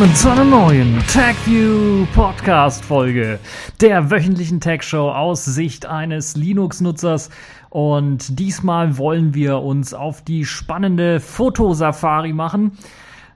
willkommen 0.00 0.16
zu 0.16 0.30
einer 0.30 0.44
neuen 0.44 0.98
TagView 1.08 2.06
Podcast 2.14 2.82
Folge 2.82 3.38
der 3.82 4.10
wöchentlichen 4.10 4.58
Tag 4.58 4.82
Show 4.82 5.10
aus 5.10 5.44
Sicht 5.44 5.84
eines 5.84 6.36
Linux-Nutzers. 6.36 7.28
Und 7.68 8.38
diesmal 8.38 8.96
wollen 8.96 9.34
wir 9.34 9.58
uns 9.58 9.92
auf 9.92 10.22
die 10.22 10.46
spannende 10.46 11.20
Fotosafari 11.20 12.32
machen. 12.32 12.78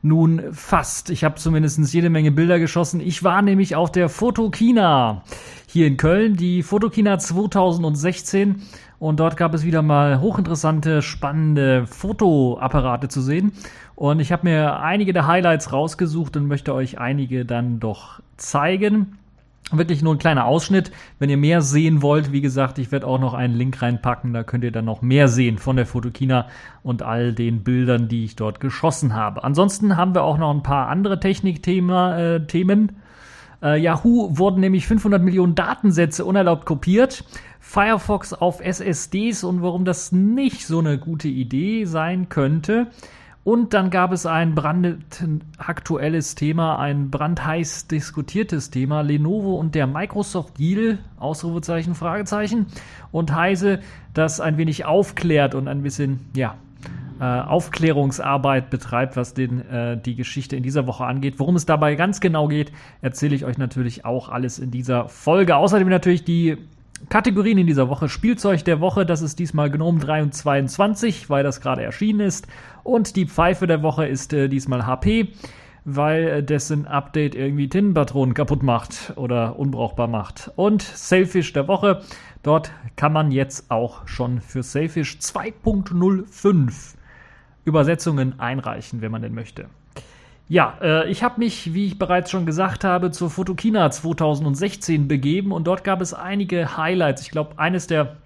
Nun 0.01 0.43
fast. 0.52 1.11
Ich 1.11 1.23
habe 1.23 1.35
zumindest 1.35 1.93
jede 1.93 2.09
Menge 2.09 2.33
Bilder 2.33 2.59
geschossen. 2.59 3.02
Ich 3.02 3.23
war 3.23 3.43
nämlich 3.43 3.77
auf 3.77 3.93
der 3.93 4.09
Fotokina 4.09 5.23
hier 5.74 5.88
in 5.88 5.96
Köln, 5.96 6.37
die 6.37 6.62
Fotokina 6.62 7.19
2016. 7.19 8.62
Und 9.01 9.19
dort 9.19 9.37
gab 9.37 9.55
es 9.55 9.65
wieder 9.65 9.82
mal 9.82 10.20
hochinteressante, 10.20 11.02
spannende 11.02 11.88
Fotoapparate 11.88 13.09
zu 13.09 13.20
sehen. 13.20 13.51
Und 13.96 14.20
ich 14.20 14.30
habe 14.30 14.46
mir 14.46 14.79
einige 14.79 15.12
der 15.12 15.27
Highlights 15.27 15.73
rausgesucht 15.73 16.37
und 16.37 16.46
möchte 16.46 16.73
euch 16.74 16.98
einige 17.01 17.45
dann 17.45 17.80
doch 17.80 18.20
zeigen. 18.37 19.18
Wirklich 19.73 20.01
nur 20.01 20.15
ein 20.15 20.18
kleiner 20.18 20.45
Ausschnitt. 20.45 20.92
Wenn 21.18 21.29
ihr 21.29 21.38
mehr 21.38 21.60
sehen 21.60 22.02
wollt, 22.02 22.30
wie 22.30 22.41
gesagt, 22.41 22.79
ich 22.79 22.93
werde 22.93 23.09
auch 23.09 23.18
noch 23.18 23.34
einen 23.34 23.54
Link 23.54 23.82
reinpacken, 23.82 24.32
da 24.32 24.45
könnt 24.45 24.62
ihr 24.62 24.71
dann 24.71 24.84
noch 24.84 25.02
mehr 25.02 25.27
sehen 25.27 25.59
von 25.59 25.74
der 25.74 25.87
Fotokina 25.87 26.46
und 26.84 27.02
all 27.02 27.32
den 27.32 27.65
Bildern, 27.65 28.06
die 28.06 28.24
ich 28.24 28.37
dort 28.37 28.60
geschossen 28.60 29.15
habe. 29.15 29.43
Ansonsten 29.43 29.96
haben 29.96 30.15
wir 30.15 30.23
auch 30.23 30.38
noch 30.38 30.54
ein 30.54 30.62
paar 30.62 30.87
andere 30.87 31.18
Technikthemen. 31.18 32.12
Äh, 32.12 32.46
äh, 33.65 33.80
Yahoo 33.80 34.37
wurden 34.37 34.60
nämlich 34.60 34.87
500 34.87 35.23
Millionen 35.23 35.54
Datensätze 35.54 36.24
unerlaubt 36.24 36.66
kopiert. 36.66 37.24
Firefox 37.59 38.34
auf 38.34 38.60
SSDs 38.60 39.43
und 39.43 39.62
warum 39.62 39.84
das 39.84 40.12
nicht 40.12 40.66
so 40.66 40.79
eine 40.79 40.98
gute 40.98 41.29
Idee 41.29 41.87
sein 41.87 42.29
könnte. 42.29 42.88
Und 43.43 43.74
dann 43.74 43.90
gab 43.90 44.12
es 44.12 44.24
ein 44.24 44.54
brandaktuelles 44.54 46.34
Thema, 46.34 46.79
ein 46.79 47.10
brandheiß 47.10 47.88
diskutiertes 47.88 48.71
Thema, 48.71 49.02
Lenovo 49.02 49.56
und 49.56 49.74
der 49.74 49.87
Microsoft 49.87 50.59
Deal, 50.59 50.99
Ausrufezeichen, 51.18 51.95
Fragezeichen, 51.95 52.66
und 53.12 53.34
Heise, 53.34 53.80
das 54.15 54.40
ein 54.40 54.56
wenig 54.56 54.87
aufklärt 54.87 55.54
und 55.54 55.68
ein 55.68 55.82
bisschen, 55.82 56.21
ja, 56.34 56.56
Aufklärungsarbeit 57.25 58.71
betreibt, 58.71 59.17
was 59.17 59.35
den, 59.35 59.61
äh, 59.69 59.97
die 59.97 60.15
Geschichte 60.15 60.57
in 60.57 60.63
dieser 60.63 60.87
Woche 60.87 61.05
angeht. 61.05 61.39
Worum 61.39 61.57
es 61.57 61.67
dabei 61.67 61.95
ganz 61.95 62.21
genau 62.21 62.49
geht, 62.49 62.73
erzähle 63.03 63.35
ich 63.35 63.45
euch 63.45 63.59
natürlich 63.59 64.05
auch 64.05 64.28
alles 64.28 64.59
in 64.59 64.71
dieser 64.71 65.09
Folge. 65.09 65.56
Außerdem 65.56 65.89
natürlich 65.89 66.25
die 66.25 66.59
Kategorien 67.09 67.59
in 67.59 67.67
dieser 67.67 67.89
Woche. 67.89 68.09
Spielzeug 68.09 68.65
der 68.65 68.81
Woche, 68.81 69.05
das 69.05 69.22
ist 69.22 69.39
diesmal 69.39 69.71
Gnome 69.71 70.00
23, 70.00 71.28
weil 71.28 71.43
das 71.43 71.61
gerade 71.61 71.83
erschienen 71.83 72.21
ist. 72.21 72.47
Und 72.83 73.17
die 73.17 73.27
Pfeife 73.27 73.67
der 73.67 73.83
Woche 73.83 74.06
ist 74.06 74.33
äh, 74.33 74.49
diesmal 74.49 74.87
HP, 74.87 75.28
weil 75.84 76.28
äh, 76.28 76.43
dessen 76.43 76.87
Update 76.87 77.34
irgendwie 77.34 77.69
Tinnenpatronen 77.69 78.34
kaputt 78.34 78.62
macht 78.62 79.12
oder 79.17 79.59
unbrauchbar 79.59 80.09
macht. 80.09 80.50
Und 80.56 80.83
Sailfish 80.83 81.53
der 81.53 81.69
Woche, 81.69 82.03
dort 82.43 82.71
kann 82.97 83.12
man 83.12 83.31
jetzt 83.31 83.71
auch 83.71 84.06
schon 84.09 84.41
für 84.41 84.62
Sailfish 84.62 85.19
2.05 85.21 86.94
Übersetzungen 87.65 88.39
einreichen, 88.41 89.01
wenn 89.01 89.11
man 89.13 89.23
denn 89.23 89.35
möchte. 89.35 89.67
Ja, 90.49 90.77
äh, 90.83 91.11
ich 91.11 91.23
habe 91.23 91.39
mich, 91.39 91.73
wie 91.73 91.87
ich 91.87 91.99
bereits 91.99 92.31
schon 92.31 92.45
gesagt 92.45 92.85
habe, 92.85 93.11
zur 93.11 93.31
Fotokina 93.31 93.91
2016 93.91 95.09
begeben 95.09 95.53
und 95.53 95.67
dort 95.67 95.85
gab 95.85 96.03
es 96.03 96.13
einige 96.13 96.77
Highlights. 96.77 97.23
Ich 97.23 97.31
glaube, 97.31 97.59
eines 97.59 97.87
der 97.87 98.17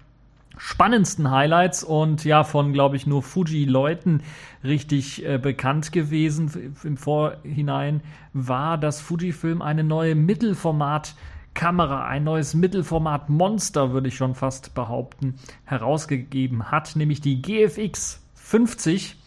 spannendsten 0.57 1.31
Highlights 1.31 1.83
und 1.83 2.25
ja, 2.25 2.43
von, 2.43 2.73
glaube 2.73 2.97
ich, 2.97 3.07
nur 3.07 3.23
Fuji-Leuten 3.23 4.21
richtig 4.63 5.25
äh, 5.25 5.37
bekannt 5.37 5.93
gewesen 5.93 6.75
im 6.83 6.97
Vorhinein, 6.97 8.01
war, 8.33 8.77
dass 8.77 8.99
Fujifilm 8.99 9.61
eine 9.61 9.85
neue 9.85 10.15
Mittelformat-Kamera, 10.15 12.05
ein 12.05 12.25
neues 12.25 12.53
Mittelformat-Monster, 12.53 13.93
würde 13.93 14.09
ich 14.09 14.17
schon 14.17 14.35
fast 14.35 14.75
behaupten, 14.75 15.35
herausgegeben 15.63 16.69
hat, 16.69 16.97
nämlich 16.97 17.21
die 17.21 17.41
GFX 17.41 18.21
50 18.35 19.18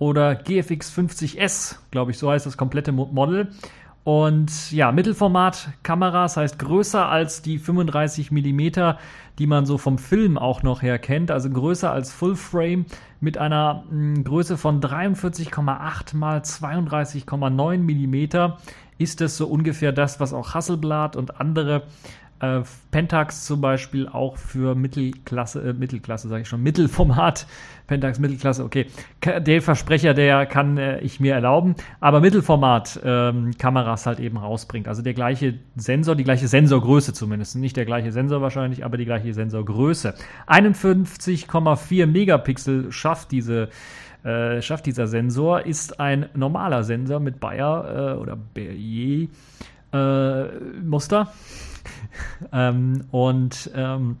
oder 0.00 0.34
GFX 0.34 0.90
50S, 0.98 1.76
glaube 1.90 2.10
ich, 2.10 2.18
so 2.18 2.30
heißt 2.30 2.46
das 2.46 2.56
komplette 2.56 2.90
Model. 2.90 3.50
Und 4.02 4.72
ja, 4.72 4.92
Mittelformat-Kamera, 4.92 6.22
das 6.22 6.38
heißt 6.38 6.58
größer 6.58 7.06
als 7.06 7.42
die 7.42 7.58
35 7.58 8.32
mm, 8.32 8.94
die 9.38 9.46
man 9.46 9.66
so 9.66 9.76
vom 9.76 9.98
Film 9.98 10.38
auch 10.38 10.62
noch 10.62 10.80
her 10.80 10.98
kennt, 10.98 11.30
also 11.30 11.50
größer 11.50 11.92
als 11.92 12.10
Full 12.10 12.34
Frame 12.34 12.86
mit 13.20 13.36
einer 13.36 13.84
mh, 13.90 14.16
hm, 14.16 14.24
Größe 14.24 14.56
von 14.56 14.80
43,8 14.80 16.16
mal 16.16 16.38
32,9 16.38 17.78
mm 17.78 18.54
ist 18.96 19.20
das 19.20 19.36
so 19.36 19.46
ungefähr 19.46 19.92
das, 19.92 20.18
was 20.18 20.32
auch 20.32 20.54
Hasselblad 20.54 21.16
und 21.16 21.40
andere 21.40 21.84
äh, 22.40 22.62
Pentax 22.90 23.44
zum 23.44 23.60
Beispiel 23.60 24.08
auch 24.08 24.36
für 24.36 24.74
Mittelklasse, 24.74 25.60
äh, 25.60 25.72
Mittelklasse 25.72 26.28
sage 26.28 26.42
ich 26.42 26.48
schon, 26.48 26.62
Mittelformat, 26.62 27.46
Pentax 27.86 28.18
Mittelklasse, 28.18 28.64
okay. 28.64 28.86
Der 29.24 29.62
Versprecher, 29.62 30.14
der 30.14 30.46
kann 30.46 30.78
äh, 30.78 31.00
ich 31.00 31.20
mir 31.20 31.34
erlauben, 31.34 31.74
aber 32.00 32.20
Mittelformat 32.20 33.00
ähm, 33.04 33.52
Kameras 33.58 34.06
halt 34.06 34.20
eben 34.20 34.38
rausbringt. 34.38 34.88
Also 34.88 35.02
der 35.02 35.14
gleiche 35.14 35.58
Sensor, 35.76 36.16
die 36.16 36.24
gleiche 36.24 36.48
Sensorgröße 36.48 37.12
zumindest. 37.12 37.56
Nicht 37.56 37.76
der 37.76 37.84
gleiche 37.84 38.10
Sensor 38.10 38.40
wahrscheinlich, 38.40 38.84
aber 38.84 38.96
die 38.96 39.04
gleiche 39.04 39.34
Sensorgröße. 39.34 40.14
51,4 40.46 42.06
Megapixel 42.06 42.90
schafft 42.90 43.32
diese 43.32 43.68
äh, 44.22 44.60
schafft 44.60 44.84
dieser 44.84 45.06
Sensor, 45.06 45.64
ist 45.64 45.98
ein 45.98 46.28
normaler 46.34 46.84
Sensor 46.84 47.20
mit 47.20 47.40
Bayer 47.40 48.16
äh, 48.16 48.18
oder 48.18 48.36
Berrier 48.36 49.28
äh, 49.92 50.44
Muster. 50.82 51.32
ähm, 52.52 53.04
und 53.10 53.70
ähm, 53.74 54.16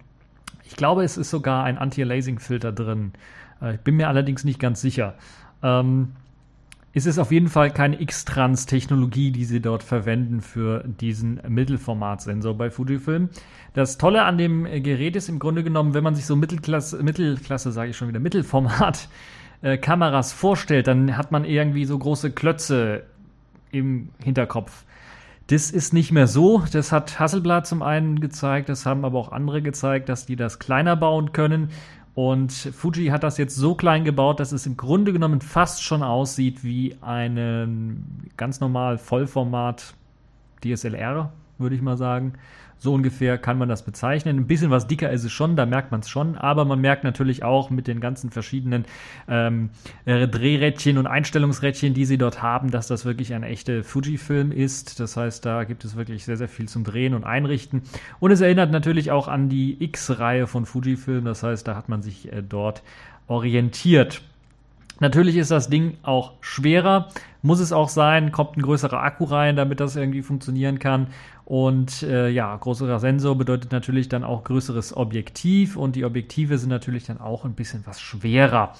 ich 0.64 0.76
glaube, 0.76 1.04
es 1.04 1.16
ist 1.16 1.30
sogar 1.30 1.64
ein 1.64 1.78
Anti-Aliasing-Filter 1.78 2.72
drin. 2.72 3.12
Äh, 3.60 3.74
ich 3.74 3.80
bin 3.80 3.96
mir 3.96 4.08
allerdings 4.08 4.44
nicht 4.44 4.60
ganz 4.60 4.80
sicher. 4.80 5.14
Ähm, 5.62 6.12
es 6.92 7.06
ist 7.06 7.18
auf 7.18 7.30
jeden 7.30 7.48
Fall 7.48 7.70
keine 7.70 8.00
X-Trans-Technologie, 8.00 9.30
die 9.30 9.44
sie 9.44 9.60
dort 9.60 9.84
verwenden 9.84 10.40
für 10.40 10.82
diesen 10.84 11.40
Mittelformatsensor 11.48 12.56
bei 12.56 12.70
Fujifilm. 12.70 13.28
Das 13.74 13.96
Tolle 13.96 14.24
an 14.24 14.38
dem 14.38 14.64
Gerät 14.64 15.14
ist 15.14 15.28
im 15.28 15.38
Grunde 15.38 15.62
genommen, 15.62 15.94
wenn 15.94 16.02
man 16.02 16.16
sich 16.16 16.26
so 16.26 16.34
Mittelklasse, 16.34 17.00
Mittelklasse 17.02 17.70
sage 17.70 17.90
ich 17.90 17.96
schon 17.96 18.08
wieder, 18.08 18.18
Mittelformat 18.18 19.08
äh, 19.62 19.78
Kameras 19.78 20.32
vorstellt, 20.32 20.88
dann 20.88 21.16
hat 21.16 21.30
man 21.30 21.44
irgendwie 21.44 21.84
so 21.84 21.96
große 21.96 22.32
Klötze 22.32 23.04
im 23.70 24.08
Hinterkopf. 24.22 24.84
Das 25.50 25.72
ist 25.72 25.92
nicht 25.92 26.12
mehr 26.12 26.28
so. 26.28 26.62
Das 26.70 26.92
hat 26.92 27.18
Hasselblad 27.18 27.66
zum 27.66 27.82
einen 27.82 28.20
gezeigt, 28.20 28.68
das 28.68 28.86
haben 28.86 29.04
aber 29.04 29.18
auch 29.18 29.32
andere 29.32 29.62
gezeigt, 29.62 30.08
dass 30.08 30.24
die 30.24 30.36
das 30.36 30.60
kleiner 30.60 30.94
bauen 30.94 31.32
können. 31.32 31.70
Und 32.14 32.52
Fuji 32.52 33.06
hat 33.06 33.24
das 33.24 33.36
jetzt 33.36 33.56
so 33.56 33.74
klein 33.74 34.04
gebaut, 34.04 34.38
dass 34.38 34.52
es 34.52 34.66
im 34.66 34.76
Grunde 34.76 35.12
genommen 35.12 35.40
fast 35.40 35.82
schon 35.82 36.04
aussieht 36.04 36.62
wie 36.62 36.96
ein 37.00 38.30
ganz 38.36 38.60
normal 38.60 38.96
Vollformat 38.96 39.94
DSLR, 40.62 41.32
würde 41.58 41.74
ich 41.74 41.82
mal 41.82 41.96
sagen. 41.96 42.34
So 42.82 42.94
ungefähr 42.94 43.36
kann 43.36 43.58
man 43.58 43.68
das 43.68 43.84
bezeichnen. 43.84 44.38
Ein 44.38 44.46
bisschen 44.46 44.70
was 44.70 44.86
dicker 44.86 45.10
ist 45.10 45.22
es 45.22 45.32
schon, 45.32 45.54
da 45.54 45.66
merkt 45.66 45.90
man 45.90 46.00
es 46.00 46.08
schon, 46.08 46.34
aber 46.34 46.64
man 46.64 46.80
merkt 46.80 47.04
natürlich 47.04 47.44
auch 47.44 47.68
mit 47.68 47.86
den 47.86 48.00
ganzen 48.00 48.30
verschiedenen 48.30 48.86
ähm, 49.28 49.68
äh, 50.06 50.26
Drehrädchen 50.26 50.96
und 50.96 51.06
Einstellungsrädchen, 51.06 51.92
die 51.92 52.06
sie 52.06 52.16
dort 52.16 52.42
haben, 52.42 52.70
dass 52.70 52.86
das 52.86 53.04
wirklich 53.04 53.34
ein 53.34 53.42
echter 53.42 53.84
Fujifilm 53.84 54.50
ist. 54.50 54.98
Das 54.98 55.18
heißt, 55.18 55.44
da 55.44 55.64
gibt 55.64 55.84
es 55.84 55.94
wirklich 55.94 56.24
sehr, 56.24 56.38
sehr 56.38 56.48
viel 56.48 56.68
zum 56.68 56.82
Drehen 56.82 57.12
und 57.12 57.24
Einrichten. 57.24 57.82
Und 58.18 58.30
es 58.30 58.40
erinnert 58.40 58.70
natürlich 58.70 59.10
auch 59.10 59.28
an 59.28 59.50
die 59.50 59.76
X-Reihe 59.84 60.46
von 60.46 60.64
Fujifilm. 60.64 61.26
Das 61.26 61.42
heißt, 61.42 61.68
da 61.68 61.76
hat 61.76 61.90
man 61.90 62.00
sich 62.00 62.32
äh, 62.32 62.42
dort 62.42 62.82
orientiert. 63.26 64.22
Natürlich 65.00 65.36
ist 65.36 65.50
das 65.50 65.70
Ding 65.70 65.96
auch 66.02 66.32
schwerer, 66.42 67.08
muss 67.42 67.58
es 67.58 67.72
auch 67.72 67.88
sein, 67.88 68.32
kommt 68.32 68.58
ein 68.58 68.62
größerer 68.62 69.02
Akku 69.02 69.24
rein, 69.24 69.56
damit 69.56 69.80
das 69.80 69.96
irgendwie 69.96 70.20
funktionieren 70.20 70.78
kann. 70.78 71.06
Und 71.50 72.04
äh, 72.04 72.28
ja, 72.28 72.54
größerer 72.54 73.00
Sensor 73.00 73.36
bedeutet 73.36 73.72
natürlich 73.72 74.08
dann 74.08 74.22
auch 74.22 74.44
größeres 74.44 74.96
Objektiv 74.96 75.76
und 75.76 75.96
die 75.96 76.04
Objektive 76.04 76.58
sind 76.58 76.68
natürlich 76.68 77.06
dann 77.06 77.20
auch 77.20 77.44
ein 77.44 77.54
bisschen 77.54 77.82
was 77.86 78.00
schwerer. 78.00 78.74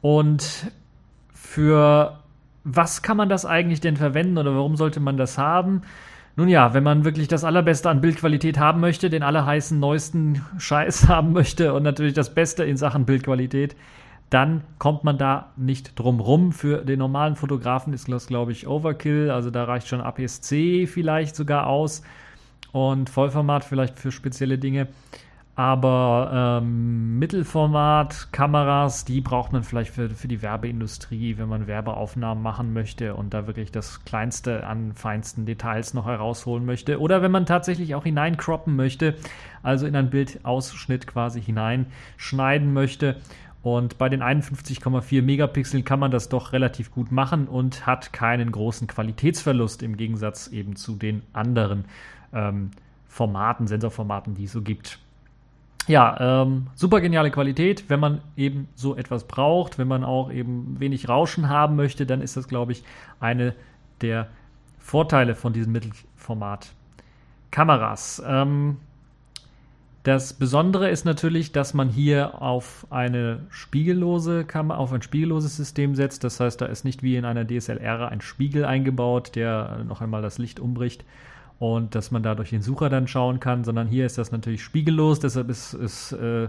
Und 0.00 0.66
für 1.32 2.18
was 2.64 3.02
kann 3.02 3.16
man 3.16 3.28
das 3.28 3.46
eigentlich 3.46 3.80
denn 3.80 3.96
verwenden 3.96 4.36
oder 4.36 4.52
warum 4.52 4.74
sollte 4.74 4.98
man 4.98 5.16
das 5.16 5.38
haben? 5.38 5.82
Nun 6.34 6.48
ja, 6.48 6.74
wenn 6.74 6.82
man 6.82 7.04
wirklich 7.04 7.28
das 7.28 7.44
Allerbeste 7.44 7.88
an 7.88 8.00
Bildqualität 8.00 8.58
haben 8.58 8.80
möchte, 8.80 9.10
den 9.10 9.22
allerheißen, 9.22 9.78
neuesten 9.78 10.44
Scheiß 10.58 11.06
haben 11.08 11.32
möchte 11.32 11.72
und 11.72 11.84
natürlich 11.84 12.14
das 12.14 12.34
Beste 12.34 12.64
in 12.64 12.76
Sachen 12.76 13.04
Bildqualität, 13.04 13.76
dann 14.30 14.62
kommt 14.78 15.04
man 15.04 15.16
da 15.16 15.52
nicht 15.56 15.98
drum 15.98 16.20
rum. 16.20 16.52
Für 16.52 16.84
den 16.84 16.98
normalen 16.98 17.36
Fotografen 17.36 17.92
ist 17.92 18.10
das, 18.10 18.26
glaube 18.26 18.52
ich, 18.52 18.66
Overkill. 18.66 19.30
Also 19.30 19.50
da 19.50 19.64
reicht 19.64 19.88
schon 19.88 20.00
APS-C 20.00 20.86
vielleicht 20.86 21.34
sogar 21.34 21.66
aus 21.66 22.02
und 22.72 23.08
Vollformat 23.08 23.64
vielleicht 23.64 23.98
für 23.98 24.12
spezielle 24.12 24.58
Dinge. 24.58 24.88
Aber 25.58 26.60
ähm, 26.62 27.18
Mittelformat-Kameras, 27.18 29.04
die 29.04 29.20
braucht 29.20 29.52
man 29.52 29.64
vielleicht 29.64 29.92
für, 29.92 30.08
für 30.08 30.28
die 30.28 30.40
Werbeindustrie, 30.40 31.36
wenn 31.36 31.48
man 31.48 31.66
Werbeaufnahmen 31.66 32.40
machen 32.40 32.72
möchte 32.72 33.16
und 33.16 33.34
da 33.34 33.48
wirklich 33.48 33.72
das 33.72 34.04
Kleinste 34.04 34.64
an 34.64 34.92
feinsten 34.92 35.46
Details 35.46 35.94
noch 35.94 36.06
herausholen 36.06 36.64
möchte. 36.64 37.00
Oder 37.00 37.22
wenn 37.22 37.32
man 37.32 37.44
tatsächlich 37.44 37.96
auch 37.96 38.04
hineincroppen 38.04 38.76
möchte, 38.76 39.16
also 39.64 39.88
in 39.88 39.96
einen 39.96 40.10
Bildausschnitt 40.10 41.08
quasi 41.08 41.42
hineinschneiden 41.42 42.72
möchte. 42.72 43.16
Und 43.62 43.98
bei 43.98 44.08
den 44.08 44.22
51,4 44.22 45.22
Megapixeln 45.22 45.84
kann 45.84 45.98
man 45.98 46.10
das 46.10 46.28
doch 46.28 46.52
relativ 46.52 46.92
gut 46.92 47.10
machen 47.10 47.48
und 47.48 47.86
hat 47.86 48.12
keinen 48.12 48.52
großen 48.52 48.86
Qualitätsverlust 48.86 49.82
im 49.82 49.96
Gegensatz 49.96 50.48
eben 50.48 50.76
zu 50.76 50.94
den 50.94 51.22
anderen 51.32 51.86
ähm, 52.32 52.70
Formaten, 53.08 53.66
Sensorformaten, 53.66 54.34
die 54.34 54.44
es 54.44 54.52
so 54.52 54.62
gibt. 54.62 54.98
Ja, 55.88 56.42
ähm, 56.42 56.68
super 56.74 57.00
geniale 57.00 57.30
Qualität. 57.30 57.88
Wenn 57.88 57.98
man 57.98 58.20
eben 58.36 58.68
so 58.74 58.94
etwas 58.94 59.24
braucht, 59.24 59.78
wenn 59.78 59.88
man 59.88 60.04
auch 60.04 60.30
eben 60.30 60.78
wenig 60.78 61.08
Rauschen 61.08 61.48
haben 61.48 61.76
möchte, 61.76 62.04
dann 62.04 62.20
ist 62.20 62.36
das, 62.36 62.46
glaube 62.46 62.72
ich, 62.72 62.84
eine 63.20 63.54
der 64.02 64.28
Vorteile 64.78 65.34
von 65.34 65.54
diesen 65.54 65.72
Mittelformat-Kameras. 65.72 68.22
Ähm, 68.26 68.76
das 70.08 70.32
Besondere 70.32 70.88
ist 70.88 71.04
natürlich, 71.04 71.52
dass 71.52 71.74
man 71.74 71.90
hier 71.90 72.40
auf 72.40 72.86
eine 72.88 73.40
spiegellose 73.50 74.44
Kamera, 74.44 74.78
auf 74.78 74.90
ein 74.94 75.02
spiegelloses 75.02 75.54
System 75.54 75.94
setzt. 75.94 76.24
Das 76.24 76.40
heißt, 76.40 76.62
da 76.62 76.64
ist 76.64 76.86
nicht 76.86 77.02
wie 77.02 77.16
in 77.16 77.26
einer 77.26 77.46
DSLR 77.46 78.08
ein 78.08 78.22
Spiegel 78.22 78.64
eingebaut, 78.64 79.32
der 79.34 79.84
noch 79.86 80.00
einmal 80.00 80.22
das 80.22 80.38
Licht 80.38 80.60
umbricht 80.60 81.04
und 81.58 81.94
dass 81.94 82.10
man 82.10 82.22
da 82.22 82.34
durch 82.34 82.48
den 82.48 82.62
Sucher 82.62 82.88
dann 82.88 83.06
schauen 83.06 83.38
kann, 83.38 83.64
sondern 83.64 83.86
hier 83.86 84.06
ist 84.06 84.16
das 84.16 84.32
natürlich 84.32 84.62
spiegellos, 84.62 85.20
deshalb 85.20 85.50
ist, 85.50 85.74
ist 85.74 86.12
äh, 86.12 86.48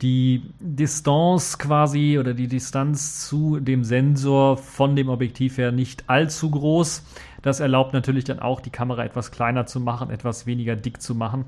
die 0.00 0.50
Distanz 0.58 1.58
quasi 1.58 2.18
oder 2.18 2.32
die 2.32 2.48
Distanz 2.48 3.28
zu 3.28 3.60
dem 3.60 3.84
Sensor 3.84 4.56
von 4.56 4.96
dem 4.96 5.10
Objektiv 5.10 5.58
her 5.58 5.72
nicht 5.72 6.08
allzu 6.08 6.50
groß. 6.50 7.04
Das 7.42 7.60
erlaubt 7.60 7.92
natürlich 7.92 8.24
dann 8.24 8.38
auch 8.38 8.62
die 8.62 8.70
Kamera 8.70 9.04
etwas 9.04 9.30
kleiner 9.30 9.66
zu 9.66 9.78
machen, 9.78 10.08
etwas 10.08 10.46
weniger 10.46 10.74
dick 10.74 11.02
zu 11.02 11.14
machen. 11.14 11.44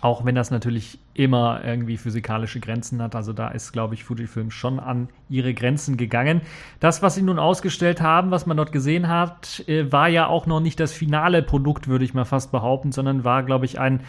Auch 0.00 0.24
wenn 0.24 0.36
das 0.36 0.52
natürlich 0.52 0.98
immer 1.14 1.60
irgendwie 1.64 1.96
physikalische 1.96 2.60
Grenzen 2.60 3.02
hat. 3.02 3.16
Also 3.16 3.32
da 3.32 3.48
ist, 3.48 3.72
glaube 3.72 3.94
ich, 3.94 4.04
Fujifilm 4.04 4.52
schon 4.52 4.78
an 4.78 5.08
ihre 5.28 5.54
Grenzen 5.54 5.96
gegangen. 5.96 6.40
Das, 6.78 7.02
was 7.02 7.16
sie 7.16 7.22
nun 7.22 7.40
ausgestellt 7.40 8.00
haben, 8.00 8.30
was 8.30 8.46
man 8.46 8.56
dort 8.56 8.70
gesehen 8.70 9.08
hat, 9.08 9.64
äh, 9.66 9.90
war 9.90 10.08
ja 10.08 10.28
auch 10.28 10.46
noch 10.46 10.60
nicht 10.60 10.78
das 10.78 10.92
finale 10.92 11.42
Produkt, 11.42 11.88
würde 11.88 12.04
ich 12.04 12.14
mal 12.14 12.24
fast 12.24 12.52
behaupten, 12.52 12.92
sondern 12.92 13.24
war, 13.24 13.42
glaube 13.42 13.64
ich, 13.64 13.80
ein, 13.80 14.00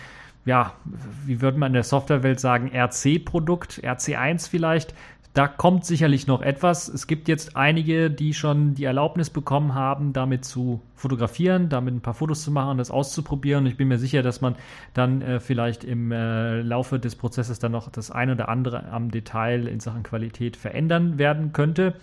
ja, 0.46 0.74
wie 1.26 1.42
würde 1.42 1.58
man 1.58 1.68
in 1.68 1.74
der 1.74 1.84
Softwarewelt 1.84 2.40
sagen, 2.40 2.72
RC-Produkt, 2.72 3.82
RC1 3.84 4.48
vielleicht, 4.48 4.94
da 5.34 5.48
kommt 5.48 5.86
sicherlich 5.86 6.26
noch 6.26 6.42
etwas. 6.42 6.88
Es 6.88 7.06
gibt 7.06 7.28
jetzt 7.28 7.56
einige, 7.56 8.10
die 8.10 8.34
schon 8.34 8.74
die 8.74 8.86
Erlaubnis 8.86 9.30
bekommen 9.30 9.76
haben, 9.76 10.12
damit 10.12 10.44
zu 10.44 10.81
fotografieren, 10.96 11.70
damit 11.70 11.94
ein 11.94 12.02
paar 12.02 12.16
Fotos 12.16 12.44
zu 12.44 12.52
machen 12.52 12.72
und 12.72 12.78
das 12.78 12.90
auszuprobieren. 12.90 13.66
Ich 13.68 13.78
bin 13.78 13.88
mir 13.88 14.00
sicher, 14.00 14.24
dass 14.24 14.42
man 14.42 14.56
dann 14.94 15.22
äh, 15.22 15.40
vielleicht 15.40 15.84
im 15.84 16.12
äh, 16.12 16.62
Laufe 16.62 17.00
des 17.00 17.16
Prozesses 17.16 17.60
dann 17.60 17.72
noch 17.72 17.90
das 17.92 18.10
eine 18.10 18.31
oder 18.31 18.50
andere 18.50 18.90
am 18.92 19.12
Detail 19.12 19.68
in 19.68 19.80
Sachen 19.80 20.04
Qualität 20.04 20.58
verändern 20.58 21.20
werden 21.20 21.54
könnte. 21.54 21.94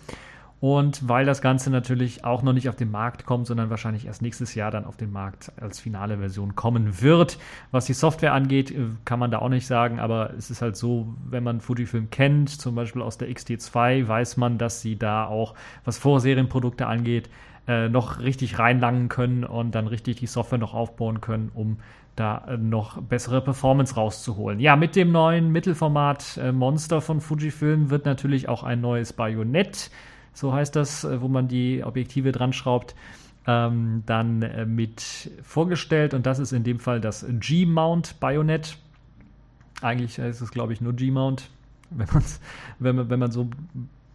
Und 0.66 1.08
weil 1.08 1.24
das 1.24 1.42
Ganze 1.42 1.70
natürlich 1.70 2.24
auch 2.24 2.42
noch 2.42 2.52
nicht 2.52 2.68
auf 2.68 2.74
den 2.74 2.90
Markt 2.90 3.24
kommt, 3.24 3.46
sondern 3.46 3.70
wahrscheinlich 3.70 4.06
erst 4.06 4.20
nächstes 4.20 4.56
Jahr 4.56 4.72
dann 4.72 4.84
auf 4.84 4.96
den 4.96 5.12
Markt 5.12 5.52
als 5.60 5.78
finale 5.78 6.18
Version 6.18 6.56
kommen 6.56 7.00
wird. 7.00 7.38
Was 7.70 7.84
die 7.84 7.92
Software 7.92 8.32
angeht, 8.32 8.72
äh, 8.72 8.86
kann 9.04 9.20
man 9.20 9.30
da 9.30 9.38
auch 9.38 9.48
nicht 9.48 9.68
sagen, 9.68 10.00
aber 10.00 10.34
es 10.36 10.50
ist 10.50 10.62
halt 10.62 10.74
so, 10.74 11.14
wenn 11.24 11.44
man 11.44 11.60
Fujifilm 11.60 12.10
kennt, 12.10 12.50
zum 12.50 12.74
Beispiel 12.74 13.00
aus 13.00 13.16
der 13.16 13.28
XT2, 13.28 14.08
weiß 14.08 14.38
man, 14.38 14.58
dass 14.58 14.80
sie 14.80 14.98
da 14.98 15.28
auch, 15.28 15.54
was 15.84 15.98
Vorserienprodukte 15.98 16.88
angeht, 16.88 17.30
äh, 17.68 17.88
noch 17.88 18.18
richtig 18.18 18.58
reinlangen 18.58 19.08
können 19.08 19.44
und 19.44 19.72
dann 19.72 19.86
richtig 19.86 20.16
die 20.16 20.26
Software 20.26 20.58
noch 20.58 20.74
aufbauen 20.74 21.20
können, 21.20 21.52
um 21.54 21.76
da 22.16 22.38
äh, 22.48 22.56
noch 22.56 23.00
bessere 23.00 23.40
Performance 23.40 23.94
rauszuholen. 23.94 24.58
Ja, 24.58 24.74
mit 24.74 24.96
dem 24.96 25.12
neuen 25.12 25.52
Mittelformat 25.52 26.40
Monster 26.52 27.00
von 27.00 27.20
Fujifilm 27.20 27.90
wird 27.90 28.04
natürlich 28.04 28.48
auch 28.48 28.64
ein 28.64 28.80
neues 28.80 29.12
Bajonett 29.12 29.92
so 30.36 30.52
heißt 30.52 30.76
das, 30.76 31.02
äh, 31.04 31.20
wo 31.22 31.28
man 31.28 31.48
die 31.48 31.82
Objektive 31.82 32.30
dran 32.30 32.52
schraubt, 32.52 32.94
ähm, 33.46 34.02
dann 34.04 34.42
äh, 34.42 34.66
mit 34.66 35.30
vorgestellt. 35.42 36.12
Und 36.12 36.26
das 36.26 36.38
ist 36.38 36.52
in 36.52 36.62
dem 36.62 36.78
Fall 36.78 37.00
das 37.00 37.24
G-Mount 37.26 38.20
Bayonet. 38.20 38.76
Eigentlich 39.80 40.18
ist 40.18 40.42
es, 40.42 40.50
glaube 40.50 40.74
ich, 40.74 40.82
nur 40.82 40.92
G-Mount, 40.92 41.48
wenn, 41.90 42.08
wenn, 42.78 42.96
man, 42.96 43.10
wenn 43.10 43.18
man 43.18 43.30
so 43.30 43.48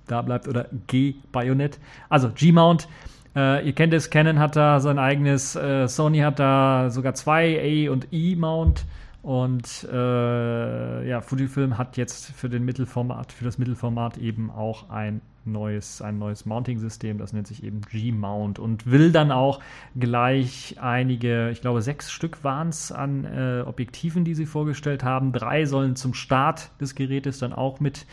da 0.05 0.21
bleibt, 0.21 0.47
oder 0.47 0.67
G-Bayonet. 0.87 1.79
Also 2.07 2.29
G-Mount. 2.29 2.87
Äh, 3.35 3.65
ihr 3.65 3.73
kennt 3.73 3.93
es, 3.93 4.11
Canon 4.11 4.37
hat 4.37 4.55
da 4.55 4.79
sein 4.79 4.99
eigenes, 4.99 5.55
äh, 5.55 5.87
Sony 5.87 6.19
hat 6.19 6.37
da 6.37 6.89
sogar 6.91 7.15
zwei 7.15 7.87
A- 7.87 7.91
und 7.91 8.07
E-Mount. 8.11 8.85
Und 9.21 9.87
äh, 9.91 11.07
ja, 11.07 11.21
Fujifilm 11.21 11.77
hat 11.77 11.95
jetzt 11.97 12.31
für 12.31 12.49
den 12.49 12.65
Mittelformat, 12.65 13.31
für 13.31 13.45
das 13.45 13.59
Mittelformat 13.59 14.17
eben 14.17 14.49
auch 14.49 14.89
ein 14.89 15.21
neues, 15.45 16.01
ein 16.01 16.17
neues 16.17 16.45
Mounting-System, 16.45 17.17
das 17.17 17.33
nennt 17.33 17.47
sich 17.47 17.63
eben 17.63 17.81
G-Mount 17.81 18.57
und 18.57 18.89
will 18.89 19.11
dann 19.11 19.31
auch 19.31 19.59
gleich 19.95 20.77
einige, 20.79 21.49
ich 21.51 21.61
glaube 21.61 21.81
sechs 21.81 22.11
Stück 22.11 22.43
waren 22.43 22.69
es 22.69 22.91
an 22.91 23.25
äh, 23.25 23.63
Objektiven, 23.65 24.23
die 24.23 24.35
sie 24.35 24.45
vorgestellt 24.45 25.03
haben. 25.03 25.33
Drei 25.33 25.65
sollen 25.65 25.95
zum 25.95 26.13
Start 26.13 26.71
des 26.79 26.95
Gerätes 26.95 27.39
dann 27.39 27.53
auch 27.53 27.79
mit 27.79 28.05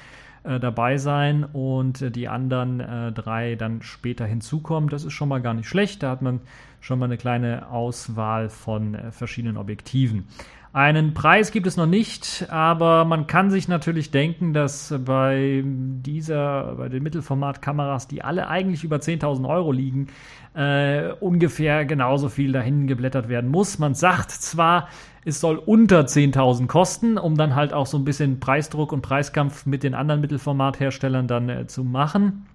äh, 0.45 0.61
dabei 0.61 0.97
sein 0.99 1.45
und 1.45 2.01
äh, 2.01 2.11
die 2.11 2.29
anderen 2.29 2.81
äh, 2.81 3.13
drei 3.13 3.55
dann 3.57 3.83
später 3.83 4.25
hinzukommen. 4.25 4.89
Das 4.89 5.05
ist 5.05 5.13
schon 5.13 5.29
mal 5.29 5.43
gar 5.43 5.55
nicht 5.55 5.69
schlecht. 5.69 6.03
Da 6.03 6.11
hat 6.11 6.23
man 6.23 6.41
schon 6.81 6.99
mal 6.99 7.07
eine 7.07 7.19
kleine 7.19 7.71
Auswahl 7.71 8.49
von 8.49 8.97
verschiedenen 9.11 9.57
Objektiven. 9.57 10.29
Einen 10.79 11.13
Preis 11.13 11.51
gibt 11.51 11.67
es 11.67 11.77
noch 11.77 11.89
nicht, 11.89 12.47
aber 12.51 13.05
man 13.05 13.27
kann 13.27 13.51
sich 13.51 13.67
natürlich 13.67 14.13
denken, 14.13 14.53
dass 14.53 14.95
bei 15.05 15.65
dieser, 15.65 16.77
bei 16.77 16.89
den 16.89 17.03
Mittelformatkameras, 17.03 18.07
die 18.07 18.23
alle 18.23 18.47
eigentlich 18.47 18.85
über 18.85 18.99
10.000 18.99 19.49
Euro 19.49 19.73
liegen, 19.73 20.07
äh, 20.55 21.11
ungefähr 21.19 21.85
genauso 21.85 22.29
viel 22.29 22.53
dahin 22.53 22.87
geblättert 22.87 23.29
werden 23.29 23.51
muss. 23.51 23.81
Man 23.81 23.95
sagt 23.95 24.31
zwar, 24.31 24.89
es 25.25 25.41
soll 25.41 25.57
unter 25.57 26.03
10.000 26.03 26.69
kosten, 26.69 27.19
um 27.19 27.37
dann 27.37 27.57
halt 27.57 27.73
auch 27.73 27.87
so 27.87 27.99
ein 27.99 28.05
bisschen 28.05 28.39
Preisdruck 28.39 28.93
und 28.93 29.03
Preiskampf 29.03 29.67
mit 29.67 29.83
den 29.83 29.95
anderen 29.95 30.21
Mittelformatherstellern 30.21 31.27
dann 31.27 31.49
äh, 31.49 31.67
zu 31.67 31.83
machen, 31.83 32.47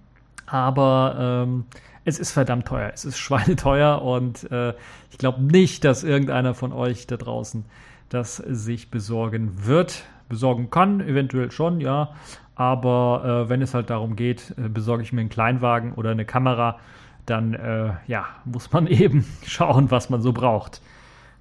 aber 0.46 1.44
ähm, 1.44 1.66
es 2.06 2.18
ist 2.18 2.32
verdammt 2.32 2.68
teuer. 2.68 2.90
Es 2.94 3.04
ist 3.04 3.18
schweineteuer 3.18 4.00
und 4.00 4.50
äh, 4.50 4.72
ich 5.10 5.18
glaube 5.18 5.42
nicht, 5.42 5.84
dass 5.84 6.04
irgendeiner 6.04 6.54
von 6.54 6.72
euch 6.72 7.06
da 7.06 7.18
draußen 7.18 7.66
das 8.08 8.36
sich 8.36 8.90
besorgen 8.90 9.66
wird. 9.66 10.04
Besorgen 10.28 10.70
kann, 10.70 11.00
eventuell 11.00 11.50
schon, 11.50 11.80
ja. 11.80 12.14
Aber 12.54 13.44
äh, 13.46 13.48
wenn 13.48 13.62
es 13.62 13.74
halt 13.74 13.90
darum 13.90 14.16
geht, 14.16 14.54
äh, 14.56 14.68
besorge 14.68 15.02
ich 15.02 15.12
mir 15.12 15.20
einen 15.20 15.30
Kleinwagen 15.30 15.92
oder 15.92 16.10
eine 16.10 16.24
Kamera, 16.24 16.78
dann 17.26 17.54
äh, 17.54 17.92
ja, 18.06 18.26
muss 18.44 18.72
man 18.72 18.86
eben 18.88 19.26
schauen, 19.44 19.90
was 19.90 20.10
man 20.10 20.22
so 20.22 20.32
braucht. 20.32 20.80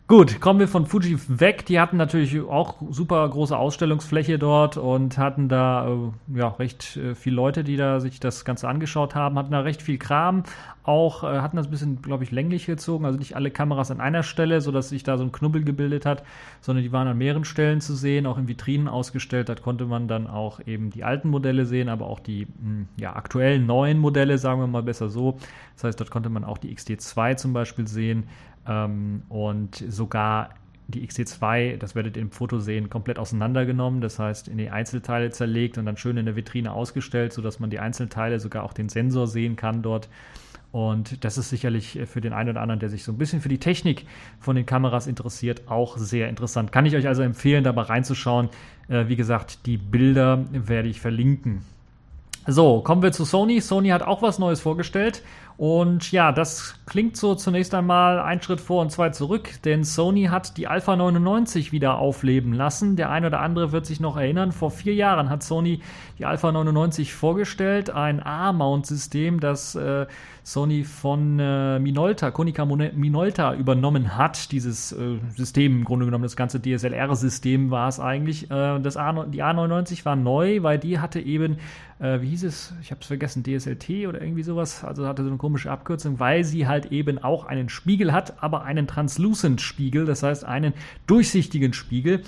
Gut, 0.05 0.41
kommen 0.41 0.59
wir 0.59 0.67
von 0.67 0.85
Fuji 0.85 1.17
weg. 1.29 1.65
Die 1.65 1.79
hatten 1.79 1.95
natürlich 1.95 2.37
auch 2.41 2.75
super 2.89 3.27
große 3.29 3.57
Ausstellungsfläche 3.57 4.37
dort 4.37 4.75
und 4.75 5.17
hatten 5.17 5.47
da 5.47 5.87
äh, 5.87 6.37
ja 6.37 6.49
recht 6.49 6.97
äh, 6.97 7.15
viele 7.15 7.37
Leute, 7.37 7.63
die 7.63 7.77
da 7.77 8.01
sich 8.01 8.19
das 8.19 8.43
Ganze 8.43 8.67
angeschaut 8.67 9.15
haben, 9.15 9.39
hatten 9.39 9.53
da 9.53 9.61
recht 9.61 9.81
viel 9.81 9.97
Kram. 9.97 10.43
Auch 10.83 11.23
äh, 11.23 11.39
hatten 11.39 11.55
das 11.55 11.67
ein 11.67 11.71
bisschen, 11.71 12.01
glaube 12.01 12.25
ich, 12.25 12.31
länglich 12.31 12.65
gezogen, 12.65 13.05
also 13.05 13.17
nicht 13.17 13.37
alle 13.37 13.49
Kameras 13.49 13.91
an 13.91 14.01
einer 14.01 14.23
Stelle, 14.23 14.59
sodass 14.59 14.89
sich 14.89 15.03
da 15.03 15.17
so 15.17 15.23
ein 15.23 15.31
Knubbel 15.31 15.63
gebildet 15.63 16.05
hat, 16.05 16.23
sondern 16.59 16.83
die 16.83 16.91
waren 16.91 17.07
an 17.07 17.17
mehreren 17.17 17.45
Stellen 17.45 17.79
zu 17.79 17.95
sehen, 17.95 18.25
auch 18.25 18.37
in 18.37 18.49
Vitrinen 18.49 18.89
ausgestellt. 18.89 19.47
Da 19.47 19.55
konnte 19.55 19.85
man 19.85 20.09
dann 20.09 20.27
auch 20.27 20.59
eben 20.65 20.89
die 20.89 21.05
alten 21.05 21.29
Modelle 21.29 21.65
sehen, 21.65 21.87
aber 21.87 22.07
auch 22.07 22.19
die 22.19 22.45
mh, 22.45 22.51
hm, 22.61 22.87
ja, 22.99 23.15
aktuellen 23.15 23.65
neuen 23.65 23.99
Modelle, 23.99 24.37
sagen 24.37 24.59
wir 24.59 24.67
mal 24.67 24.83
besser 24.83 25.07
so. 25.07 25.37
Das 25.75 25.85
heißt, 25.85 25.99
dort 26.01 26.11
konnte 26.11 26.29
man 26.29 26.43
auch 26.43 26.57
die 26.57 26.75
XT2 26.75 27.37
zum 27.37 27.53
Beispiel 27.53 27.87
sehen 27.87 28.25
ähm, 28.67 29.23
und 29.29 29.75
sogar 29.75 30.49
die 30.87 31.07
XT2, 31.07 31.77
das 31.77 31.95
werdet 31.95 32.17
ihr 32.17 32.21
im 32.21 32.31
Foto 32.31 32.59
sehen, 32.59 32.89
komplett 32.89 33.17
auseinandergenommen, 33.17 34.01
das 34.01 34.19
heißt 34.19 34.47
in 34.47 34.57
die 34.57 34.69
Einzelteile 34.69 35.29
zerlegt 35.29 35.77
und 35.77 35.85
dann 35.85 35.97
schön 35.97 36.17
in 36.17 36.25
der 36.25 36.35
Vitrine 36.35 36.73
ausgestellt, 36.73 37.33
sodass 37.33 37.59
man 37.59 37.69
die 37.69 37.79
Einzelteile, 37.79 38.39
sogar 38.39 38.63
auch 38.63 38.73
den 38.73 38.89
Sensor 38.89 39.27
sehen 39.27 39.55
kann 39.55 39.81
dort. 39.81 40.09
Und 40.71 41.23
das 41.23 41.37
ist 41.37 41.49
sicherlich 41.49 41.99
für 42.07 42.19
den 42.19 42.33
einen 42.33 42.49
oder 42.49 42.61
anderen, 42.61 42.79
der 42.79 42.89
sich 42.89 43.03
so 43.03 43.11
ein 43.11 43.17
bisschen 43.19 43.41
für 43.41 43.49
die 43.49 43.59
Technik 43.59 44.07
von 44.39 44.55
den 44.55 44.65
Kameras 44.65 45.05
interessiert, 45.05 45.67
auch 45.67 45.97
sehr 45.97 46.29
interessant. 46.29 46.71
Kann 46.71 46.87
ich 46.87 46.95
euch 46.95 47.07
also 47.07 47.21
empfehlen, 47.21 47.63
da 47.63 47.71
mal 47.73 47.83
reinzuschauen. 47.83 48.49
Äh, 48.87 49.07
wie 49.07 49.15
gesagt, 49.15 49.67
die 49.67 49.77
Bilder 49.77 50.45
werde 50.51 50.89
ich 50.89 50.99
verlinken. 50.99 51.61
So, 52.47 52.81
kommen 52.81 53.03
wir 53.03 53.11
zu 53.11 53.23
Sony. 53.23 53.61
Sony 53.61 53.89
hat 53.89 54.01
auch 54.01 54.21
was 54.21 54.39
Neues 54.39 54.61
vorgestellt. 54.61 55.21
Und 55.57 56.11
ja, 56.11 56.31
das 56.31 56.75
klingt 56.85 57.15
so 57.15 57.35
zunächst 57.35 57.75
einmal 57.75 58.19
ein 58.19 58.41
Schritt 58.41 58.59
vor 58.59 58.81
und 58.81 58.91
zwei 58.91 59.09
zurück, 59.09 59.61
denn 59.63 59.83
Sony 59.83 60.25
hat 60.25 60.57
die 60.57 60.67
Alpha 60.67 60.95
99 60.95 61.71
wieder 61.71 61.99
aufleben 61.99 62.53
lassen. 62.53 62.95
Der 62.95 63.11
eine 63.11 63.27
oder 63.27 63.39
andere 63.39 63.71
wird 63.71 63.85
sich 63.85 63.99
noch 63.99 64.17
erinnern, 64.17 64.51
vor 64.51 64.71
vier 64.71 64.95
Jahren 64.95 65.29
hat 65.29 65.43
Sony 65.43 65.81
die 66.17 66.25
Alpha 66.25 66.51
99 66.51 67.13
vorgestellt, 67.13 67.91
ein 67.91 68.21
A-Mount-System, 68.25 69.39
das 69.39 69.75
äh, 69.75 70.07
Sony 70.43 70.83
von 70.83 71.39
äh, 71.39 71.79
Minolta, 71.79 72.29
Konica 72.29 72.65
Minolta 72.65 73.55
übernommen 73.55 74.17
hat. 74.17 74.51
Dieses 74.51 74.91
äh, 74.91 75.17
System, 75.35 75.77
im 75.77 75.83
Grunde 75.85 76.05
genommen 76.05 76.23
das 76.23 76.35
ganze 76.35 76.61
DSLR-System 76.61 77.71
war 77.71 77.87
es 77.87 78.01
eigentlich. 78.01 78.51
Äh, 78.51 78.79
das 78.81 78.97
A, 78.97 79.25
die 79.25 79.41
A99 79.41 80.03
war 80.03 80.17
neu, 80.17 80.61
weil 80.61 80.79
die 80.79 80.99
hatte 80.99 81.21
eben, 81.21 81.57
äh, 81.99 82.19
wie 82.19 82.29
hieß 82.29 82.43
es, 82.43 82.73
ich 82.81 82.91
habe 82.91 82.99
es 82.99 83.07
vergessen, 83.07 83.43
DSLT 83.43 84.07
oder 84.07 84.21
irgendwie 84.21 84.43
sowas, 84.43 84.83
also 84.83 85.07
hatte 85.07 85.23
so 85.23 85.29
eine 85.29 85.37
komische 85.37 85.71
Abkürzung, 85.71 86.19
weil 86.19 86.43
sie 86.43 86.67
halt 86.67 86.87
eben 86.91 87.19
auch 87.19 87.45
einen 87.45 87.69
Spiegel 87.69 88.11
hat, 88.11 88.43
aber 88.43 88.63
einen 88.63 88.85
Translucent 88.85 89.61
Spiegel, 89.61 90.05
das 90.05 90.23
heißt 90.23 90.43
einen 90.43 90.73
durchsichtigen 91.07 91.71
Spiegel. 91.71 92.21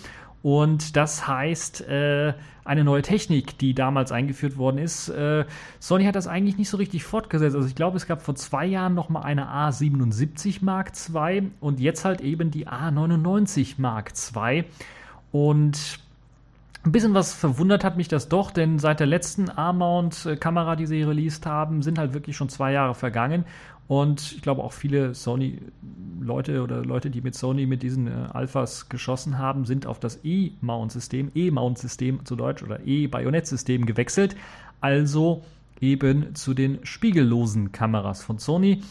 Und 0.45 0.95
das 0.95 1.27
heißt, 1.27 1.87
äh, 1.87 2.35
eine 2.65 2.83
neue 2.83 3.01
Technik, 3.01 3.57
die 3.57 3.73
damals 3.73 4.11
eingeführt 4.11 4.57
worden 4.57 4.77
ist. 4.77 5.09
Äh, 5.09 5.45
Sony 5.79 6.05
hat 6.05 6.13
das 6.13 6.27
eigentlich 6.27 6.55
nicht 6.55 6.69
so 6.69 6.77
richtig 6.77 7.03
fortgesetzt. 7.03 7.55
Also 7.55 7.67
ich 7.67 7.73
glaube, 7.73 7.97
es 7.97 8.05
gab 8.05 8.21
vor 8.21 8.35
zwei 8.35 8.63
Jahren 8.67 8.93
noch 8.93 9.09
mal 9.09 9.23
eine 9.23 9.47
A77 9.47 10.63
Mark 10.63 10.91
II 11.11 11.49
und 11.61 11.79
jetzt 11.79 12.05
halt 12.05 12.21
eben 12.21 12.51
die 12.51 12.67
A99 12.67 13.77
Mark 13.79 14.13
II. 14.35 14.65
Und 15.31 15.97
ein 16.85 16.91
bisschen 16.91 17.13
was 17.13 17.33
verwundert 17.33 17.83
hat 17.83 17.97
mich 17.97 18.07
das 18.07 18.29
doch, 18.29 18.51
denn 18.51 18.77
seit 18.77 18.99
der 18.99 19.07
letzten 19.07 19.49
A-Mount-Kamera, 19.49 20.75
die 20.75 20.85
sie 20.85 21.01
released 21.01 21.45
haben, 21.45 21.81
sind 21.81 21.97
halt 21.97 22.13
wirklich 22.13 22.37
schon 22.37 22.49
zwei 22.49 22.71
Jahre 22.71 22.93
vergangen. 22.93 23.45
Und 23.87 24.33
ich 24.33 24.41
glaube 24.41 24.63
auch 24.63 24.73
viele 24.73 25.13
Sony-Leute 25.13 26.63
oder 26.63 26.83
Leute, 26.83 27.09
die 27.09 27.21
mit 27.21 27.35
Sony 27.35 27.65
mit 27.65 27.83
diesen 27.83 28.07
äh, 28.07 28.27
Alphas 28.33 28.89
geschossen 28.89 29.37
haben, 29.37 29.65
sind 29.65 29.85
auf 29.85 29.99
das 29.99 30.19
E-Mount-System, 30.23 31.31
E-Mount-System 31.35 32.25
zu 32.25 32.35
Deutsch 32.35 32.63
oder 32.63 32.79
E-Bajonett-System 32.85 33.85
gewechselt. 33.85 34.35
Also 34.81 35.43
eben 35.81 36.35
zu 36.35 36.53
den 36.53 36.79
spiegellosen 36.83 37.71
Kameras 37.71 38.23
von 38.23 38.39
Sony 38.39 38.81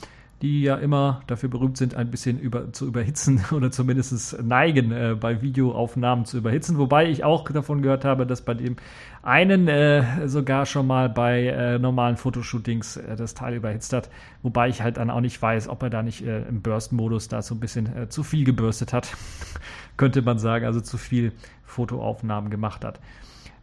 die 0.43 0.63
ja 0.63 0.77
immer 0.77 1.23
dafür 1.27 1.49
berühmt 1.49 1.77
sind, 1.77 1.95
ein 1.95 2.11
bisschen 2.11 2.39
über, 2.39 2.73
zu 2.73 2.87
überhitzen 2.87 3.45
oder 3.53 3.71
zumindest 3.71 4.43
neigen, 4.43 4.93
äh, 4.93 5.17
bei 5.19 5.43
Videoaufnahmen 5.43 6.25
zu 6.25 6.39
überhitzen. 6.39 6.79
Wobei 6.79 7.09
ich 7.09 7.25
auch 7.25 7.49
davon 7.51 7.83
gehört 7.83 8.05
habe, 8.05 8.27
dass 8.27 8.43
bei 8.43 8.55
dem 8.55 8.77
einen 9.23 9.69
äh, 9.69 10.29
sogar 10.29 10.67
schon 10.67 10.87
mal 10.87 11.09
bei 11.09 11.47
äh, 11.47 11.79
normalen 11.79 12.17
Fotoshootings 12.17 12.99
äh, 12.99 13.17
das 13.17 13.35
Teil 13.35 13.55
überhitzt 13.55 13.93
hat. 13.93 14.11
Wobei 14.43 14.69
ich 14.69 14.83
halt 14.83 14.99
dann 14.99 15.11
auch 15.11 15.21
nicht 15.21 15.41
weiß, 15.41 15.69
ob 15.69 15.83
er 15.83 15.91
da 15.91 16.03
nicht 16.03 16.27
äh, 16.27 16.43
im 16.43 16.61
Burst-Modus 16.61 17.29
da 17.29 17.41
so 17.41 17.55
ein 17.55 17.61
bisschen 17.61 17.95
äh, 17.97 18.09
zu 18.09 18.23
viel 18.23 18.45
gebürstet 18.45 18.93
hat. 18.93 19.09
Könnte 19.97 20.21
man 20.23 20.39
sagen, 20.39 20.67
also 20.67 20.81
zu 20.81 20.99
viel 20.99 21.33
Fotoaufnahmen 21.65 22.51
gemacht 22.51 22.85
hat. 22.85 23.01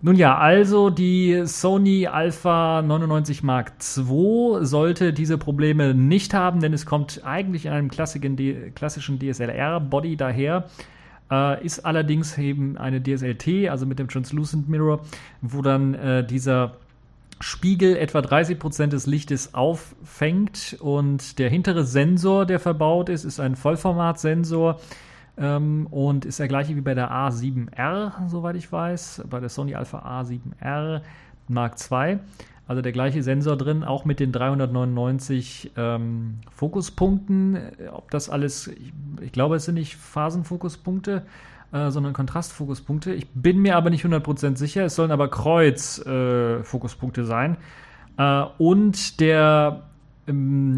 Nun 0.03 0.15
ja, 0.15 0.35
also 0.35 0.89
die 0.89 1.43
Sony 1.45 2.07
Alpha 2.07 2.81
99 2.81 3.43
Mark 3.43 3.73
II 3.95 4.65
sollte 4.65 5.13
diese 5.13 5.37
Probleme 5.37 5.93
nicht 5.93 6.33
haben, 6.33 6.59
denn 6.59 6.73
es 6.73 6.87
kommt 6.87 7.21
eigentlich 7.23 7.67
in 7.67 7.71
einem 7.71 7.89
klassischen 7.89 9.19
DSLR-Body 9.19 10.17
daher. 10.17 10.65
Äh, 11.29 11.63
ist 11.63 11.85
allerdings 11.85 12.35
eben 12.39 12.77
eine 12.77 12.99
DSLT, 12.99 13.69
also 13.69 13.85
mit 13.85 13.99
dem 13.99 14.07
Translucent 14.07 14.67
Mirror, 14.67 15.01
wo 15.41 15.61
dann 15.61 15.93
äh, 15.93 16.25
dieser 16.25 16.73
Spiegel 17.39 17.95
etwa 17.95 18.19
30% 18.19 18.87
des 18.87 19.05
Lichtes 19.05 19.53
auffängt 19.53 20.77
und 20.79 21.37
der 21.37 21.51
hintere 21.51 21.85
Sensor, 21.85 22.47
der 22.47 22.59
verbaut 22.59 23.09
ist, 23.09 23.23
ist 23.23 23.39
ein 23.39 23.55
Vollformatsensor. 23.55 24.79
sensor 24.79 24.97
ähm, 25.37 25.87
und 25.87 26.25
ist 26.25 26.39
der 26.39 26.47
gleiche 26.47 26.75
wie 26.75 26.81
bei 26.81 26.93
der 26.93 27.11
A7R, 27.11 28.27
soweit 28.27 28.55
ich 28.55 28.71
weiß, 28.71 29.23
bei 29.29 29.39
der 29.39 29.49
Sony 29.49 29.75
Alpha 29.75 29.99
A7R 29.99 31.01
Mark 31.47 31.75
II. 31.91 32.19
Also 32.67 32.81
der 32.81 32.91
gleiche 32.93 33.21
Sensor 33.21 33.57
drin, 33.57 33.83
auch 33.83 34.05
mit 34.05 34.19
den 34.21 34.31
399 34.31 35.71
ähm, 35.75 36.39
Fokuspunkten. 36.51 37.59
Ob 37.91 38.09
das 38.11 38.29
alles, 38.29 38.67
ich, 38.67 38.93
ich, 39.19 39.31
glaube, 39.33 39.57
es 39.57 39.65
sind 39.65 39.75
nicht 39.75 39.97
Phasenfokuspunkte, 39.97 41.23
äh, 41.73 41.89
sondern 41.89 42.13
Kontrastfokuspunkte. 42.13 43.13
Ich 43.13 43.27
bin 43.29 43.59
mir 43.61 43.75
aber 43.75 43.89
nicht 43.89 44.05
100% 44.05 44.55
sicher. 44.55 44.85
Es 44.85 44.95
sollen 44.95 45.11
aber 45.11 45.29
Kreuzfokuspunkte 45.29 47.21
äh, 47.21 47.25
sein. 47.25 47.57
Äh, 48.17 48.43
und 48.57 49.19
der 49.19 49.83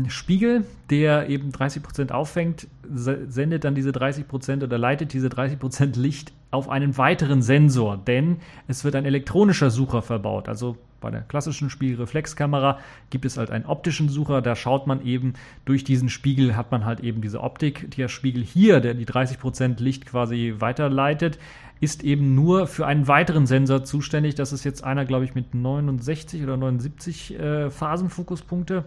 Spiegel, 0.08 0.66
der 0.90 1.30
eben 1.30 1.52
30% 1.52 2.12
auffängt, 2.12 2.68
sendet 2.90 3.66
dann 3.66 3.76
diese 3.76 3.92
30% 3.92 4.64
oder 4.64 4.78
leitet 4.78 5.14
diese 5.14 5.28
30% 5.28 6.00
Licht 6.00 6.32
auf 6.50 6.70
einen 6.70 6.98
weiteren 6.98 7.42
Sensor, 7.42 7.98
denn 7.98 8.38
es 8.68 8.84
wird 8.84 8.96
ein 8.96 9.06
elektronischer 9.06 9.70
Sucher 9.70 10.02
verbaut. 10.02 10.48
Also 10.48 10.78
bei 11.02 11.12
der 11.12 11.22
klassischen 11.22 11.70
Spiegelreflexkamera 11.70 12.80
gibt 13.10 13.26
es 13.26 13.38
halt 13.38 13.52
einen 13.52 13.66
optischen 13.66 14.08
Sucher, 14.08 14.42
da 14.42 14.56
schaut 14.56 14.88
man 14.88 15.06
eben 15.06 15.34
durch 15.66 15.84
diesen 15.84 16.08
Spiegel, 16.08 16.56
hat 16.56 16.72
man 16.72 16.86
halt 16.86 17.02
eben 17.02 17.22
diese 17.22 17.42
Optik. 17.42 17.92
Der 17.98 18.08
Spiegel 18.08 18.44
hier, 18.44 18.80
der 18.80 18.94
die 18.94 19.06
30% 19.06 19.82
Licht 19.82 20.06
quasi 20.06 20.56
weiterleitet, 20.60 21.38
ist 21.82 22.04
eben 22.04 22.34
nur 22.34 22.68
für 22.68 22.86
einen 22.86 23.10
weiteren 23.10 23.46
Sensor 23.46 23.84
zuständig. 23.84 24.36
Das 24.36 24.54
ist 24.54 24.64
jetzt 24.64 24.86
einer, 24.86 25.04
glaube 25.04 25.26
ich, 25.26 25.36
mit 25.36 25.54
69 25.54 26.42
oder 26.44 26.56
79 26.56 27.38
äh, 27.38 27.70
Phasenfokuspunkte. 27.70 28.86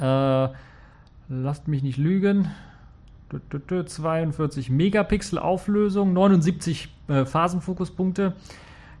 Äh, 0.00 0.48
lasst 1.28 1.68
mich 1.68 1.82
nicht 1.82 1.98
lügen. 1.98 2.50
42 3.86 4.70
Megapixel 4.70 5.38
Auflösung, 5.38 6.12
79 6.12 6.88
äh, 7.08 7.24
Phasenfokuspunkte 7.24 8.34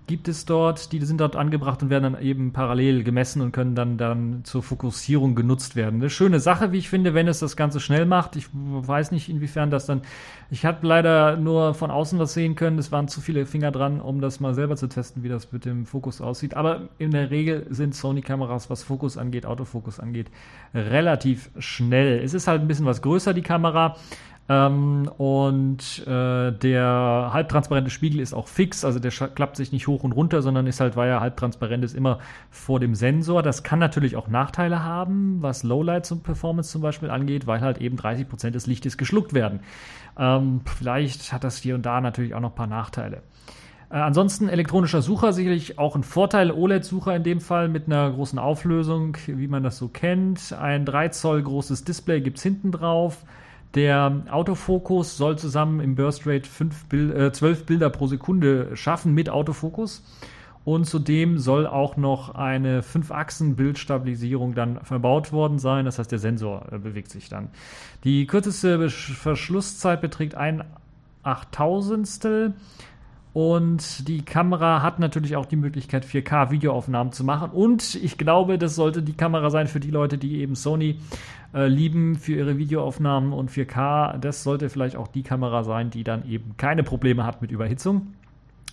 gibt 0.06 0.28
es 0.28 0.44
dort, 0.44 0.92
die 0.92 1.00
sind 1.04 1.20
dort 1.20 1.34
angebracht 1.34 1.82
und 1.82 1.90
werden 1.90 2.12
dann 2.12 2.22
eben 2.22 2.52
parallel 2.52 3.04
gemessen 3.04 3.40
und 3.40 3.52
können 3.52 3.74
dann, 3.74 3.96
dann 3.96 4.44
zur 4.44 4.62
Fokussierung 4.62 5.34
genutzt 5.34 5.76
werden. 5.76 6.00
Eine 6.00 6.10
schöne 6.10 6.40
Sache, 6.40 6.72
wie 6.72 6.78
ich 6.78 6.90
finde, 6.90 7.14
wenn 7.14 7.26
es 7.26 7.38
das 7.38 7.56
Ganze 7.56 7.80
schnell 7.80 8.04
macht. 8.04 8.36
Ich 8.36 8.48
weiß 8.52 9.12
nicht, 9.12 9.28
inwiefern 9.28 9.70
das 9.70 9.86
dann. 9.86 10.02
Ich 10.50 10.64
habe 10.66 10.86
leider 10.86 11.36
nur 11.36 11.74
von 11.74 11.90
außen 11.90 12.18
was 12.18 12.34
sehen 12.34 12.54
können. 12.54 12.78
Es 12.78 12.92
waren 12.92 13.08
zu 13.08 13.20
viele 13.20 13.46
Finger 13.46 13.70
dran, 13.70 14.00
um 14.00 14.20
das 14.20 14.40
mal 14.40 14.54
selber 14.54 14.76
zu 14.76 14.88
testen, 14.88 15.22
wie 15.22 15.28
das 15.28 15.52
mit 15.52 15.64
dem 15.64 15.86
Fokus 15.86 16.20
aussieht. 16.20 16.54
Aber 16.54 16.88
in 16.98 17.10
der 17.10 17.30
Regel 17.30 17.66
sind 17.70 17.94
Sony-Kameras, 17.94 18.68
was 18.68 18.82
Fokus 18.82 19.16
angeht, 19.16 19.46
Autofokus 19.46 20.00
angeht, 20.00 20.30
relativ 20.74 21.50
schnell. 21.58 22.18
Es 22.22 22.34
ist 22.34 22.46
halt 22.46 22.60
ein 22.60 22.68
bisschen 22.68 22.86
was 22.86 23.00
größer, 23.00 23.32
die 23.32 23.42
Kamera. 23.42 23.96
Ähm, 24.46 25.10
und 25.16 26.06
äh, 26.06 26.52
der 26.52 27.30
halbtransparente 27.32 27.90
Spiegel 27.90 28.20
ist 28.20 28.34
auch 28.34 28.46
fix, 28.46 28.84
also 28.84 28.98
der 28.98 29.10
klappt 29.10 29.56
sich 29.56 29.72
nicht 29.72 29.86
hoch 29.86 30.04
und 30.04 30.12
runter, 30.12 30.42
sondern 30.42 30.66
ist 30.66 30.80
halt, 30.80 30.96
weil 30.96 31.08
er 31.08 31.20
halbtransparent 31.20 31.82
ist, 31.82 31.94
immer 31.94 32.18
vor 32.50 32.78
dem 32.78 32.94
Sensor. 32.94 33.42
Das 33.42 33.62
kann 33.62 33.78
natürlich 33.78 34.16
auch 34.16 34.28
Nachteile 34.28 34.84
haben, 34.84 35.38
was 35.40 35.62
Lowlights 35.62 36.12
und 36.12 36.24
Performance 36.24 36.70
zum 36.70 36.82
Beispiel 36.82 37.10
angeht, 37.10 37.46
weil 37.46 37.62
halt 37.62 37.78
eben 37.78 37.96
30% 37.96 38.50
des 38.50 38.66
Lichtes 38.66 38.98
geschluckt 38.98 39.32
werden. 39.32 39.60
Ähm, 40.18 40.60
vielleicht 40.76 41.32
hat 41.32 41.42
das 41.42 41.56
hier 41.56 41.74
und 41.74 41.86
da 41.86 42.02
natürlich 42.02 42.34
auch 42.34 42.40
noch 42.40 42.52
ein 42.52 42.56
paar 42.56 42.66
Nachteile. 42.66 43.22
Äh, 43.88 43.96
ansonsten 43.96 44.50
elektronischer 44.50 45.00
Sucher 45.00 45.32
sicherlich 45.32 45.78
auch 45.78 45.96
ein 45.96 46.02
Vorteil. 46.02 46.50
OLED-Sucher 46.50 47.16
in 47.16 47.22
dem 47.22 47.40
Fall 47.40 47.68
mit 47.68 47.86
einer 47.86 48.10
großen 48.10 48.38
Auflösung, 48.38 49.16
wie 49.26 49.48
man 49.48 49.62
das 49.62 49.78
so 49.78 49.88
kennt. 49.88 50.52
Ein 50.52 50.84
3 50.84 51.08
Zoll 51.08 51.42
großes 51.42 51.84
Display 51.84 52.20
gibt 52.20 52.36
es 52.36 52.42
hinten 52.42 52.72
drauf. 52.72 53.24
Der 53.74 54.22
Autofokus 54.30 55.16
soll 55.16 55.36
zusammen 55.36 55.80
im 55.80 55.96
Burstrate 55.96 56.48
Bild, 56.88 57.14
äh, 57.14 57.32
12 57.32 57.66
Bilder 57.66 57.90
pro 57.90 58.06
Sekunde 58.06 58.76
schaffen 58.76 59.14
mit 59.14 59.28
Autofokus. 59.28 60.04
Und 60.64 60.86
zudem 60.86 61.38
soll 61.38 61.66
auch 61.66 61.98
noch 61.98 62.34
eine 62.34 62.82
5-Achsen-Bildstabilisierung 62.82 64.54
dann 64.54 64.82
verbaut 64.82 65.30
worden 65.30 65.58
sein. 65.58 65.84
Das 65.84 65.98
heißt, 65.98 66.10
der 66.10 66.18
Sensor 66.18 66.72
äh, 66.72 66.78
bewegt 66.78 67.10
sich 67.10 67.28
dann. 67.28 67.48
Die 68.04 68.26
kürzeste 68.26 68.88
Verschlusszeit 68.88 70.00
beträgt 70.00 70.36
ein 70.36 70.64
Achttausendstel. 71.22 72.54
Und 73.34 74.06
die 74.06 74.22
Kamera 74.22 74.80
hat 74.80 75.00
natürlich 75.00 75.34
auch 75.34 75.44
die 75.44 75.56
Möglichkeit, 75.56 76.06
4K-Videoaufnahmen 76.06 77.12
zu 77.12 77.24
machen. 77.24 77.50
Und 77.50 77.96
ich 77.96 78.16
glaube, 78.16 78.58
das 78.58 78.76
sollte 78.76 79.02
die 79.02 79.12
Kamera 79.12 79.50
sein 79.50 79.66
für 79.66 79.80
die 79.80 79.90
Leute, 79.90 80.18
die 80.18 80.40
eben 80.40 80.54
Sony 80.54 81.00
äh, 81.52 81.66
lieben 81.66 82.14
für 82.14 82.34
ihre 82.34 82.58
Videoaufnahmen 82.58 83.32
und 83.32 83.50
4K. 83.50 84.18
Das 84.18 84.44
sollte 84.44 84.68
vielleicht 84.68 84.94
auch 84.94 85.08
die 85.08 85.24
Kamera 85.24 85.64
sein, 85.64 85.90
die 85.90 86.04
dann 86.04 86.28
eben 86.28 86.56
keine 86.56 86.84
Probleme 86.84 87.26
hat 87.26 87.42
mit 87.42 87.50
Überhitzung. 87.50 88.14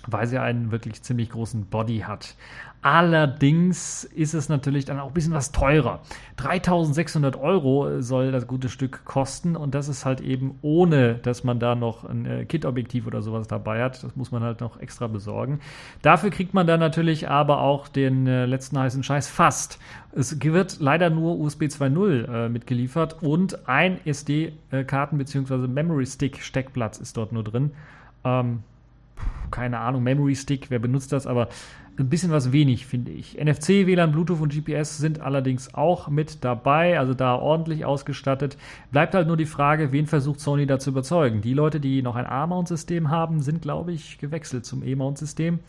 Weil 0.08 0.27
sie 0.27 0.39
einen 0.39 0.72
wirklich 0.72 1.01
ziemlich 1.03 1.29
großen 1.29 1.65
Body 1.65 2.00
hat. 2.00 2.36
Allerdings 2.84 4.05
ist 4.05 4.34
es 4.34 4.50
natürlich 4.50 4.86
dann 4.86 5.00
auch 5.00 5.10
ein 5.10 5.13
bisschen 5.13 5.34
was 5.34 5.51
teurer. 5.51 6.00
3600 6.38 7.36
Euro 7.36 8.01
soll 8.01 8.31
das 8.31 8.48
gute 8.48 8.70
Stück 8.70 9.05
kosten 9.05 9.55
und 9.55 9.75
das 9.75 9.88
ist 9.88 10.03
halt 10.03 10.20
eben 10.20 10.58
ohne, 10.63 11.13
dass 11.15 11.43
man 11.43 11.60
da 11.60 11.75
noch 11.75 12.05
ein 12.05 12.25
äh, 12.25 12.46
Kit-Objektiv 12.46 13.05
oder 13.05 13.22
sowas 13.22 13.48
dabei 13.48 13.84
hat. 13.84 14.03
Das 14.03 14.15
muss 14.15 14.31
man 14.31 14.41
halt 14.41 14.62
noch 14.62 14.79
extra 14.79 15.05
besorgen. 15.05 15.60
Dafür 16.01 16.31
kriegt 16.31 16.55
man 16.55 16.65
dann 16.65 16.79
natürlich 16.79 17.29
aber 17.29 17.62
auch 17.62 17.88
den 17.88 18.25
äh, 18.25 18.48
letzten 18.48 18.79
heißen 18.79 19.03
Scheiß 19.03 19.27
fast. 19.27 19.77
Es 20.13 20.41
wird 20.41 20.79
leider 20.79 21.12
nur 21.12 21.38
USB 21.38 21.63
2.0 21.65 22.46
äh, 22.46 22.50
mitgeliefert 22.50 23.22
und 23.22 23.70
ein 23.70 24.00
SD-Karten- 24.05 25.20
bzw. 25.20 25.67
Memory 25.67 26.08
Stick 26.08 26.41
Steckplatz 26.41 26.98
ist 26.98 27.15
dort 27.15 27.31
nur 27.31 27.43
drin. 27.43 27.72
Ähm, 28.24 28.63
keine 29.51 29.80
Ahnung, 29.80 30.04
Memory 30.04 30.36
Stick, 30.36 30.70
wer 30.70 30.80
benutzt 30.80 31.12
das, 31.12 31.28
aber 31.28 31.50
ein 32.00 32.10
bisschen 32.10 32.32
was 32.32 32.51
wenig, 32.51 32.86
finde 32.86 33.12
ich. 33.12 33.38
NFC, 33.38 33.86
WLAN, 33.86 34.12
Bluetooth 34.12 34.42
und 34.42 34.54
GPS 34.54 34.98
sind 34.98 35.22
allerdings 35.22 35.74
auch 35.74 36.08
mit 36.08 36.44
dabei, 36.44 36.98
also 36.98 37.13
da 37.13 37.36
ordentlich 37.36 37.86
ausgestattet. 37.86 38.58
Bleibt 38.92 39.13
halt 39.13 39.28
nur 39.28 39.38
die 39.38 39.46
Frage, 39.46 39.92
wen 39.92 40.08
versucht 40.08 40.40
Sony 40.40 40.66
da 40.66 40.80
zu 40.80 40.92
überzeugen? 40.92 41.42
Die 41.42 41.54
Leute, 41.54 41.80
die 41.80 42.01
noch 42.01 42.16
ein 42.16 42.25
A-Mount-System 42.25 43.10
haben, 43.10 43.42
sind, 43.42 43.62
glaube 43.62 43.92
ich, 43.92 44.18
gewechselt 44.18 44.66
zum 44.66 44.84
E-Mount-System. 44.84 45.60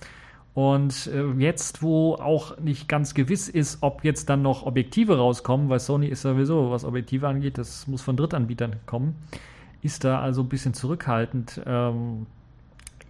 Und 0.55 1.07
äh, 1.07 1.25
jetzt, 1.39 1.83
wo 1.83 2.15
auch 2.15 2.59
nicht 2.59 2.89
ganz 2.89 3.15
gewiss 3.15 3.49
ist, 3.49 3.79
ob 3.81 4.05
jetzt 4.05 4.29
dann 4.29 4.43
noch 4.43 4.65
Objektive 4.65 5.17
rauskommen, 5.17 5.71
weil 5.71 5.81
Sony 5.81 6.07
ist 6.09 6.23
sowieso, 6.23 6.71
was 6.71 6.85
Objektive 6.85 7.27
angeht, 7.27 7.57
das 7.59 7.87
muss 7.87 8.03
von 8.03 8.17
Drittanbietern 8.17 8.77
kommen, 8.85 9.17
ist 9.81 10.05
da 10.05 10.21
also 10.21 10.43
ein 10.43 10.49
bisschen 10.49 10.75
zurückhaltend. 10.75 11.61
Ähm, 11.67 12.27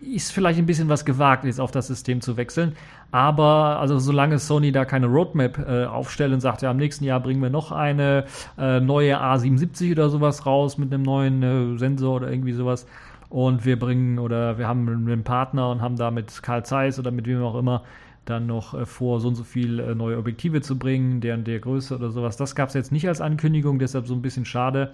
ist 0.02 0.32
vielleicht 0.32 0.58
ein 0.58 0.66
bisschen 0.66 0.88
was 0.88 1.04
gewagt, 1.04 1.44
jetzt 1.44 1.60
auf 1.60 1.70
das 1.70 1.86
System 1.86 2.20
zu 2.20 2.36
wechseln. 2.36 2.74
Aber 3.10 3.78
also 3.78 3.98
solange 3.98 4.38
Sony 4.38 4.72
da 4.72 4.84
keine 4.84 5.06
Roadmap 5.06 5.58
äh, 5.58 5.84
aufstellt 5.84 6.32
und 6.32 6.40
sagt, 6.40 6.62
ja, 6.62 6.70
im 6.70 6.78
nächsten 6.78 7.04
Jahr 7.04 7.20
bringen 7.20 7.42
wir 7.42 7.50
noch 7.50 7.72
eine 7.72 8.24
äh, 8.58 8.80
neue 8.80 9.20
A77 9.20 9.92
oder 9.92 10.08
sowas 10.08 10.46
raus 10.46 10.78
mit 10.78 10.92
einem 10.92 11.02
neuen 11.02 11.42
äh, 11.42 11.78
Sensor 11.78 12.16
oder 12.16 12.30
irgendwie 12.30 12.52
sowas. 12.52 12.86
Und 13.28 13.64
wir 13.64 13.78
bringen 13.78 14.18
oder 14.18 14.58
wir 14.58 14.68
haben 14.68 14.88
einen 14.88 15.24
Partner 15.24 15.70
und 15.70 15.80
haben 15.80 15.96
da 15.96 16.10
mit 16.10 16.42
Carl 16.42 16.64
Zeiss 16.64 16.98
oder 16.98 17.10
mit 17.10 17.26
wem 17.26 17.42
auch 17.42 17.54
immer 17.54 17.82
dann 18.24 18.46
noch 18.46 18.74
äh, 18.74 18.86
vor, 18.86 19.20
so 19.20 19.28
und 19.28 19.34
so 19.34 19.44
viel 19.44 19.80
äh, 19.80 19.94
neue 19.94 20.18
Objektive 20.18 20.60
zu 20.60 20.78
bringen, 20.78 21.20
deren 21.20 21.44
der 21.44 21.58
Größe 21.60 21.94
oder 21.96 22.10
sowas. 22.10 22.36
Das 22.36 22.54
gab 22.54 22.68
es 22.68 22.74
jetzt 22.74 22.92
nicht 22.92 23.08
als 23.08 23.20
Ankündigung, 23.20 23.78
deshalb 23.78 24.06
so 24.06 24.14
ein 24.14 24.22
bisschen 24.22 24.44
schade. 24.44 24.92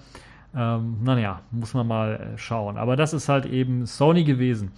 Ähm, 0.57 0.99
naja, 1.03 1.41
muss 1.51 1.75
man 1.75 1.87
mal 1.87 2.15
äh, 2.15 2.39
schauen. 2.39 2.79
Aber 2.79 2.97
das 2.97 3.13
ist 3.13 3.29
halt 3.29 3.47
eben 3.47 3.87
Sony 3.87 4.25
gewesen. 4.25 4.73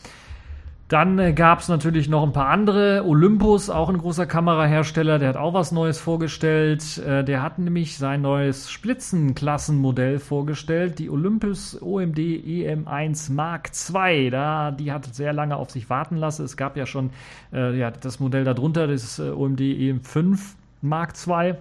Dann 0.91 1.21
äh, 1.21 1.33
gab 1.33 1.61
es 1.61 1.69
natürlich 1.69 2.09
noch 2.09 2.25
ein 2.25 2.33
paar 2.33 2.49
andere. 2.49 3.05
Olympus, 3.07 3.71
auch 3.71 3.89
ein 3.89 3.99
großer 3.99 4.27
Kamerahersteller, 4.27 5.21
der 5.21 5.29
hat 5.29 5.37
auch 5.37 5.55
was 5.55 5.71
Neues 5.71 6.01
vorgestellt. 6.01 6.99
Äh, 6.99 7.23
der 7.23 7.45
hat 7.45 7.61
nämlich 7.61 7.97
sein 7.97 8.23
neues 8.23 8.69
Spitzenklassenmodell 8.69 10.19
vorgestellt, 10.19 10.99
die 10.99 11.09
Olympus 11.09 11.81
OMD 11.81 12.19
EM1 12.19 13.33
Mark 13.33 13.71
II. 13.95 14.31
Da, 14.31 14.73
die 14.73 14.91
hat 14.91 15.15
sehr 15.15 15.33
lange 15.33 15.55
auf 15.55 15.71
sich 15.71 15.89
warten 15.89 16.17
lassen. 16.17 16.45
Es 16.45 16.57
gab 16.57 16.77
ja 16.77 16.87
schon 16.87 17.11
äh, 17.53 17.79
ja, 17.79 17.93
das 17.93 18.19
Modell 18.19 18.43
darunter, 18.43 18.89
das 18.89 19.21
OMD 19.21 19.61
EM5 19.61 20.41
Mark 20.83 21.13
II. 21.25 21.55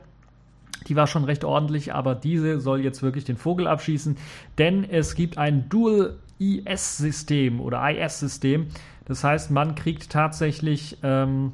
Die 0.88 0.96
war 0.96 1.08
schon 1.08 1.24
recht 1.24 1.44
ordentlich, 1.44 1.94
aber 1.94 2.16
diese 2.16 2.60
soll 2.60 2.82
jetzt 2.82 3.02
wirklich 3.02 3.26
den 3.26 3.38
Vogel 3.38 3.68
abschießen, 3.68 4.18
denn 4.58 4.84
es 4.84 5.16
gibt 5.16 5.38
ein 5.38 5.70
Dual 5.70 6.18
IS-System 6.40 7.60
oder 7.60 7.90
IS-System. 7.90 8.68
Das 9.06 9.24
heißt, 9.24 9.52
man 9.52 9.76
kriegt 9.76 10.10
tatsächlich, 10.10 10.98
ähm, 11.04 11.52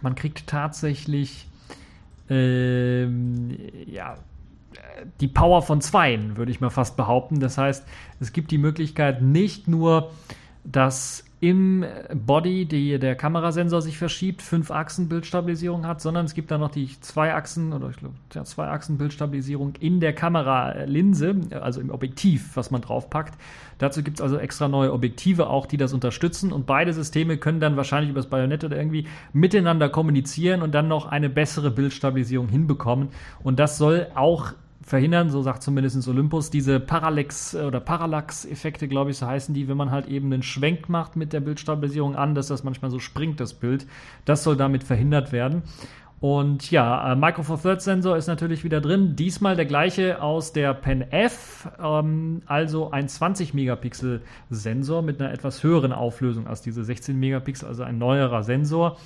man 0.00 0.14
kriegt 0.14 0.46
tatsächlich, 0.46 1.46
ähm, 2.30 3.56
ja, 3.86 4.16
die 5.20 5.28
Power 5.28 5.62
von 5.62 5.80
zweien, 5.80 6.36
würde 6.36 6.50
ich 6.50 6.60
mal 6.60 6.70
fast 6.70 6.96
behaupten. 6.96 7.40
Das 7.40 7.58
heißt, 7.58 7.84
es 8.20 8.32
gibt 8.32 8.50
die 8.50 8.58
Möglichkeit, 8.58 9.22
nicht 9.22 9.68
nur 9.68 10.12
das 10.64 11.24
im 11.44 11.84
Body 12.14 12.64
die, 12.64 12.98
der 12.98 13.16
Kamerasensor 13.16 13.82
sich 13.82 13.98
verschiebt, 13.98 14.40
fünf 14.40 14.70
Achsen 14.70 15.10
Bildstabilisierung 15.10 15.86
hat, 15.86 16.00
sondern 16.00 16.24
es 16.24 16.32
gibt 16.32 16.50
dann 16.50 16.60
noch 16.60 16.70
die 16.70 16.88
zwei 17.02 17.34
Achsen 17.34 17.74
oder 17.74 17.90
ich 17.90 17.98
glaube 17.98 18.14
ja, 18.32 18.44
zwei 18.44 18.68
Achsen 18.68 18.96
Bildstabilisierung 18.96 19.74
in 19.78 20.00
der 20.00 20.14
Kameralinse, 20.14 21.36
also 21.60 21.82
im 21.82 21.90
Objektiv, 21.90 22.56
was 22.56 22.70
man 22.70 22.80
draufpackt. 22.80 23.34
Dazu 23.76 24.02
gibt 24.02 24.20
es 24.20 24.22
also 24.22 24.38
extra 24.38 24.68
neue 24.68 24.90
Objektive 24.90 25.50
auch, 25.50 25.66
die 25.66 25.76
das 25.76 25.92
unterstützen 25.92 26.50
und 26.50 26.64
beide 26.64 26.94
Systeme 26.94 27.36
können 27.36 27.60
dann 27.60 27.76
wahrscheinlich 27.76 28.08
über 28.08 28.20
das 28.20 28.30
Bajonett 28.30 28.64
oder 28.64 28.78
irgendwie 28.78 29.06
miteinander 29.34 29.90
kommunizieren 29.90 30.62
und 30.62 30.74
dann 30.74 30.88
noch 30.88 31.04
eine 31.04 31.28
bessere 31.28 31.70
Bildstabilisierung 31.70 32.48
hinbekommen. 32.48 33.08
Und 33.42 33.58
das 33.58 33.76
soll 33.76 34.06
auch 34.14 34.54
verhindern, 34.86 35.30
so 35.30 35.42
sagt 35.42 35.62
zumindest 35.62 36.06
Olympus, 36.08 36.50
diese 36.50 36.78
Parallax- 36.78 37.54
oder 37.54 37.80
Parallax-Effekte, 37.80 38.88
glaube 38.88 39.10
ich, 39.10 39.18
so 39.18 39.26
heißen 39.26 39.54
die, 39.54 39.68
wenn 39.68 39.76
man 39.76 39.90
halt 39.90 40.06
eben 40.06 40.32
einen 40.32 40.42
Schwenk 40.42 40.88
macht 40.88 41.16
mit 41.16 41.32
der 41.32 41.40
Bildstabilisierung 41.40 42.16
an, 42.16 42.34
dass 42.34 42.48
das 42.48 42.64
manchmal 42.64 42.90
so 42.90 42.98
springt, 42.98 43.40
das 43.40 43.54
Bild. 43.54 43.86
Das 44.24 44.44
soll 44.44 44.56
damit 44.56 44.84
verhindert 44.84 45.32
werden. 45.32 45.62
Und 46.20 46.70
ja, 46.70 47.12
äh, 47.12 47.16
Micro 47.16 47.42
Four 47.42 47.60
Thirds 47.60 47.84
Sensor 47.84 48.16
ist 48.16 48.28
natürlich 48.28 48.64
wieder 48.64 48.80
drin. 48.80 49.14
Diesmal 49.14 49.56
der 49.56 49.66
gleiche 49.66 50.22
aus 50.22 50.52
der 50.52 50.72
Pen 50.72 51.02
F, 51.02 51.68
ähm, 51.82 52.40
also 52.46 52.90
ein 52.90 53.08
20 53.08 53.52
Megapixel 53.52 54.22
Sensor 54.48 55.02
mit 55.02 55.20
einer 55.20 55.32
etwas 55.32 55.62
höheren 55.62 55.92
Auflösung 55.92 56.46
als 56.46 56.62
diese 56.62 56.82
16 56.82 57.18
Megapixel, 57.18 57.68
also 57.68 57.82
ein 57.82 57.98
neuerer 57.98 58.42
Sensor. 58.42 58.96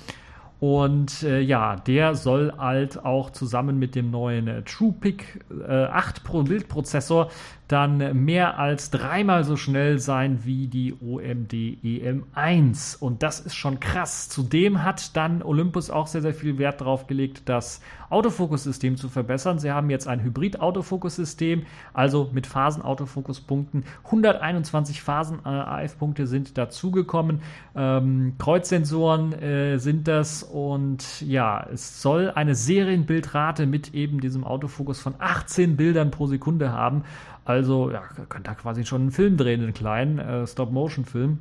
Und 0.59 1.23
äh, 1.23 1.39
ja, 1.39 1.77
der 1.77 2.15
soll 2.15 2.53
halt 2.57 3.03
auch 3.05 3.29
zusammen 3.29 3.79
mit 3.79 3.95
dem 3.95 4.11
neuen 4.11 4.47
äh, 4.47 4.61
TruePic 4.63 5.45
äh, 5.65 5.85
8 5.85 6.23
Pro 6.23 6.43
Bildprozessor 6.43 7.29
dann 7.69 8.25
mehr 8.25 8.57
als 8.57 8.89
dreimal 8.89 9.43
so 9.43 9.55
schnell 9.55 9.99
sein 9.99 10.39
wie 10.43 10.67
die 10.67 10.95
OMD 10.99 11.53
EM1. 11.53 12.97
Und 12.99 13.21
das 13.21 13.39
ist 13.39 13.55
schon 13.55 13.79
krass. 13.79 14.27
Zudem 14.27 14.83
hat 14.83 15.15
dann 15.15 15.43
Olympus 15.43 15.91
auch 15.91 16.07
sehr, 16.07 16.23
sehr 16.23 16.33
viel 16.33 16.57
Wert 16.57 16.81
darauf 16.81 17.05
gelegt, 17.05 17.43
das 17.45 17.79
Autofokussystem 18.09 18.97
zu 18.97 19.07
verbessern. 19.07 19.59
Sie 19.59 19.71
haben 19.71 19.91
jetzt 19.91 20.07
ein 20.07 20.23
Hybrid-Autofokussystem, 20.23 21.67
also 21.93 22.31
mit 22.33 22.47
Phasen-Autofokuspunkten. 22.47 23.83
121 24.03 25.03
Phasen-AF-Punkte 25.03 26.25
sind 26.25 26.57
dazugekommen. 26.57 27.41
Ähm, 27.75 28.33
Kreuzsensoren 28.39 29.33
äh, 29.33 29.77
sind 29.77 30.07
das. 30.07 30.41
Und 30.41 31.21
ja, 31.21 31.67
es 31.71 32.01
soll 32.01 32.31
eine 32.33 32.55
Serienbildrate 32.55 33.67
mit 33.67 33.93
eben 33.93 34.21
diesem 34.21 34.43
Autofokus 34.43 34.99
von 34.99 35.13
18 35.19 35.77
Bildern 35.77 36.09
pro 36.09 36.25
Sekunde 36.25 36.71
haben. 36.71 37.03
Also, 37.45 37.91
ja, 37.91 38.01
könnt 38.29 38.47
ihr 38.47 38.55
quasi 38.55 38.85
schon 38.85 39.01
einen 39.01 39.11
Film 39.11 39.37
drehen, 39.37 39.61
einen 39.61 39.73
kleinen 39.73 40.19
äh, 40.19 40.45
Stop-Motion-Film. 40.45 41.39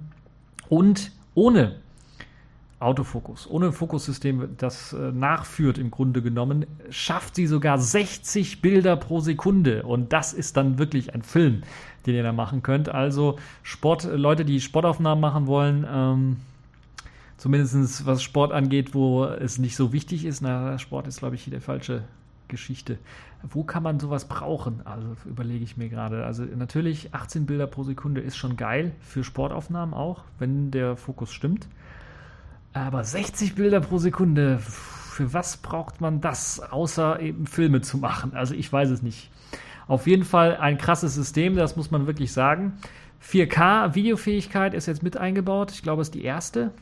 Und 0.68 1.12
ohne 1.34 1.76
Autofokus, 2.80 3.48
ohne 3.50 3.72
Fokussystem, 3.72 4.50
das 4.56 4.92
äh, 4.92 5.11
nachführt 5.11 5.78
im 5.78 5.90
Grunde 5.90 6.22
genommen, 6.22 6.64
schafft 6.90 7.34
sie 7.34 7.48
sogar 7.48 7.78
60 7.78 8.62
Bilder 8.62 8.96
pro 8.96 9.18
Sekunde. 9.18 9.82
Und 9.82 10.12
das 10.12 10.32
ist 10.32 10.56
dann 10.56 10.78
wirklich 10.78 11.12
ein 11.12 11.22
Film, 11.22 11.62
den 12.06 12.14
ihr 12.14 12.22
da 12.22 12.32
machen 12.32 12.62
könnt. 12.62 12.88
Also 12.88 13.37
Sport, 13.64 14.04
Leute, 14.04 14.44
die 14.44 14.61
Sportaufnahmen 14.61 15.20
machen 15.20 15.48
wollen, 15.48 15.87
ähm, 15.90 16.37
zumindest 17.37 18.06
was 18.06 18.22
Sport 18.22 18.52
angeht, 18.52 18.94
wo 18.94 19.24
es 19.24 19.58
nicht 19.58 19.74
so 19.74 19.92
wichtig 19.92 20.24
ist. 20.24 20.40
Na, 20.40 20.78
Sport 20.78 21.08
ist, 21.08 21.18
glaube 21.18 21.34
ich, 21.34 21.42
hier 21.42 21.52
der 21.52 21.61
falsche 21.61 22.04
Geschichte. 22.46 22.98
Wo 23.42 23.62
kann 23.62 23.83
man 23.83 24.01
sowas 24.01 24.27
brauchen? 24.27 24.83
Also 24.85 25.14
überlege 25.24 25.62
ich 25.64 25.77
mir 25.77 25.88
gerade. 25.88 26.24
Also 26.24 26.44
natürlich 26.44 27.14
18 27.14 27.46
Bilder 27.46 27.66
pro 27.66 27.85
Sekunde 27.85 28.20
ist 28.20 28.37
schon 28.37 28.57
geil 28.57 28.92
für 29.01 29.22
Sportaufnahmen 29.22 29.94
auch, 29.94 30.24
wenn 30.38 30.70
der 30.70 30.96
Fokus 30.96 31.33
stimmt. 31.33 31.68
Aber 32.72 33.05
60 33.05 33.55
Bilder 33.55 33.81
pro 33.81 33.98
Sekunde, 33.98 34.59
für 34.59 35.33
was 35.33 35.57
braucht 35.57 36.01
man 36.01 36.20
das, 36.20 36.61
außer 36.61 37.20
eben 37.20 37.46
Filme 37.46 37.81
zu 37.81 37.98
machen? 37.98 38.35
Also 38.35 38.55
ich 38.55 38.72
weiß 38.72 38.90
es 38.90 39.03
nicht. 39.03 39.31
Auf 39.87 40.07
jeden 40.07 40.24
Fall 40.24 40.57
ein 40.57 40.77
krasses 40.77 41.14
System, 41.14 41.57
das 41.57 41.77
muss 41.77 41.90
man 41.90 42.07
wirklich 42.07 42.33
sagen. 42.33 42.74
4K 43.22 43.94
Videofähigkeit 43.94 44.74
ist 44.74 44.87
jetzt 44.87 45.03
mit 45.03 45.16
eingebaut. 45.16 45.72
Ich 45.72 45.83
glaube, 45.83 46.03
es 46.03 46.09
ist 46.09 46.14
die 46.14 46.24
erste 46.24 46.72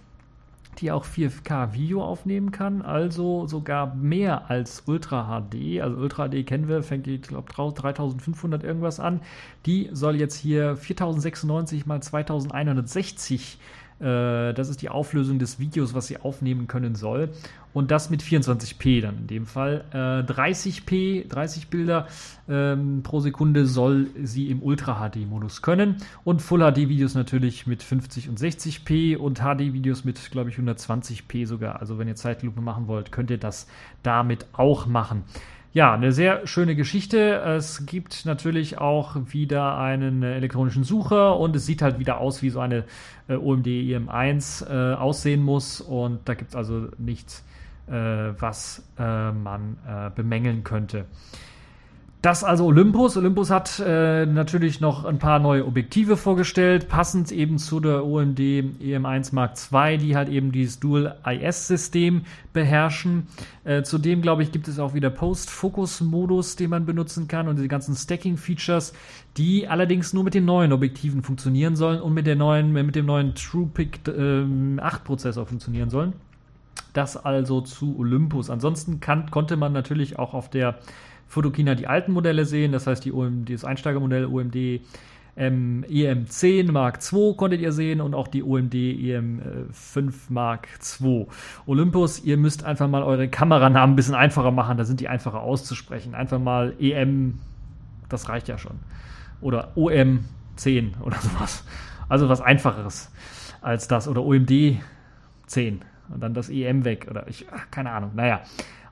die 0.80 0.92
auch 0.92 1.04
4K 1.04 1.72
Video 1.72 2.04
aufnehmen 2.04 2.50
kann, 2.50 2.82
also 2.82 3.46
sogar 3.46 3.94
mehr 3.94 4.50
als 4.50 4.82
Ultra 4.86 5.40
HD. 5.40 5.80
Also 5.80 5.96
Ultra 5.96 6.28
HD 6.28 6.46
kennen 6.46 6.68
wir, 6.68 6.82
fängt 6.82 7.06
ich 7.06 7.22
glaube, 7.22 7.52
3500 7.52 8.64
irgendwas 8.64 9.00
an. 9.00 9.20
Die 9.66 9.88
soll 9.92 10.16
jetzt 10.16 10.36
hier 10.36 10.76
4096 10.76 11.86
mal 11.86 12.02
2160 12.02 13.58
Äh, 13.58 13.85
das 13.98 14.68
ist 14.68 14.82
die 14.82 14.88
Auflösung 14.88 15.38
des 15.38 15.58
Videos, 15.58 15.94
was 15.94 16.06
sie 16.06 16.18
aufnehmen 16.18 16.66
können 16.66 16.94
soll. 16.94 17.30
Und 17.72 17.90
das 17.90 18.08
mit 18.08 18.22
24p 18.22 19.02
dann 19.02 19.18
in 19.18 19.26
dem 19.26 19.44
Fall. 19.44 19.84
Äh, 19.92 20.30
30p, 20.32 21.28
30 21.28 21.68
Bilder 21.68 22.06
ähm, 22.48 23.02
pro 23.02 23.20
Sekunde 23.20 23.66
soll 23.66 24.08
sie 24.22 24.50
im 24.50 24.62
Ultra 24.62 25.10
HD-Modus 25.10 25.60
können. 25.60 25.96
Und 26.24 26.40
Full 26.40 26.60
HD-Videos 26.60 27.14
natürlich 27.14 27.66
mit 27.66 27.82
50 27.82 28.30
und 28.30 28.40
60p 28.40 29.18
und 29.18 29.40
HD-Videos 29.40 30.04
mit, 30.04 30.30
glaube 30.30 30.48
ich, 30.48 30.56
120p 30.56 31.46
sogar. 31.46 31.80
Also 31.80 31.98
wenn 31.98 32.08
ihr 32.08 32.16
Zeitlupe 32.16 32.62
machen 32.62 32.86
wollt, 32.86 33.12
könnt 33.12 33.30
ihr 33.30 33.38
das 33.38 33.66
damit 34.02 34.46
auch 34.54 34.86
machen. 34.86 35.24
Ja, 35.76 35.92
eine 35.92 36.10
sehr 36.10 36.46
schöne 36.46 36.74
Geschichte. 36.74 37.34
Es 37.34 37.84
gibt 37.84 38.24
natürlich 38.24 38.78
auch 38.78 39.14
wieder 39.26 39.76
einen 39.76 40.22
elektronischen 40.22 40.84
Sucher 40.84 41.38
und 41.38 41.54
es 41.54 41.66
sieht 41.66 41.82
halt 41.82 41.98
wieder 41.98 42.18
aus, 42.18 42.40
wie 42.40 42.48
so 42.48 42.60
eine 42.60 42.84
äh, 43.28 43.34
OMD 43.34 43.66
EM1 43.66 44.70
äh, 44.70 44.94
aussehen 44.94 45.42
muss. 45.42 45.82
Und 45.82 46.26
da 46.30 46.32
gibt 46.32 46.52
es 46.52 46.56
also 46.56 46.88
nichts, 46.96 47.44
äh, 47.88 47.92
was 47.92 48.88
äh, 48.98 49.32
man 49.32 49.76
äh, 49.86 50.08
bemängeln 50.16 50.64
könnte. 50.64 51.04
Das 52.26 52.42
also 52.42 52.66
Olympus. 52.66 53.16
Olympus 53.16 53.50
hat 53.50 53.78
äh, 53.78 54.26
natürlich 54.26 54.80
noch 54.80 55.04
ein 55.04 55.20
paar 55.20 55.38
neue 55.38 55.64
Objektive 55.64 56.16
vorgestellt, 56.16 56.88
passend 56.88 57.30
eben 57.30 57.56
zu 57.58 57.78
der 57.78 58.04
OMD 58.04 58.40
EM1 58.40 59.32
Mark 59.32 59.52
II, 59.72 59.98
die 59.98 60.16
halt 60.16 60.28
eben 60.28 60.50
dieses 60.50 60.80
Dual 60.80 61.18
IS-System 61.24 62.22
beherrschen. 62.52 63.28
Äh, 63.62 63.84
zudem, 63.84 64.22
glaube 64.22 64.42
ich, 64.42 64.50
gibt 64.50 64.66
es 64.66 64.80
auch 64.80 64.92
wieder 64.92 65.08
Post-Focus-Modus, 65.08 66.56
den 66.56 66.70
man 66.70 66.84
benutzen 66.84 67.28
kann 67.28 67.46
und 67.46 67.60
die 67.60 67.68
ganzen 67.68 67.94
Stacking-Features, 67.94 68.92
die 69.36 69.68
allerdings 69.68 70.12
nur 70.12 70.24
mit 70.24 70.34
den 70.34 70.46
neuen 70.46 70.72
Objektiven 70.72 71.22
funktionieren 71.22 71.76
sollen 71.76 72.00
und 72.00 72.12
mit, 72.12 72.26
der 72.26 72.34
neuen, 72.34 72.72
mit 72.72 72.96
dem 72.96 73.06
neuen 73.06 73.36
TruePic 73.36 74.00
äh, 74.08 74.10
8-Prozessor 74.10 75.46
funktionieren 75.46 75.90
sollen. 75.90 76.14
Das 76.92 77.16
also 77.16 77.60
zu 77.60 77.96
Olympus. 77.96 78.50
Ansonsten 78.50 78.98
kann, 78.98 79.30
konnte 79.30 79.56
man 79.56 79.72
natürlich 79.72 80.18
auch 80.18 80.34
auf 80.34 80.50
der 80.50 80.80
Photokina 81.26 81.74
die 81.74 81.86
alten 81.86 82.12
Modelle 82.12 82.44
sehen, 82.44 82.72
das 82.72 82.86
heißt 82.86 83.04
die 83.04 83.12
OMD, 83.12 83.50
das 83.50 83.64
Einsteigermodell 83.64 84.26
OMD 84.26 84.80
ähm, 85.36 85.84
EM10 85.88 86.72
Mark 86.72 86.98
II 87.12 87.34
konntet 87.36 87.60
ihr 87.60 87.72
sehen 87.72 88.00
und 88.00 88.14
auch 88.14 88.28
die 88.28 88.42
OMD 88.42 88.74
EM5 88.74 90.14
Mark 90.30 90.68
II. 91.00 91.26
Olympus, 91.66 92.24
ihr 92.24 92.38
müsst 92.38 92.64
einfach 92.64 92.88
mal 92.88 93.02
eure 93.02 93.28
Kameranamen 93.28 93.92
ein 93.92 93.96
bisschen 93.96 94.14
einfacher 94.14 94.50
machen, 94.50 94.78
da 94.78 94.84
sind 94.84 95.00
die 95.00 95.08
einfacher 95.08 95.42
auszusprechen. 95.42 96.14
Einfach 96.14 96.38
mal 96.38 96.74
EM, 96.80 97.38
das 98.08 98.28
reicht 98.30 98.48
ja 98.48 98.56
schon. 98.56 98.78
Oder 99.42 99.72
OM10 99.76 101.00
oder 101.02 101.18
sowas. 101.18 101.64
Also 102.08 102.28
was 102.28 102.40
einfacheres 102.40 103.12
als 103.60 103.88
das. 103.88 104.08
Oder 104.08 104.24
OMD 104.24 104.78
10 105.46 105.82
und 106.08 106.22
dann 106.22 106.32
das 106.32 106.48
EM 106.48 106.84
weg. 106.84 107.08
Oder 107.10 107.28
ich, 107.28 107.46
ach, 107.52 107.70
keine 107.70 107.90
Ahnung. 107.90 108.12
Naja. 108.14 108.40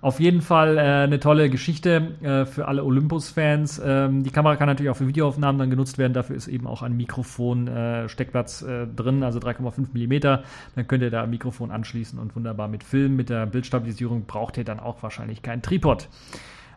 Auf 0.05 0.21
jeden 0.21 0.43
Fall 0.43 0.77
äh, 0.77 0.81
eine 0.83 1.19
tolle 1.19 1.49
Geschichte 1.49 2.12
äh, 2.21 2.45
für 2.45 2.69
alle 2.69 2.85
Olympus-Fans. 2.85 3.81
Ähm, 3.83 4.23
die 4.23 4.29
Kamera 4.29 4.57
kann 4.57 4.67
natürlich 4.67 4.90
auch 4.90 4.99
für 4.99 5.09
Videoaufnahmen 5.09 5.59
dann 5.59 5.71
genutzt 5.71 5.97
werden. 5.97 6.12
Dafür 6.12 6.37
ist 6.37 6.47
eben 6.47 6.67
auch 6.67 6.83
ein 6.83 6.95
Mikrofon-Steckplatz 6.95 8.61
äh, 8.61 8.83
äh, 8.83 8.87
drin, 8.87 9.23
also 9.23 9.38
3,5 9.38 9.95
mm. 9.95 10.43
Dann 10.75 10.87
könnt 10.88 11.03
ihr 11.03 11.11
da 11.11 11.23
ein 11.23 11.31
Mikrofon 11.31 11.71
anschließen 11.71 12.19
und 12.19 12.37
wunderbar 12.37 12.69
mit 12.69 12.85
Filmen. 12.85 13.17
Mit 13.17 13.31
der 13.31 13.47
Bildstabilisierung 13.47 14.27
braucht 14.27 14.59
ihr 14.59 14.64
dann 14.64 14.79
auch 14.79 15.03
wahrscheinlich 15.03 15.40
keinen 15.40 15.62
Tripod. 15.62 16.11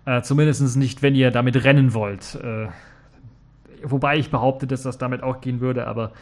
Äh, 0.06 0.22
Zumindest 0.22 0.78
nicht, 0.78 1.02
wenn 1.02 1.14
ihr 1.14 1.30
damit 1.30 1.66
rennen 1.66 1.94
wollt. 1.94 2.36
Äh, 2.36 2.68
wobei 3.84 4.16
ich 4.16 4.32
behaupte, 4.32 4.68
dass 4.68 4.84
das 4.84 5.00
damit 5.00 5.22
auch 5.22 5.42
gehen 5.42 5.60
würde, 5.60 5.86
aber 5.86 6.14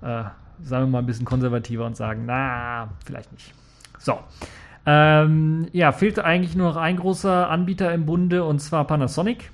äh, 0.00 0.24
sagen 0.62 0.86
wir 0.86 0.86
mal 0.86 1.00
ein 1.00 1.06
bisschen 1.06 1.26
konservativer 1.26 1.84
und 1.84 1.94
sagen, 1.94 2.22
na, 2.24 2.88
vielleicht 3.04 3.32
nicht. 3.32 3.52
So. 3.98 4.18
Ähm, 4.86 5.66
ja, 5.72 5.92
fehlt 5.92 6.18
eigentlich 6.18 6.56
nur 6.56 6.68
noch 6.68 6.76
ein 6.76 6.96
großer 6.96 7.48
Anbieter 7.48 7.92
im 7.92 8.06
Bunde 8.06 8.44
und 8.44 8.60
zwar 8.60 8.86
Panasonic. 8.86 9.50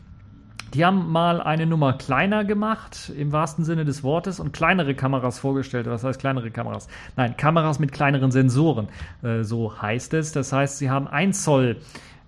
Die 0.74 0.84
haben 0.84 1.10
mal 1.10 1.40
eine 1.40 1.66
Nummer 1.66 1.94
kleiner 1.94 2.44
gemacht, 2.44 3.12
im 3.16 3.32
wahrsten 3.32 3.64
Sinne 3.64 3.84
des 3.84 4.04
Wortes, 4.04 4.38
und 4.38 4.52
kleinere 4.52 4.94
Kameras 4.94 5.40
vorgestellt. 5.40 5.86
Was 5.86 6.04
heißt 6.04 6.20
kleinere 6.20 6.52
Kameras? 6.52 6.86
Nein, 7.16 7.36
Kameras 7.36 7.80
mit 7.80 7.90
kleineren 7.90 8.30
Sensoren. 8.30 8.88
Äh, 9.22 9.42
so 9.42 9.82
heißt 9.82 10.14
es. 10.14 10.30
Das 10.30 10.52
heißt, 10.52 10.78
sie 10.78 10.88
haben 10.88 11.08
1 11.08 11.42
Zoll 11.42 11.78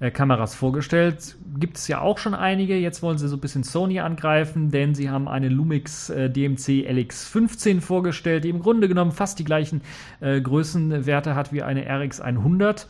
äh, 0.02 0.10
Kameras 0.10 0.54
vorgestellt. 0.56 1.36
Gibt 1.58 1.76
es 1.76 1.86
ja 1.86 2.00
auch 2.00 2.18
schon 2.18 2.34
einige. 2.34 2.76
Jetzt 2.76 3.02
wollen 3.02 3.18
sie 3.18 3.28
so 3.28 3.36
ein 3.36 3.40
bisschen 3.40 3.62
Sony 3.62 4.00
angreifen, 4.00 4.72
denn 4.72 4.96
sie 4.96 5.08
haben 5.08 5.28
eine 5.28 5.48
Lumix 5.48 6.10
äh, 6.10 6.28
DMC 6.28 6.88
LX15 6.90 7.80
vorgestellt, 7.80 8.42
die 8.42 8.48
im 8.48 8.60
Grunde 8.60 8.88
genommen 8.88 9.12
fast 9.12 9.38
die 9.38 9.44
gleichen 9.44 9.80
äh, 10.20 10.40
Größenwerte 10.40 11.36
hat 11.36 11.52
wie 11.52 11.62
eine 11.62 11.88
RX100, 11.88 12.86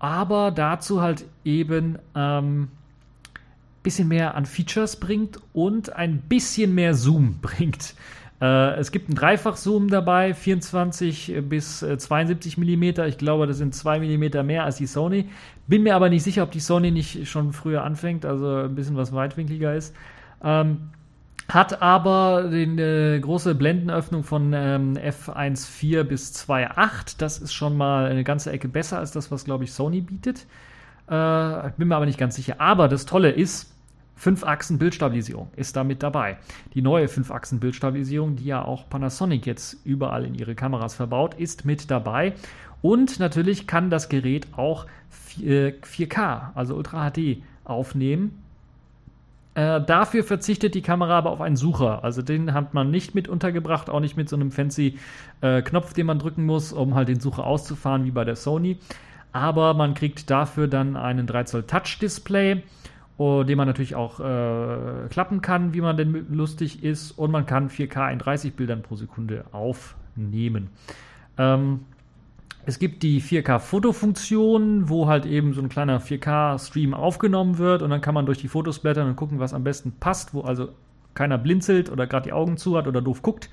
aber 0.00 0.50
dazu 0.50 1.00
halt 1.00 1.24
eben 1.44 1.98
ähm, 2.16 2.68
bisschen 3.84 4.08
mehr 4.08 4.34
an 4.34 4.44
Features 4.44 4.96
bringt 4.96 5.38
und 5.52 5.92
ein 5.92 6.18
bisschen 6.18 6.74
mehr 6.74 6.94
Zoom 6.94 7.38
bringt. 7.42 7.94
Äh, 8.40 8.78
es 8.78 8.90
gibt 8.90 9.08
einen 9.08 9.16
Dreifach-Zoom 9.16 9.88
dabei, 9.88 10.34
24 10.34 11.42
bis 11.48 11.80
72 11.80 12.56
mm. 12.58 12.82
Ich 13.06 13.18
glaube, 13.18 13.46
das 13.46 13.58
sind 13.58 13.74
2 13.74 14.00
mm 14.00 14.46
mehr 14.46 14.64
als 14.64 14.76
die 14.76 14.86
Sony. 14.86 15.28
Bin 15.66 15.82
mir 15.82 15.94
aber 15.94 16.08
nicht 16.08 16.22
sicher, 16.22 16.42
ob 16.42 16.50
die 16.50 16.60
Sony 16.60 16.90
nicht 16.90 17.28
schon 17.28 17.52
früher 17.52 17.84
anfängt, 17.84 18.24
also 18.24 18.64
ein 18.64 18.74
bisschen 18.74 18.96
was 18.96 19.12
weitwinkliger 19.12 19.74
ist. 19.74 19.94
Ähm, 20.42 20.90
hat 21.48 21.82
aber 21.82 22.48
die 22.50 22.62
äh, 22.80 23.18
große 23.18 23.54
Blendenöffnung 23.56 24.22
von 24.22 24.52
ähm, 24.52 24.94
f1.4 24.96 26.04
bis 26.04 26.32
2.8. 26.32 27.16
Das 27.18 27.38
ist 27.38 27.52
schon 27.52 27.76
mal 27.76 28.06
eine 28.06 28.24
ganze 28.24 28.52
Ecke 28.52 28.68
besser 28.68 28.98
als 28.98 29.10
das, 29.10 29.30
was, 29.30 29.44
glaube 29.44 29.64
ich, 29.64 29.72
Sony 29.72 30.00
bietet. 30.00 30.46
Äh, 31.08 31.70
bin 31.76 31.88
mir 31.88 31.96
aber 31.96 32.06
nicht 32.06 32.18
ganz 32.18 32.36
sicher. 32.36 32.60
Aber 32.60 32.86
das 32.86 33.04
Tolle 33.04 33.30
ist, 33.30 33.69
5-Achsen-Bildstabilisierung 34.22 35.48
ist 35.56 35.76
damit 35.76 36.02
dabei. 36.02 36.38
Die 36.74 36.82
neue 36.82 37.06
5-Achsen-Bildstabilisierung, 37.06 38.36
die 38.36 38.44
ja 38.44 38.64
auch 38.64 38.88
Panasonic 38.88 39.46
jetzt 39.46 39.78
überall 39.84 40.24
in 40.24 40.34
ihre 40.34 40.54
Kameras 40.54 40.94
verbaut, 40.94 41.34
ist 41.34 41.64
mit 41.64 41.90
dabei. 41.90 42.34
Und 42.82 43.18
natürlich 43.18 43.66
kann 43.66 43.90
das 43.90 44.08
Gerät 44.08 44.46
auch 44.56 44.86
4K, 45.38 46.50
also 46.54 46.74
Ultra 46.74 47.10
HD, 47.10 47.42
aufnehmen. 47.64 48.42
Äh, 49.54 49.80
dafür 49.80 50.22
verzichtet 50.22 50.74
die 50.74 50.82
Kamera 50.82 51.18
aber 51.18 51.30
auf 51.30 51.40
einen 51.40 51.56
Sucher. 51.56 52.04
Also 52.04 52.22
den 52.22 52.54
hat 52.54 52.72
man 52.72 52.90
nicht 52.90 53.14
mit 53.14 53.28
untergebracht, 53.28 53.90
auch 53.90 54.00
nicht 54.00 54.16
mit 54.16 54.28
so 54.28 54.36
einem 54.36 54.50
fancy 54.50 54.98
äh, 55.40 55.62
Knopf, 55.62 55.92
den 55.92 56.06
man 56.06 56.18
drücken 56.18 56.46
muss, 56.46 56.72
um 56.72 56.94
halt 56.94 57.08
den 57.08 57.20
Sucher 57.20 57.44
auszufahren, 57.44 58.04
wie 58.04 58.10
bei 58.10 58.24
der 58.24 58.36
Sony. 58.36 58.78
Aber 59.32 59.74
man 59.74 59.94
kriegt 59.94 60.30
dafür 60.30 60.68
dann 60.68 60.96
einen 60.96 61.26
3 61.26 61.44
Zoll 61.44 61.62
Touch-Display 61.64 62.62
oh, 63.20 63.42
den 63.42 63.58
man 63.58 63.68
natürlich 63.68 63.94
auch 63.94 64.18
äh, 64.18 65.08
klappen 65.10 65.42
kann, 65.42 65.74
wie 65.74 65.82
man 65.82 65.94
denn 65.98 66.26
lustig 66.30 66.82
ist. 66.82 67.12
Und 67.12 67.30
man 67.30 67.44
kann 67.44 67.68
4K 67.68 68.10
in 68.10 68.18
30 68.18 68.54
Bildern 68.54 68.80
pro 68.80 68.96
Sekunde 68.96 69.44
aufnehmen. 69.52 70.70
Ähm, 71.36 71.80
es 72.64 72.78
gibt 72.78 73.02
die 73.02 73.20
4K-Fotofunktion, 73.20 74.88
wo 74.88 75.06
halt 75.06 75.26
eben 75.26 75.52
so 75.52 75.60
ein 75.60 75.68
kleiner 75.68 76.00
4K-Stream 76.00 76.94
aufgenommen 76.94 77.58
wird 77.58 77.82
und 77.82 77.90
dann 77.90 78.00
kann 78.00 78.14
man 78.14 78.24
durch 78.24 78.38
die 78.38 78.48
Fotos 78.48 78.78
blättern 78.78 79.08
und 79.08 79.16
gucken, 79.16 79.38
was 79.38 79.52
am 79.52 79.64
besten 79.64 79.92
passt, 80.00 80.32
wo 80.32 80.40
also 80.40 80.70
keiner 81.12 81.36
blinzelt 81.36 81.90
oder 81.90 82.06
gerade 82.06 82.24
die 82.24 82.32
Augen 82.32 82.56
zu 82.56 82.78
hat 82.78 82.86
oder 82.86 83.02
doof 83.02 83.20
guckt, 83.20 83.50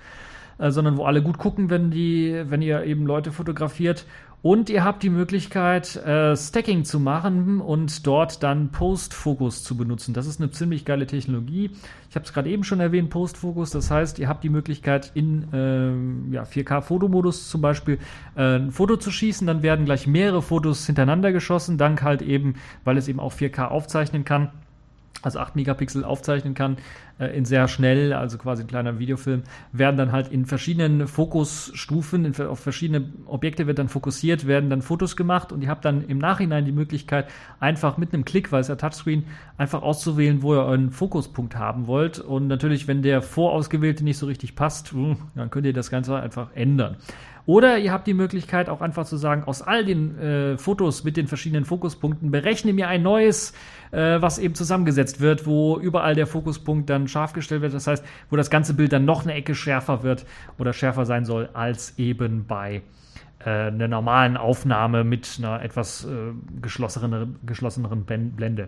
äh, 0.60 0.72
sondern 0.72 0.96
wo 0.96 1.04
alle 1.04 1.22
gut 1.22 1.40
gucken, 1.40 1.70
wenn, 1.70 1.92
die, 1.92 2.42
wenn 2.48 2.62
ihr 2.62 2.86
eben 2.86 3.06
Leute 3.06 3.34
fotografiert. 3.34 4.06
Und 4.44 4.70
ihr 4.70 4.84
habt 4.84 5.02
die 5.02 5.10
Möglichkeit, 5.10 5.96
äh, 5.96 6.38
Stacking 6.38 6.86
zu 6.86 7.00
machen 7.00 7.60
und 7.60 8.06
dort 8.06 8.44
dann 8.44 8.70
Post-Focus 8.70 9.64
zu 9.64 9.76
benutzen. 9.76 10.14
Das 10.14 10.28
ist 10.28 10.40
eine 10.40 10.52
ziemlich 10.52 10.86
geile 10.86 11.08
Technologie. 11.08 11.72
Ich 12.10 12.16
habe 12.16 12.24
es 12.24 12.34
gerade 12.34 12.50
eben 12.50 12.64
schon 12.64 12.80
erwähnt, 12.80 13.10
Post-Focus. 13.10 13.72
Das 13.72 13.90
heißt, 13.90 14.20
ihr 14.20 14.28
habt 14.28 14.44
die 14.44 14.50
Möglichkeit, 14.50 15.12
in 15.16 15.48
ähm, 15.54 16.32
ja, 16.32 16.44
4K-Fotomodus 16.44 17.50
zum 17.50 17.62
Beispiel 17.62 17.98
äh, 18.36 18.58
ein 18.58 18.72
Foto 18.72 18.98
zu 18.98 19.10
schießen. 19.10 19.48
Dann 19.48 19.64
werden 19.64 19.86
gleich 19.86 20.06
mehrere 20.06 20.44
Fotos 20.44 20.86
hintereinander 20.86 21.32
geschossen, 21.32 21.80
dank 21.80 22.04
halt 22.04 22.22
eben, 22.22 22.56
weil 22.84 22.98
es 22.98 23.08
eben 23.08 23.20
auch 23.20 23.34
4K 23.34 23.66
aufzeichnen 23.66 24.24
kann 24.24 24.52
also 25.22 25.40
8 25.40 25.56
Megapixel 25.56 26.04
aufzeichnen 26.04 26.54
kann, 26.54 26.78
äh, 27.20 27.28
in 27.36 27.46
sehr 27.46 27.68
schnell, 27.68 28.14
also 28.14 28.38
quasi 28.38 28.64
ein 28.64 28.68
kleiner 28.68 29.00
Videofilm, 29.00 29.44
werden 29.72 29.98
dann 29.98 30.12
halt 30.12 30.30
in 30.30 30.46
verschiedenen 30.46 31.08
Fokusstufen, 31.08 32.26
in, 32.26 32.46
auf 32.46 32.60
verschiedene 32.60 33.10
Objekte 33.26 33.68
wird 33.68 33.80
dann 33.80 33.90
fokussiert, 33.90 34.48
werden 34.48 34.70
dann 34.70 34.82
Fotos 34.82 35.16
gemacht 35.16 35.52
und 35.52 35.62
ihr 35.62 35.70
habt 35.70 35.86
dann 35.86 36.08
im 36.08 36.18
Nachhinein 36.18 36.66
die 36.66 36.72
Möglichkeit, 36.72 37.30
einfach 37.60 37.98
mit 37.98 38.14
einem 38.14 38.26
Klick, 38.26 38.52
weil 38.52 38.62
es 38.62 38.68
ja 38.68 38.76
Touchscreen, 38.76 39.24
einfach 39.58 39.82
auszuwählen, 39.82 40.42
wo 40.42 40.54
ihr 40.54 40.64
euren 40.64 40.92
Fokuspunkt 40.92 41.56
haben 41.56 41.88
wollt. 41.88 42.20
Und 42.20 42.48
natürlich, 42.48 42.88
wenn 42.88 43.02
der 43.02 43.22
vorausgewählte 43.22 44.04
nicht 44.04 44.18
so 44.18 44.28
richtig 44.28 44.56
passt, 44.56 44.94
dann 45.36 45.50
könnt 45.50 45.66
ihr 45.66 45.74
das 45.74 45.90
Ganze 45.90 46.16
einfach 46.18 46.50
ändern. 46.54 46.98
Oder 47.48 47.78
ihr 47.78 47.94
habt 47.94 48.08
die 48.08 48.14
Möglichkeit 48.14 48.68
auch 48.68 48.82
einfach 48.82 49.06
zu 49.06 49.16
sagen, 49.16 49.46
aus 49.46 49.62
all 49.62 49.86
den 49.86 50.20
äh, 50.20 50.58
Fotos 50.58 51.06
mit 51.06 51.16
den 51.16 51.28
verschiedenen 51.28 51.64
Fokuspunkten 51.64 52.30
berechne 52.30 52.74
mir 52.74 52.90
ein 52.90 53.02
neues, 53.02 53.54
äh, 53.92 54.22
was 54.22 54.38
eben 54.38 54.54
zusammengesetzt 54.54 55.22
wird, 55.22 55.48
wo 55.48 55.80
überall 55.80 56.14
der 56.14 56.28
Fokuspunkt 56.28 56.90
dann 56.90 57.08
scharf 57.08 57.32
gestellt 57.32 57.62
wird. 57.62 57.74
Das 57.74 57.88
heißt, 57.88 58.04
wo 58.30 58.36
das 58.36 58.50
ganze 58.50 58.74
Bild 58.74 58.92
dann 58.92 59.06
noch 59.06 59.24
eine 59.24 59.34
Ecke 59.34 59.56
schärfer 59.56 60.04
wird 60.04 60.26
oder 60.60 60.74
schärfer 60.74 61.06
sein 61.06 61.24
soll 61.24 61.48
als 61.54 61.98
eben 61.98 62.46
bei 62.46 62.82
äh, 63.40 63.50
einer 63.50 63.88
normalen 63.88 64.36
Aufnahme 64.36 65.06
mit 65.06 65.38
einer 65.38 65.64
etwas 65.64 66.04
äh, 66.04 66.34
geschlosseneren, 66.62 67.38
geschlosseneren 67.46 68.04
Blende. 68.04 68.68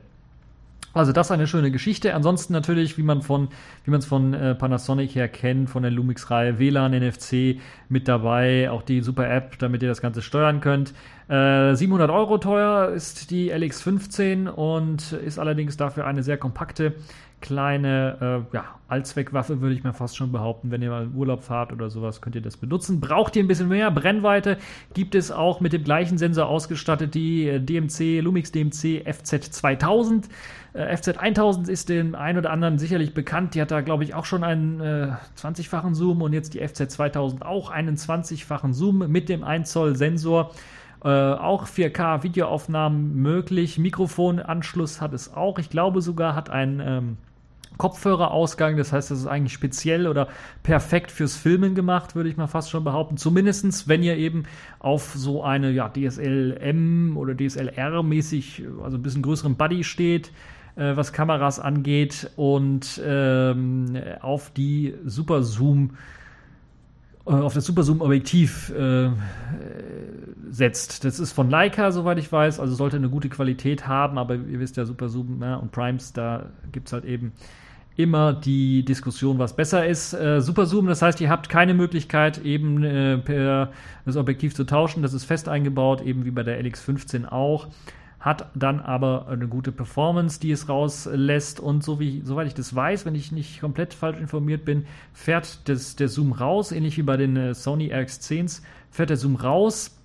Also 0.93 1.11
das 1.11 1.27
ist 1.27 1.31
eine 1.31 1.47
schöne 1.47 1.71
Geschichte. 1.71 2.15
Ansonsten 2.15 2.53
natürlich, 2.53 2.97
wie 2.97 3.03
man 3.03 3.21
von, 3.21 3.49
wie 3.83 3.91
man 3.91 3.99
es 3.99 4.05
von 4.05 4.33
äh, 4.33 4.55
Panasonic 4.55 5.13
her 5.15 5.27
kennt, 5.27 5.69
von 5.69 5.83
der 5.83 5.91
Lumix-Reihe 5.91 6.57
WLAN, 6.57 6.93
NFC 6.93 7.59
mit 7.89 8.07
dabei, 8.07 8.71
auch 8.71 8.81
die 8.81 9.01
super 9.01 9.29
App, 9.29 9.59
damit 9.59 9.83
ihr 9.83 9.89
das 9.89 10.01
Ganze 10.01 10.21
steuern 10.21 10.61
könnt. 10.61 10.93
Äh, 11.27 11.75
700 11.75 12.09
Euro 12.09 12.39
teuer 12.39 12.89
ist 12.89 13.29
die 13.29 13.53
LX15 13.53 14.47
und 14.47 15.11
ist 15.11 15.37
allerdings 15.37 15.77
dafür 15.77 16.07
eine 16.07 16.23
sehr 16.23 16.37
kompakte 16.37 16.95
kleine 17.41 18.45
äh, 18.51 18.55
ja, 18.55 18.65
Allzweckwaffe, 18.87 19.61
würde 19.61 19.75
ich 19.75 19.83
mir 19.83 19.93
fast 19.93 20.17
schon 20.17 20.31
behaupten. 20.31 20.71
Wenn 20.71 20.81
ihr 20.81 20.89
mal 20.89 21.03
in 21.03 21.15
Urlaub 21.15 21.43
fahrt 21.43 21.71
oder 21.71 21.89
sowas, 21.89 22.21
könnt 22.21 22.35
ihr 22.35 22.41
das 22.41 22.57
benutzen. 22.57 22.99
Braucht 22.99 23.35
ihr 23.35 23.43
ein 23.43 23.47
bisschen 23.47 23.69
mehr 23.69 23.91
Brennweite? 23.91 24.57
Gibt 24.93 25.15
es 25.15 25.31
auch 25.31 25.59
mit 25.59 25.73
dem 25.73 25.83
gleichen 25.83 26.17
Sensor 26.17 26.47
ausgestattet 26.47 27.13
die 27.15 27.47
äh, 27.47 27.59
DMC, 27.59 28.21
Lumix 28.21 28.51
DMC 28.51 29.05
FZ2000. 29.07 30.25
Äh, 30.73 30.95
FZ1000 30.95 31.69
ist 31.69 31.89
dem 31.89 32.15
einen 32.15 32.39
oder 32.39 32.51
anderen 32.51 32.77
sicherlich 32.79 33.13
bekannt. 33.13 33.55
Die 33.55 33.61
hat 33.61 33.71
da, 33.71 33.81
glaube 33.81 34.03
ich, 34.03 34.13
auch 34.13 34.25
schon 34.25 34.43
einen 34.43 34.79
äh, 34.79 35.13
20-fachen 35.37 35.93
Zoom 35.93 36.21
und 36.21 36.33
jetzt 36.33 36.53
die 36.53 36.61
FZ2000 36.61 37.43
auch 37.43 37.69
einen 37.69 37.95
20-fachen 37.95 38.73
Zoom 38.73 39.09
mit 39.09 39.29
dem 39.29 39.43
1 39.43 39.71
Zoll 39.71 39.95
Sensor. 39.95 40.51
Äh, 41.03 41.07
auch 41.07 41.65
4K 41.65 42.23
Videoaufnahmen 42.23 43.15
möglich. 43.15 43.77
Mikrofonanschluss 43.77 44.99
hat 44.99 45.13
es 45.13 45.33
auch. 45.33 45.57
Ich 45.57 45.69
glaube 45.69 46.01
sogar 46.01 46.35
hat 46.35 46.49
ein 46.49 46.81
ähm, 46.83 47.17
Kopfhörerausgang. 47.79 48.77
Das 48.77 48.93
heißt, 48.93 49.09
das 49.09 49.19
ist 49.19 49.25
eigentlich 49.25 49.53
speziell 49.53 50.05
oder 50.05 50.27
perfekt 50.61 51.09
fürs 51.09 51.35
Filmen 51.35 51.73
gemacht, 51.73 52.15
würde 52.15 52.29
ich 52.29 52.37
mal 52.37 52.45
fast 52.45 52.69
schon 52.69 52.83
behaupten. 52.83 53.17
Zumindest, 53.17 53.87
wenn 53.87 54.03
ihr 54.03 54.17
eben 54.17 54.43
auf 54.77 55.13
so 55.15 55.43
eine 55.43 55.71
ja, 55.71 55.89
DSLM 55.89 57.17
oder 57.17 57.33
DSLR-mäßig, 57.33 58.65
also 58.83 58.97
ein 58.97 59.01
bisschen 59.01 59.23
größeren 59.23 59.55
Buddy 59.55 59.83
steht 59.83 60.31
äh, 60.75 60.95
was 60.95 61.13
Kameras 61.13 61.59
angeht 61.59 62.31
und 62.35 63.01
ähm, 63.03 63.97
auf 64.21 64.51
die 64.51 64.93
Super 65.05 65.43
Zoom 65.43 65.91
äh, 67.25 67.31
auf 67.31 67.53
das 67.53 67.65
Super 67.65 67.83
Zoom 67.83 68.01
Objektiv 68.01 68.71
äh, 68.71 69.09
setzt. 70.49 71.03
Das 71.05 71.19
ist 71.19 71.31
von 71.31 71.49
Leica, 71.49 71.91
soweit 71.91 72.17
ich 72.17 72.31
weiß, 72.31 72.59
also 72.59 72.73
sollte 72.73 72.97
eine 72.97 73.09
gute 73.09 73.29
Qualität 73.29 73.87
haben, 73.87 74.17
aber 74.17 74.35
ihr 74.35 74.59
wisst 74.59 74.77
ja, 74.77 74.85
Super 74.85 75.09
Zoom 75.09 75.41
ja, 75.41 75.55
und 75.55 75.71
Primes, 75.71 76.13
da 76.13 76.49
gibt 76.71 76.87
es 76.87 76.93
halt 76.93 77.05
eben 77.05 77.33
immer 77.99 78.31
die 78.31 78.85
Diskussion, 78.85 79.39
was 79.39 79.57
besser 79.57 79.85
ist. 79.85 80.13
Äh, 80.13 80.39
Super 80.39 80.65
Zoom, 80.65 80.87
das 80.87 81.01
heißt, 81.01 81.19
ihr 81.19 81.29
habt 81.29 81.49
keine 81.49 81.73
Möglichkeit, 81.73 82.37
eben 82.45 82.81
äh, 82.81 83.17
per 83.17 83.73
das 84.05 84.15
Objektiv 84.15 84.55
zu 84.55 84.63
tauschen. 84.63 85.03
Das 85.03 85.13
ist 85.13 85.25
fest 85.25 85.49
eingebaut, 85.49 86.01
eben 86.01 86.23
wie 86.23 86.31
bei 86.31 86.43
der 86.43 86.63
LX15 86.63 87.27
auch. 87.27 87.67
Hat 88.21 88.51
dann 88.55 88.79
aber 88.79 89.27
eine 89.27 89.49
gute 89.49 89.73
Performance, 89.73 90.39
die 90.39 90.51
es 90.51 90.69
rauslässt. 90.69 91.59
Und 91.59 91.83
so 91.83 91.99
wie, 91.99 92.21
soweit 92.23 92.47
ich 92.47 92.53
das 92.53 92.73
weiß, 92.73 93.05
wenn 93.05 93.15
ich 93.15 93.33
nicht 93.33 93.59
komplett 93.59 93.93
falsch 93.93 94.19
informiert 94.19 94.63
bin, 94.63 94.85
fährt 95.11 95.67
das, 95.67 95.97
der 95.97 96.07
Zoom 96.07 96.31
raus, 96.31 96.71
ähnlich 96.71 96.97
wie 96.97 97.03
bei 97.03 97.17
den 97.17 97.35
äh, 97.35 97.53
Sony 97.53 97.93
RX10s, 97.93 98.61
fährt 98.91 99.09
der 99.09 99.17
Zoom 99.17 99.35
raus 99.35 99.98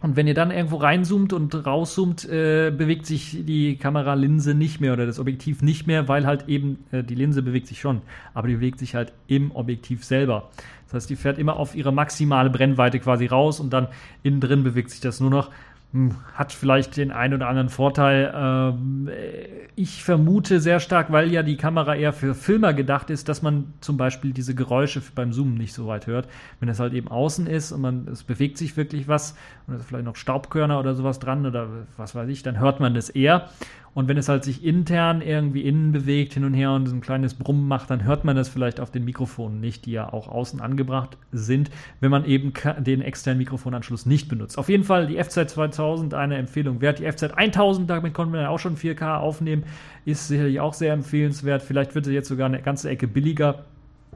und 0.00 0.16
wenn 0.16 0.26
ihr 0.26 0.34
dann 0.34 0.50
irgendwo 0.50 0.76
reinzoomt 0.76 1.32
und 1.32 1.54
rauszoomt, 1.54 2.24
äh, 2.28 2.70
bewegt 2.70 3.06
sich 3.06 3.44
die 3.44 3.76
Kameralinse 3.76 4.54
nicht 4.54 4.80
mehr 4.80 4.92
oder 4.92 5.06
das 5.06 5.18
Objektiv 5.18 5.62
nicht 5.62 5.86
mehr, 5.86 6.06
weil 6.08 6.26
halt 6.26 6.48
eben 6.48 6.84
äh, 6.92 7.02
die 7.02 7.14
Linse 7.14 7.42
bewegt 7.42 7.66
sich 7.66 7.80
schon, 7.80 8.02
aber 8.34 8.48
die 8.48 8.54
bewegt 8.54 8.78
sich 8.78 8.94
halt 8.94 9.12
im 9.26 9.50
Objektiv 9.50 10.04
selber. 10.04 10.50
Das 10.86 10.94
heißt, 10.94 11.10
die 11.10 11.16
fährt 11.16 11.38
immer 11.38 11.56
auf 11.56 11.74
ihre 11.74 11.92
maximale 11.92 12.48
Brennweite 12.48 13.00
quasi 13.00 13.26
raus 13.26 13.60
und 13.60 13.70
dann 13.72 13.88
innen 14.22 14.40
drin 14.40 14.62
bewegt 14.62 14.90
sich 14.90 15.00
das 15.00 15.20
nur 15.20 15.30
noch. 15.30 15.50
Hm, 15.92 16.16
hat 16.34 16.52
vielleicht 16.52 16.98
den 16.98 17.10
einen 17.10 17.32
oder 17.32 17.48
anderen 17.48 17.70
Vorteil. 17.70 18.30
Ähm, 18.34 19.08
ich 19.74 20.04
vermute 20.04 20.60
sehr 20.60 20.80
stark, 20.80 21.10
weil 21.10 21.32
ja 21.32 21.42
die 21.42 21.56
Kamera 21.56 21.94
eher 21.94 22.12
für 22.12 22.34
Filmer 22.34 22.74
gedacht 22.74 23.08
ist, 23.08 23.30
dass 23.30 23.40
man 23.40 23.72
zum 23.80 23.96
Beispiel 23.96 24.34
diese 24.34 24.54
Geräusche 24.54 25.00
beim 25.14 25.32
Zoomen 25.32 25.54
nicht 25.54 25.72
so 25.72 25.86
weit 25.86 26.06
hört. 26.06 26.28
Wenn 26.60 26.68
es 26.68 26.78
halt 26.78 26.92
eben 26.92 27.08
außen 27.08 27.46
ist 27.46 27.72
und 27.72 27.80
man, 27.80 28.06
es 28.06 28.22
bewegt 28.22 28.58
sich 28.58 28.76
wirklich 28.76 29.08
was 29.08 29.34
und 29.66 29.74
es 29.74 29.80
ist 29.80 29.88
vielleicht 29.88 30.04
noch 30.04 30.16
Staubkörner 30.16 30.78
oder 30.78 30.94
sowas 30.94 31.20
dran 31.20 31.46
oder 31.46 31.68
was 31.96 32.14
weiß 32.14 32.28
ich, 32.28 32.42
dann 32.42 32.58
hört 32.58 32.80
man 32.80 32.92
das 32.92 33.08
eher. 33.08 33.48
Und 33.98 34.06
wenn 34.06 34.16
es 34.16 34.28
halt 34.28 34.44
sich 34.44 34.64
intern 34.64 35.22
irgendwie 35.22 35.62
innen 35.62 35.90
bewegt, 35.90 36.34
hin 36.34 36.44
und 36.44 36.54
her 36.54 36.70
und 36.70 36.86
so 36.86 36.94
ein 36.94 37.00
kleines 37.00 37.34
Brummen 37.34 37.66
macht, 37.66 37.90
dann 37.90 38.04
hört 38.04 38.24
man 38.24 38.36
das 38.36 38.48
vielleicht 38.48 38.78
auf 38.78 38.92
den 38.92 39.04
Mikrofonen 39.04 39.58
nicht, 39.58 39.86
die 39.86 39.90
ja 39.90 40.12
auch 40.12 40.28
außen 40.28 40.60
angebracht 40.60 41.18
sind, 41.32 41.68
wenn 41.98 42.12
man 42.12 42.24
eben 42.24 42.52
den 42.78 43.02
externen 43.02 43.38
Mikrofonanschluss 43.38 44.06
nicht 44.06 44.28
benutzt. 44.28 44.56
Auf 44.56 44.68
jeden 44.68 44.84
Fall 44.84 45.08
die 45.08 45.20
FZ 45.20 45.50
2000 45.50 46.14
eine 46.14 46.36
Empfehlung 46.36 46.80
wert. 46.80 47.00
Die 47.00 47.10
FZ 47.10 47.32
1000, 47.36 47.90
damit 47.90 48.14
konnten 48.14 48.34
wir 48.34 48.42
ja 48.42 48.50
auch 48.50 48.60
schon 48.60 48.76
4K 48.76 49.16
aufnehmen, 49.16 49.64
ist 50.04 50.28
sicherlich 50.28 50.60
auch 50.60 50.74
sehr 50.74 50.92
empfehlenswert. 50.92 51.64
Vielleicht 51.64 51.96
wird 51.96 52.04
sie 52.04 52.14
jetzt 52.14 52.28
sogar 52.28 52.46
eine 52.46 52.62
ganze 52.62 52.88
Ecke 52.88 53.08
billiger. 53.08 53.64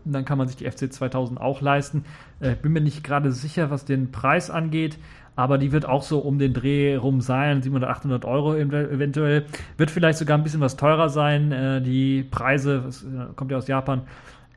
Dann 0.04 0.24
kann 0.24 0.38
man 0.38 0.46
sich 0.46 0.56
die 0.56 0.70
FC 0.70 0.92
2000 0.92 1.40
auch 1.40 1.60
leisten. 1.60 2.04
Äh, 2.38 2.54
bin 2.54 2.72
mir 2.72 2.82
nicht 2.82 3.02
gerade 3.02 3.32
sicher, 3.32 3.72
was 3.72 3.84
den 3.84 4.12
Preis 4.12 4.48
angeht 4.48 4.96
aber 5.34 5.58
die 5.58 5.72
wird 5.72 5.86
auch 5.86 6.02
so 6.02 6.18
um 6.18 6.38
den 6.38 6.52
Dreh 6.52 6.96
rum 6.96 7.20
sein, 7.20 7.62
700, 7.62 7.90
800 7.90 8.24
Euro 8.24 8.54
eventuell. 8.54 9.46
Wird 9.76 9.90
vielleicht 9.90 10.18
sogar 10.18 10.36
ein 10.36 10.42
bisschen 10.42 10.60
was 10.60 10.76
teurer 10.76 11.08
sein. 11.08 11.52
Äh, 11.52 11.80
die 11.80 12.22
Preise, 12.22 12.82
das 12.84 13.02
äh, 13.02 13.32
kommt 13.34 13.50
ja 13.50 13.56
aus 13.56 13.66
Japan, 13.66 14.02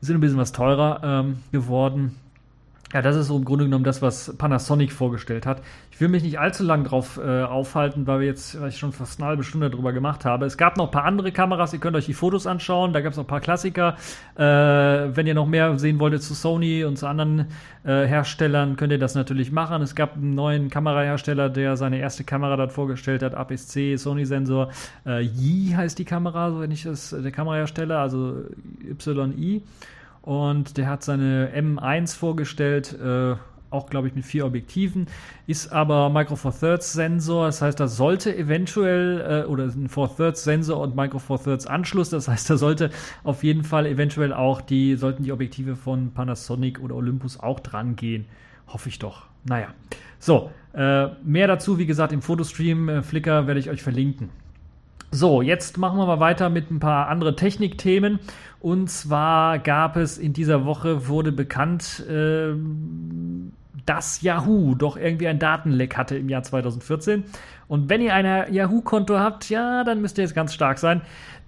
sind 0.00 0.16
ein 0.16 0.20
bisschen 0.20 0.38
was 0.38 0.52
teurer 0.52 1.00
ähm, 1.02 1.38
geworden. 1.52 2.16
Ja, 2.96 3.02
das 3.02 3.14
ist 3.14 3.26
so 3.26 3.36
im 3.36 3.44
Grunde 3.44 3.66
genommen 3.66 3.84
das, 3.84 4.00
was 4.00 4.34
Panasonic 4.38 4.90
vorgestellt 4.90 5.44
hat. 5.44 5.60
Ich 5.90 6.00
will 6.00 6.08
mich 6.08 6.22
nicht 6.22 6.38
allzu 6.38 6.64
lang 6.64 6.82
drauf 6.82 7.20
äh, 7.22 7.42
aufhalten, 7.42 8.06
weil 8.06 8.20
wir 8.20 8.26
jetzt, 8.26 8.58
weil 8.58 8.70
ich 8.70 8.78
schon 8.78 8.92
fast 8.92 9.20
eine 9.20 9.28
halbe 9.28 9.44
Stunde 9.44 9.68
drüber 9.68 9.92
gemacht 9.92 10.24
habe. 10.24 10.46
Es 10.46 10.56
gab 10.56 10.78
noch 10.78 10.86
ein 10.86 10.90
paar 10.92 11.04
andere 11.04 11.30
Kameras, 11.30 11.74
ihr 11.74 11.78
könnt 11.78 11.94
euch 11.94 12.06
die 12.06 12.14
Fotos 12.14 12.46
anschauen, 12.46 12.94
da 12.94 13.02
gab 13.02 13.10
es 13.10 13.18
noch 13.18 13.24
ein 13.24 13.26
paar 13.26 13.42
Klassiker. 13.42 13.96
Äh, 14.34 14.42
wenn 14.42 15.26
ihr 15.26 15.34
noch 15.34 15.46
mehr 15.46 15.78
sehen 15.78 15.98
wolltet 15.98 16.22
zu 16.22 16.32
Sony 16.32 16.84
und 16.84 16.96
zu 16.96 17.06
anderen 17.06 17.48
äh, 17.84 18.06
Herstellern, 18.06 18.76
könnt 18.76 18.92
ihr 18.92 18.98
das 18.98 19.14
natürlich 19.14 19.52
machen. 19.52 19.82
Es 19.82 19.94
gab 19.94 20.14
einen 20.14 20.34
neuen 20.34 20.70
Kamerahersteller, 20.70 21.50
der 21.50 21.76
seine 21.76 21.98
erste 21.98 22.24
Kamera 22.24 22.56
dort 22.56 22.72
vorgestellt 22.72 23.22
hat, 23.22 23.34
APS-C, 23.34 23.96
Sony-Sensor. 23.98 24.70
Äh, 25.04 25.20
Yi 25.20 25.74
heißt 25.76 25.98
die 25.98 26.06
Kamera, 26.06 26.60
wenn 26.60 26.70
ich 26.70 26.84
das, 26.84 27.10
der 27.10 27.30
Kamerahersteller, 27.30 27.98
also 27.98 28.44
YI. 28.82 29.62
Und 30.26 30.76
der 30.76 30.88
hat 30.88 31.04
seine 31.04 31.52
M1 31.54 32.16
vorgestellt, 32.16 32.98
äh, 33.00 33.36
auch 33.70 33.88
glaube 33.88 34.08
ich 34.08 34.14
mit 34.16 34.24
vier 34.24 34.44
Objektiven, 34.44 35.06
ist 35.46 35.72
aber 35.72 36.10
Micro 36.10 36.34
Four 36.34 36.52
Thirds 36.52 36.94
Sensor, 36.94 37.46
das 37.46 37.62
heißt, 37.62 37.78
das 37.78 37.96
sollte 37.96 38.36
eventuell, 38.36 39.44
äh, 39.44 39.48
oder 39.48 39.66
ein 39.66 39.88
Four 39.88 40.16
Thirds 40.16 40.42
Sensor 40.42 40.80
und 40.80 40.96
Micro 40.96 41.20
Four 41.20 41.40
Thirds 41.40 41.68
Anschluss, 41.68 42.10
das 42.10 42.26
heißt, 42.26 42.50
da 42.50 42.56
sollte 42.56 42.90
auf 43.22 43.44
jeden 43.44 43.62
Fall 43.62 43.86
eventuell 43.86 44.32
auch 44.32 44.60
die, 44.60 44.96
sollten 44.96 45.22
die 45.22 45.30
Objektive 45.30 45.76
von 45.76 46.10
Panasonic 46.10 46.80
oder 46.80 46.96
Olympus 46.96 47.38
auch 47.38 47.60
dran 47.60 47.94
gehen. 47.94 48.24
Hoffe 48.66 48.88
ich 48.88 48.98
doch. 48.98 49.26
Naja. 49.44 49.68
So, 50.18 50.50
äh, 50.72 51.06
mehr 51.22 51.46
dazu, 51.46 51.78
wie 51.78 51.86
gesagt, 51.86 52.12
im 52.12 52.20
Fotostream 52.20 52.88
äh, 52.88 53.02
Flickr 53.04 53.46
werde 53.46 53.60
ich 53.60 53.70
euch 53.70 53.84
verlinken. 53.84 54.30
So, 55.10 55.40
jetzt 55.40 55.78
machen 55.78 55.98
wir 55.98 56.06
mal 56.06 56.20
weiter 56.20 56.50
mit 56.50 56.70
ein 56.70 56.80
paar 56.80 57.08
andere 57.08 57.36
Technikthemen. 57.36 58.18
Und 58.60 58.90
zwar 58.90 59.58
gab 59.58 59.96
es 59.96 60.18
in 60.18 60.32
dieser 60.32 60.64
Woche, 60.64 61.08
wurde 61.08 61.32
bekannt, 61.32 62.04
äh, 62.08 62.54
dass 63.86 64.22
Yahoo 64.22 64.74
doch 64.74 64.96
irgendwie 64.96 65.28
ein 65.28 65.38
Datenleck 65.38 65.96
hatte 65.96 66.16
im 66.16 66.28
Jahr 66.28 66.42
2014. 66.42 67.24
Und 67.68 67.88
wenn 67.88 68.00
ihr 68.00 68.14
ein 68.14 68.52
Yahoo-Konto 68.52 69.18
habt, 69.18 69.48
ja, 69.48 69.84
dann 69.84 70.00
müsst 70.00 70.18
ihr 70.18 70.24
jetzt 70.24 70.34
ganz 70.34 70.52
stark 70.52 70.78
sein. 70.78 71.02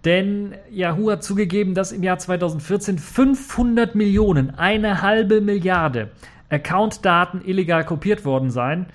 Denn 0.04 0.54
Yahoo 0.70 1.10
hat 1.10 1.24
zugegeben, 1.24 1.74
dass 1.74 1.90
im 1.90 2.04
Jahr 2.04 2.18
2014 2.18 2.98
500 2.98 3.96
Millionen, 3.96 4.56
eine 4.56 5.02
halbe 5.02 5.40
Milliarde 5.40 6.10
Account-Daten 6.50 7.42
illegal 7.44 7.84
kopiert 7.84 8.24
worden 8.24 8.50
seien. 8.50 8.86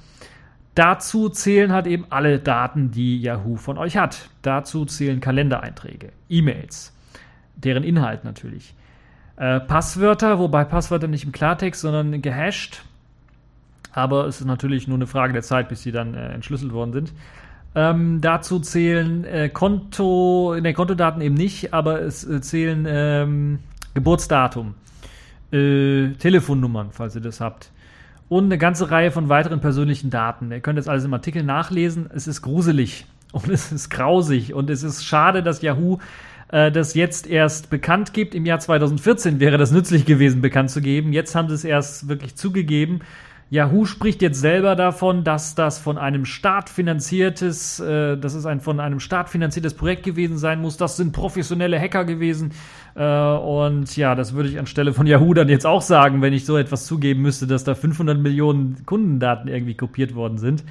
Dazu 0.75 1.29
zählen 1.29 1.71
halt 1.71 1.85
eben 1.85 2.05
alle 2.09 2.39
Daten, 2.39 2.89
die 2.89 3.21
Yahoo 3.21 3.57
von 3.57 3.77
euch 3.77 3.95
hat. 3.95 4.29
Dazu 4.41 4.85
zählen 4.85 5.19
Kalendereinträge, 5.19 6.11
E-Mails, 6.29 6.93
deren 7.55 7.83
Inhalt 7.83 8.23
natürlich. 8.23 8.73
Äh, 9.35 9.59
Passwörter, 9.59 10.39
wobei 10.39 10.63
Passwörter 10.63 11.07
nicht 11.07 11.25
im 11.25 11.31
Klartext, 11.31 11.81
sondern 11.81 12.21
gehasht. 12.21 12.83
Aber 13.91 14.25
es 14.25 14.41
ist 14.41 14.47
natürlich 14.47 14.87
nur 14.87 14.97
eine 14.97 15.05
Frage 15.05 15.33
der 15.33 15.43
Zeit, 15.43 15.69
bis 15.69 15.83
sie 15.83 15.91
dann 15.91 16.15
äh, 16.15 16.33
entschlüsselt 16.33 16.73
worden 16.73 16.93
sind. 16.93 17.13
Ähm, 17.75 18.21
dazu 18.21 18.59
zählen 18.59 19.25
äh, 19.25 19.49
Konto, 19.49 20.55
den 20.59 20.73
Kontodaten 20.73 21.21
eben 21.21 21.35
nicht, 21.35 21.73
aber 21.73 22.01
es 22.01 22.23
äh, 22.27 22.41
zählen 22.41 22.85
ähm, 22.87 23.59
Geburtsdatum, 23.93 24.73
äh, 25.51 26.09
Telefonnummern, 26.13 26.89
falls 26.91 27.15
ihr 27.15 27.21
das 27.21 27.39
habt 27.39 27.72
und 28.29 28.45
eine 28.45 28.57
ganze 28.57 28.91
Reihe 28.91 29.11
von 29.11 29.29
weiteren 29.29 29.59
persönlichen 29.59 30.09
Daten. 30.09 30.51
Ihr 30.51 30.59
könnt 30.59 30.79
das 30.79 30.87
alles 30.87 31.05
im 31.05 31.13
Artikel 31.13 31.43
nachlesen. 31.43 32.09
Es 32.13 32.27
ist 32.27 32.41
gruselig 32.41 33.05
und 33.31 33.49
es 33.49 33.71
ist 33.71 33.89
grausig 33.89 34.53
und 34.53 34.69
es 34.69 34.83
ist 34.83 35.05
schade, 35.05 35.43
dass 35.43 35.61
Yahoo 35.61 35.99
äh, 36.49 36.71
das 36.71 36.93
jetzt 36.93 37.27
erst 37.27 37.69
bekannt 37.69 38.13
gibt. 38.13 38.35
Im 38.35 38.45
Jahr 38.45 38.59
2014 38.59 39.39
wäre 39.39 39.57
das 39.57 39.71
nützlich 39.71 40.05
gewesen, 40.05 40.41
bekannt 40.41 40.69
zu 40.69 40.81
geben. 40.81 41.13
Jetzt 41.13 41.35
haben 41.35 41.49
sie 41.49 41.55
es 41.55 41.63
erst 41.63 42.07
wirklich 42.07 42.35
zugegeben. 42.35 43.01
Yahoo 43.49 43.85
spricht 43.85 44.21
jetzt 44.21 44.39
selber 44.39 44.75
davon, 44.75 45.23
dass 45.23 45.53
das 45.53 45.77
von 45.77 45.97
einem 45.97 46.25
Staat 46.25 46.69
finanziertes, 46.69 47.79
äh, 47.79 48.17
dass 48.17 48.33
es 48.33 48.45
ein 48.45 48.61
von 48.61 48.79
einem 48.79 48.99
Staat 48.99 49.29
finanziertes 49.29 49.75
Projekt 49.75 50.03
gewesen 50.03 50.37
sein 50.37 50.61
muss. 50.61 50.77
Das 50.77 50.97
sind 50.97 51.11
professionelle 51.11 51.79
Hacker 51.79 52.05
gewesen. 52.05 52.51
Äh, 52.95 53.03
und 53.03 53.95
ja, 53.95 54.15
das 54.15 54.33
würde 54.33 54.49
ich 54.49 54.59
anstelle 54.59 54.93
von 54.93 55.05
Yahoo 55.05 55.33
dann 55.33 55.49
jetzt 55.49 55.65
auch 55.65 55.81
sagen, 55.81 56.21
wenn 56.21 56.33
ich 56.33 56.45
so 56.45 56.57
etwas 56.57 56.85
zugeben 56.85 57.21
müsste, 57.21 57.45
dass 57.45 57.63
da 57.63 57.75
500 57.75 58.17
Millionen 58.17 58.85
Kundendaten 58.85 59.47
irgendwie 59.47 59.75
kopiert 59.75 60.15
worden 60.15 60.37
sind. 60.37 60.63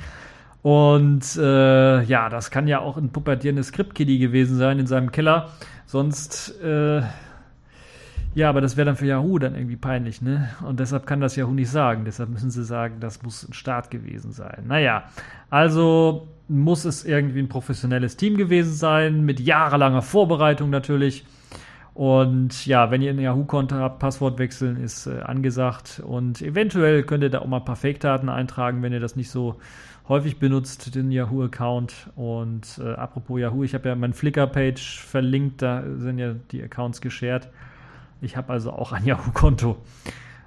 Und 0.63 1.37
äh, 1.37 2.03
ja, 2.03 2.29
das 2.29 2.51
kann 2.51 2.69
ja 2.69 2.81
auch 2.81 2.97
ein 2.97 3.11
pubertierendes 3.11 3.69
Script-Kiddie 3.69 4.19
gewesen 4.19 4.57
sein 4.57 4.79
in 4.79 4.87
seinem 4.87 5.11
Keller. 5.11 5.51
Sonst 5.87 6.61
äh, 6.63 7.03
ja, 8.35 8.49
aber 8.49 8.61
das 8.61 8.77
wäre 8.77 8.87
dann 8.87 8.97
für 8.97 9.07
Yahoo 9.07 9.39
dann 9.39 9.55
irgendwie 9.55 9.77
peinlich, 9.77 10.23
ne? 10.23 10.49
Und 10.67 10.81
deshalb 10.81 11.07
kann 11.07 11.21
das 11.21 11.37
Yahoo 11.37 11.53
nicht 11.53 11.71
sagen. 11.71 12.05
Deshalb 12.05 12.31
müssen 12.31 12.51
sie 12.51 12.65
sagen, 12.65 12.97
das 13.01 13.23
muss 13.23 13.49
ein 13.49 13.53
Staat 13.53 13.91
gewesen 13.91 14.33
sein. 14.33 14.65
Naja, 14.67 15.05
also 15.51 16.29
muss 16.49 16.85
es 16.85 17.05
irgendwie 17.05 17.41
ein 17.41 17.49
professionelles 17.49 18.17
Team 18.17 18.37
gewesen 18.37 18.73
sein, 18.73 19.25
mit 19.25 19.41
jahrelanger 19.41 20.03
Vorbereitung 20.03 20.71
natürlich. 20.71 21.25
Und 21.95 22.67
ja, 22.67 22.91
wenn 22.91 23.03
ihr 23.03 23.11
ein 23.11 23.19
Yahoo-Konto 23.19 23.77
habt, 23.77 23.99
Passwort 23.99 24.39
wechseln 24.39 24.83
ist 24.83 25.07
äh, 25.07 25.21
angesagt. 25.21 26.01
Und 26.05 26.41
eventuell 26.41 27.03
könnt 27.03 27.23
ihr 27.23 27.31
da 27.31 27.41
auch 27.41 27.47
mal 27.47 27.59
ein 27.59 27.65
paar 27.65 27.77
Fake-Daten 27.77 28.29
eintragen, 28.29 28.83
wenn 28.83 28.93
ihr 28.93 29.01
das 29.01 29.15
nicht 29.15 29.31
so 29.31 29.57
häufig 30.09 30.39
benutzt, 30.39 30.95
den 30.95 31.11
Yahoo-Account. 31.11 32.11
Und 32.17 32.81
äh, 32.83 32.93
apropos 32.95 33.41
Yahoo, 33.41 33.63
ich 33.63 33.75
habe 33.75 33.91
ja 33.91 33.95
meine 33.95 34.15
Flickr-Page 34.15 35.01
verlinkt, 35.01 35.61
da 35.61 35.85
sind 35.99 36.19
ja 36.19 36.35
die 36.51 36.63
Accounts 36.63 37.03
geshared. 37.03 37.51
Ich 38.23 38.37
habe 38.37 38.53
also 38.53 38.73
auch 38.73 38.93
ein 38.93 39.05
Yahoo-Konto. 39.07 39.77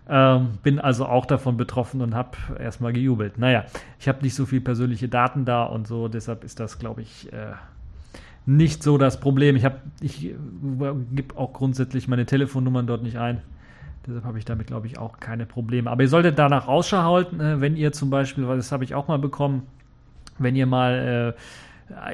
Ähm, 0.07 0.59
bin 0.61 0.79
also 0.79 1.05
auch 1.05 1.25
davon 1.25 1.57
betroffen 1.57 2.01
und 2.01 2.13
habe 2.13 2.38
erstmal 2.59 2.93
gejubelt. 2.93 3.38
Naja, 3.39 3.65
ich 3.99 4.07
habe 4.07 4.21
nicht 4.21 4.35
so 4.35 4.45
viel 4.45 4.61
persönliche 4.61 5.09
Daten 5.09 5.45
da 5.45 5.63
und 5.63 5.88
so, 5.88 6.07
deshalb 6.07 6.43
ist 6.43 6.59
das, 6.59 6.77
glaube 6.77 7.01
ich, 7.01 7.33
äh, 7.33 7.53
nicht 8.45 8.83
so 8.83 8.99
das 8.99 9.19
Problem. 9.19 9.55
Ich, 9.55 9.65
ich 10.01 10.25
äh, 10.25 10.35
gebe 11.11 11.35
auch 11.38 11.53
grundsätzlich 11.53 12.07
meine 12.07 12.27
Telefonnummern 12.27 12.85
dort 12.85 13.01
nicht 13.01 13.17
ein. 13.17 13.41
Deshalb 14.05 14.25
habe 14.25 14.38
ich 14.38 14.45
damit, 14.45 14.67
glaube 14.67 14.85
ich, 14.85 14.99
auch 14.99 15.19
keine 15.19 15.47
Probleme. 15.47 15.89
Aber 15.89 16.03
ihr 16.03 16.09
solltet 16.09 16.38
danach 16.38 16.67
Ausschau 16.67 17.01
halten, 17.01 17.39
äh, 17.39 17.59
wenn 17.59 17.75
ihr 17.75 17.91
zum 17.91 18.11
Beispiel, 18.11 18.47
weil 18.47 18.57
das 18.57 18.71
habe 18.71 18.83
ich 18.83 18.93
auch 18.93 19.07
mal 19.07 19.17
bekommen, 19.17 19.63
wenn 20.38 20.55
ihr 20.55 20.67
mal 20.67 21.33
äh, 21.35 21.41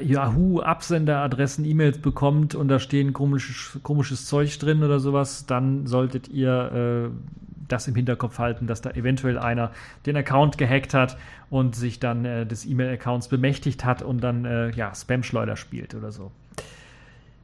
Yahoo-Absenderadressen, 0.02 1.64
E-Mails 1.64 1.98
bekommt 1.98 2.54
und 2.54 2.68
da 2.68 2.78
stehen 2.78 3.12
komisches, 3.12 3.78
komisches 3.82 4.26
Zeug 4.26 4.58
drin 4.58 4.82
oder 4.82 5.00
sowas, 5.00 5.46
dann 5.46 5.86
solltet 5.86 6.28
ihr 6.28 7.10
äh, 7.10 7.32
das 7.68 7.88
im 7.88 7.94
Hinterkopf 7.94 8.38
halten, 8.38 8.66
dass 8.66 8.82
da 8.82 8.90
eventuell 8.90 9.38
einer 9.38 9.72
den 10.04 10.16
Account 10.16 10.58
gehackt 10.58 10.92
hat 10.94 11.16
und 11.48 11.74
sich 11.74 12.00
dann 12.00 12.24
äh, 12.24 12.46
des 12.46 12.66
E-Mail-Accounts 12.66 13.28
bemächtigt 13.28 13.84
hat 13.84 14.02
und 14.02 14.22
dann 14.22 14.44
äh, 14.44 14.70
ja, 14.70 14.94
Spam-Schleuder 14.94 15.56
spielt 15.56 15.94
oder 15.94 16.12
so. 16.12 16.30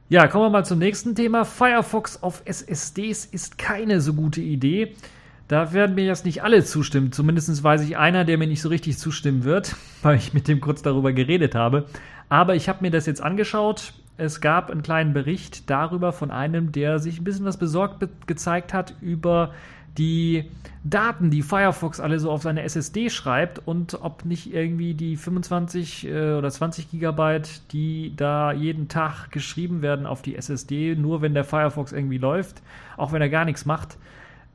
Ja, 0.07 0.27
kommen 0.27 0.45
wir 0.45 0.49
mal 0.49 0.65
zum 0.65 0.79
nächsten 0.79 1.15
Thema. 1.15 1.45
Firefox 1.45 2.23
auf 2.23 2.41
SSDs 2.45 3.25
ist 3.25 3.57
keine 3.57 4.01
so 4.01 4.13
gute 4.13 4.41
Idee. 4.41 4.95
Da 5.47 5.73
werden 5.73 5.95
mir 5.95 6.05
jetzt 6.05 6.25
nicht 6.25 6.43
alle 6.43 6.63
zustimmen. 6.63 7.11
Zumindest 7.11 7.63
weiß 7.63 7.81
ich 7.81 7.97
einer, 7.97 8.23
der 8.23 8.37
mir 8.37 8.47
nicht 8.47 8.61
so 8.61 8.69
richtig 8.69 8.97
zustimmen 8.97 9.43
wird, 9.43 9.75
weil 10.03 10.17
ich 10.17 10.33
mit 10.33 10.47
dem 10.47 10.61
kurz 10.61 10.81
darüber 10.81 11.11
geredet 11.11 11.55
habe. 11.55 11.85
Aber 12.29 12.55
ich 12.55 12.69
habe 12.69 12.79
mir 12.81 12.91
das 12.91 13.05
jetzt 13.05 13.21
angeschaut. 13.21 13.93
Es 14.17 14.41
gab 14.41 14.69
einen 14.69 14.83
kleinen 14.83 15.13
Bericht 15.13 15.69
darüber 15.69 16.11
von 16.13 16.29
einem, 16.31 16.71
der 16.71 16.99
sich 16.99 17.19
ein 17.19 17.23
bisschen 17.23 17.45
was 17.45 17.57
besorgt 17.57 18.07
gezeigt 18.27 18.73
hat 18.73 18.93
über 19.01 19.53
die 19.97 20.45
Daten, 20.83 21.29
die 21.29 21.41
Firefox 21.41 21.99
alle 21.99 22.19
so 22.19 22.31
auf 22.31 22.41
seine 22.41 22.63
SSD 22.63 23.09
schreibt 23.09 23.59
und 23.67 23.99
ob 24.01 24.23
nicht 24.23 24.53
irgendwie 24.53 24.93
die 24.93 25.17
25 25.17 26.07
äh, 26.07 26.33
oder 26.33 26.49
20 26.49 26.89
Gigabyte, 26.89 27.61
die 27.71 28.13
da 28.15 28.53
jeden 28.53 28.87
Tag 28.87 29.29
geschrieben 29.31 29.81
werden 29.81 30.05
auf 30.05 30.21
die 30.21 30.35
SSD, 30.35 30.95
nur 30.95 31.21
wenn 31.21 31.33
der 31.33 31.43
Firefox 31.43 31.91
irgendwie 31.91 32.17
läuft, 32.17 32.61
auch 32.95 33.11
wenn 33.11 33.21
er 33.21 33.29
gar 33.29 33.45
nichts 33.45 33.65
macht, 33.65 33.97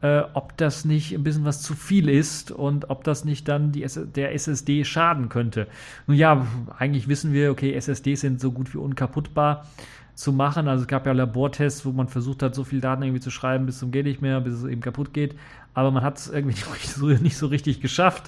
äh, 0.04 0.22
ob 0.34 0.54
das 0.58 0.84
nicht 0.84 1.14
ein 1.14 1.24
bisschen 1.24 1.46
was 1.46 1.62
zu 1.62 1.72
viel 1.72 2.10
ist 2.10 2.50
und 2.50 2.90
ob 2.90 3.04
das 3.04 3.24
nicht 3.24 3.48
dann 3.48 3.72
die, 3.72 3.86
der 4.14 4.34
SSD 4.34 4.84
schaden 4.84 5.30
könnte. 5.30 5.66
Nun 6.06 6.18
ja, 6.18 6.46
eigentlich 6.76 7.08
wissen 7.08 7.32
wir, 7.32 7.50
okay, 7.50 7.72
SSDs 7.72 8.20
sind 8.20 8.38
so 8.38 8.52
gut 8.52 8.74
wie 8.74 8.78
unkaputtbar 8.78 9.66
zu 10.14 10.34
machen. 10.34 10.68
Also 10.68 10.82
es 10.82 10.88
gab 10.88 11.06
ja 11.06 11.12
Labortests, 11.12 11.86
wo 11.86 11.92
man 11.92 12.08
versucht 12.08 12.42
hat, 12.42 12.54
so 12.54 12.64
viel 12.64 12.82
Daten 12.82 13.02
irgendwie 13.02 13.22
zu 13.22 13.30
schreiben, 13.30 13.64
bis 13.64 13.78
zum 13.78 13.92
geht 13.92 14.04
nicht 14.04 14.20
mehr, 14.20 14.42
bis 14.42 14.52
es 14.52 14.64
eben 14.64 14.82
kaputt 14.82 15.14
geht. 15.14 15.36
Aber 15.72 15.90
man 15.90 16.02
hat 16.02 16.18
es 16.18 16.28
irgendwie 16.28 16.58
nicht 16.74 16.90
so, 16.90 17.06
nicht 17.06 17.38
so 17.38 17.46
richtig 17.46 17.80
geschafft. 17.80 18.24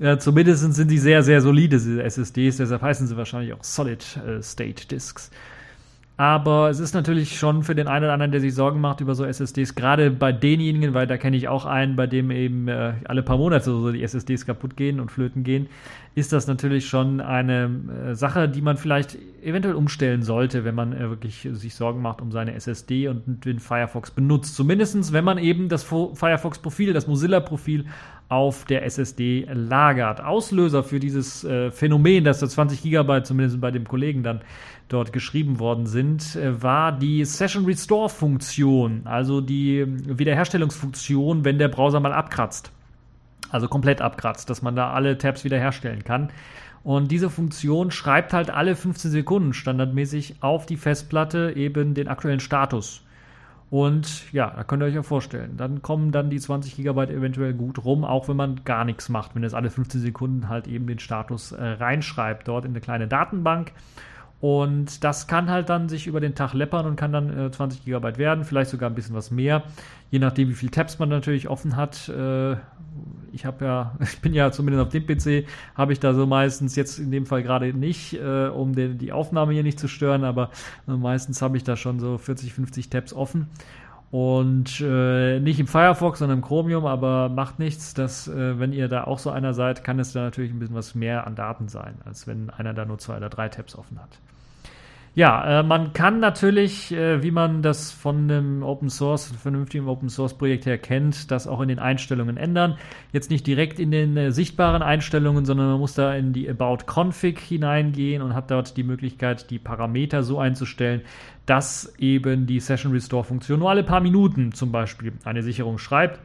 Äh, 0.00 0.18
zumindest 0.18 0.74
sind 0.74 0.90
die 0.90 0.98
sehr, 0.98 1.22
sehr 1.22 1.40
solide, 1.40 1.78
diese 1.78 2.02
SSDs. 2.02 2.58
Deshalb 2.58 2.82
heißen 2.82 3.06
sie 3.06 3.16
wahrscheinlich 3.16 3.54
auch 3.54 3.64
Solid 3.64 4.04
äh, 4.26 4.42
State 4.42 4.88
Disks. 4.88 5.30
Aber 6.16 6.70
es 6.70 6.78
ist 6.78 6.94
natürlich 6.94 7.36
schon 7.36 7.64
für 7.64 7.74
den 7.74 7.88
einen 7.88 8.04
oder 8.04 8.12
anderen, 8.12 8.30
der 8.30 8.40
sich 8.40 8.54
Sorgen 8.54 8.80
macht 8.80 9.00
über 9.00 9.16
so 9.16 9.24
SSDs, 9.24 9.74
gerade 9.74 10.12
bei 10.12 10.30
denjenigen, 10.30 10.94
weil 10.94 11.08
da 11.08 11.16
kenne 11.16 11.36
ich 11.36 11.48
auch 11.48 11.64
einen, 11.64 11.96
bei 11.96 12.06
dem 12.06 12.30
eben 12.30 12.68
äh, 12.68 12.92
alle 13.04 13.24
paar 13.24 13.36
Monate 13.36 13.64
so 13.64 13.90
die 13.90 14.02
SSDs 14.04 14.46
kaputt 14.46 14.76
gehen 14.76 15.00
und 15.00 15.10
flöten 15.10 15.42
gehen, 15.42 15.66
ist 16.14 16.32
das 16.32 16.46
natürlich 16.46 16.86
schon 16.86 17.20
eine 17.20 17.68
äh, 18.10 18.14
Sache, 18.14 18.48
die 18.48 18.62
man 18.62 18.76
vielleicht 18.76 19.18
eventuell 19.42 19.74
umstellen 19.74 20.22
sollte, 20.22 20.64
wenn 20.64 20.76
man 20.76 20.92
äh, 20.92 21.10
wirklich 21.10 21.48
sich 21.50 21.74
Sorgen 21.74 22.00
macht 22.00 22.20
um 22.20 22.30
seine 22.30 22.54
SSD 22.54 23.08
und 23.08 23.44
den 23.44 23.58
Firefox 23.58 24.12
benutzt. 24.12 24.54
Zumindest, 24.54 25.12
wenn 25.12 25.24
man 25.24 25.38
eben 25.38 25.68
das 25.68 25.82
Firefox-Profil, 25.82 26.92
das 26.92 27.08
Mozilla-Profil 27.08 27.86
auf 28.28 28.64
der 28.64 28.84
SSD 28.84 29.46
lagert. 29.52 30.22
Auslöser 30.22 30.82
für 30.82 30.98
dieses 30.98 31.44
äh, 31.44 31.70
Phänomen, 31.70 32.24
dass 32.24 32.40
da 32.40 32.48
20 32.48 32.82
Gigabyte 32.82 33.26
zumindest 33.26 33.60
bei 33.60 33.70
dem 33.70 33.86
Kollegen 33.86 34.22
dann 34.22 34.40
dort 34.94 35.12
geschrieben 35.12 35.58
worden 35.58 35.86
sind, 35.86 36.36
äh, 36.36 36.62
war 36.62 36.92
die 36.92 37.24
Session 37.24 37.64
Restore 37.66 38.08
Funktion, 38.08 39.02
also 39.04 39.40
die 39.40 39.84
Wiederherstellungsfunktion, 39.86 41.44
wenn 41.44 41.58
der 41.58 41.68
Browser 41.68 42.00
mal 42.00 42.12
abkratzt. 42.12 42.72
Also 43.50 43.68
komplett 43.68 44.00
abkratzt, 44.00 44.48
dass 44.48 44.62
man 44.62 44.74
da 44.74 44.92
alle 44.92 45.18
Tabs 45.18 45.44
wiederherstellen 45.44 46.04
kann. 46.04 46.30
Und 46.82 47.10
diese 47.10 47.30
Funktion 47.30 47.90
schreibt 47.90 48.32
halt 48.32 48.50
alle 48.50 48.76
15 48.76 49.10
Sekunden 49.10 49.52
standardmäßig 49.52 50.36
auf 50.40 50.66
die 50.66 50.76
Festplatte 50.76 51.52
eben 51.56 51.94
den 51.94 52.08
aktuellen 52.08 52.40
Status. 52.40 53.02
Und 53.70 54.32
ja, 54.32 54.50
da 54.50 54.62
könnt 54.62 54.82
ihr 54.82 54.86
euch 54.86 54.94
ja 54.94 55.02
vorstellen, 55.02 55.56
dann 55.56 55.82
kommen 55.82 56.12
dann 56.12 56.30
die 56.30 56.38
20 56.38 56.76
GB 56.76 57.12
eventuell 57.12 57.54
gut 57.54 57.84
rum, 57.84 58.04
auch 58.04 58.28
wenn 58.28 58.36
man 58.36 58.60
gar 58.64 58.84
nichts 58.84 59.08
macht, 59.08 59.34
wenn 59.34 59.42
es 59.42 59.54
alle 59.54 59.70
15 59.70 60.00
Sekunden 60.00 60.48
halt 60.48 60.68
eben 60.68 60.86
den 60.86 60.98
Status 60.98 61.52
äh, 61.52 61.64
reinschreibt, 61.64 62.46
dort 62.46 62.66
in 62.66 62.72
eine 62.72 62.80
kleine 62.80 63.08
Datenbank. 63.08 63.72
Und 64.44 65.02
das 65.04 65.26
kann 65.26 65.48
halt 65.48 65.70
dann 65.70 65.88
sich 65.88 66.06
über 66.06 66.20
den 66.20 66.34
Tag 66.34 66.52
läppern 66.52 66.84
und 66.84 66.96
kann 66.96 67.12
dann 67.12 67.46
äh, 67.46 67.50
20 67.50 67.82
GB 67.82 68.18
werden, 68.18 68.44
vielleicht 68.44 68.70
sogar 68.70 68.90
ein 68.90 68.94
bisschen 68.94 69.16
was 69.16 69.30
mehr, 69.30 69.62
je 70.10 70.18
nachdem, 70.18 70.50
wie 70.50 70.52
viele 70.52 70.70
Tabs 70.70 70.98
man 70.98 71.08
natürlich 71.08 71.48
offen 71.48 71.76
hat. 71.76 72.10
Äh, 72.10 72.56
ich 73.32 73.46
habe 73.46 73.64
ja, 73.64 73.96
ich 74.00 74.20
bin 74.20 74.34
ja 74.34 74.52
zumindest 74.52 74.84
auf 74.84 74.92
dem 74.92 75.06
PC, 75.06 75.48
habe 75.74 75.94
ich 75.94 76.00
da 76.00 76.12
so 76.12 76.26
meistens 76.26 76.76
jetzt 76.76 76.98
in 76.98 77.10
dem 77.10 77.24
Fall 77.24 77.42
gerade 77.42 77.72
nicht, 77.72 78.20
äh, 78.20 78.48
um 78.48 78.74
den, 78.74 78.98
die 78.98 79.12
Aufnahme 79.12 79.54
hier 79.54 79.62
nicht 79.62 79.80
zu 79.80 79.88
stören, 79.88 80.24
aber 80.24 80.50
äh, 80.86 80.90
meistens 80.90 81.40
habe 81.40 81.56
ich 81.56 81.64
da 81.64 81.74
schon 81.74 81.98
so 81.98 82.18
40, 82.18 82.52
50 82.52 82.90
Tabs 82.90 83.14
offen. 83.14 83.48
Und 84.10 84.78
äh, 84.82 85.40
nicht 85.40 85.58
im 85.58 85.66
Firefox, 85.66 86.18
sondern 86.18 86.40
im 86.40 86.44
Chromium, 86.44 86.84
aber 86.84 87.30
macht 87.30 87.58
nichts, 87.58 87.94
dass, 87.94 88.28
äh, 88.28 88.58
wenn 88.58 88.74
ihr 88.74 88.88
da 88.88 89.04
auch 89.04 89.18
so 89.18 89.30
einer 89.30 89.54
seid, 89.54 89.84
kann 89.84 89.98
es 89.98 90.12
da 90.12 90.20
natürlich 90.20 90.52
ein 90.52 90.58
bisschen 90.58 90.76
was 90.76 90.94
mehr 90.94 91.26
an 91.26 91.34
Daten 91.34 91.68
sein, 91.68 91.94
als 92.04 92.26
wenn 92.26 92.50
einer 92.50 92.74
da 92.74 92.84
nur 92.84 92.98
zwei 92.98 93.16
oder 93.16 93.30
drei 93.30 93.48
Tabs 93.48 93.74
offen 93.74 93.98
hat. 93.98 94.18
Ja, 95.16 95.60
äh, 95.60 95.62
man 95.62 95.92
kann 95.92 96.18
natürlich, 96.18 96.90
äh, 96.90 97.22
wie 97.22 97.30
man 97.30 97.62
das 97.62 97.92
von 97.92 98.28
einem 98.28 98.64
Open 98.64 98.90
Source, 98.90 99.32
vernünftigen 99.40 99.86
Open 99.86 100.08
Source 100.08 100.36
Projekt 100.36 100.66
her 100.66 100.76
kennt, 100.76 101.30
das 101.30 101.46
auch 101.46 101.60
in 101.60 101.68
den 101.68 101.78
Einstellungen 101.78 102.36
ändern. 102.36 102.76
Jetzt 103.12 103.30
nicht 103.30 103.46
direkt 103.46 103.78
in 103.78 103.92
den 103.92 104.16
äh, 104.16 104.32
sichtbaren 104.32 104.82
Einstellungen, 104.82 105.44
sondern 105.44 105.68
man 105.68 105.78
muss 105.78 105.94
da 105.94 106.14
in 106.16 106.32
die 106.32 106.50
About 106.50 106.78
Config 106.92 107.38
hineingehen 107.38 108.22
und 108.22 108.34
hat 108.34 108.50
dort 108.50 108.76
die 108.76 108.82
Möglichkeit, 108.82 109.50
die 109.50 109.60
Parameter 109.60 110.24
so 110.24 110.40
einzustellen, 110.40 111.02
dass 111.46 111.94
eben 111.98 112.46
die 112.46 112.58
Session 112.58 112.90
Restore 112.90 113.22
Funktion 113.22 113.60
nur 113.60 113.70
alle 113.70 113.84
paar 113.84 114.00
Minuten 114.00 114.50
zum 114.50 114.72
Beispiel 114.72 115.12
eine 115.24 115.44
Sicherung 115.44 115.78
schreibt 115.78 116.18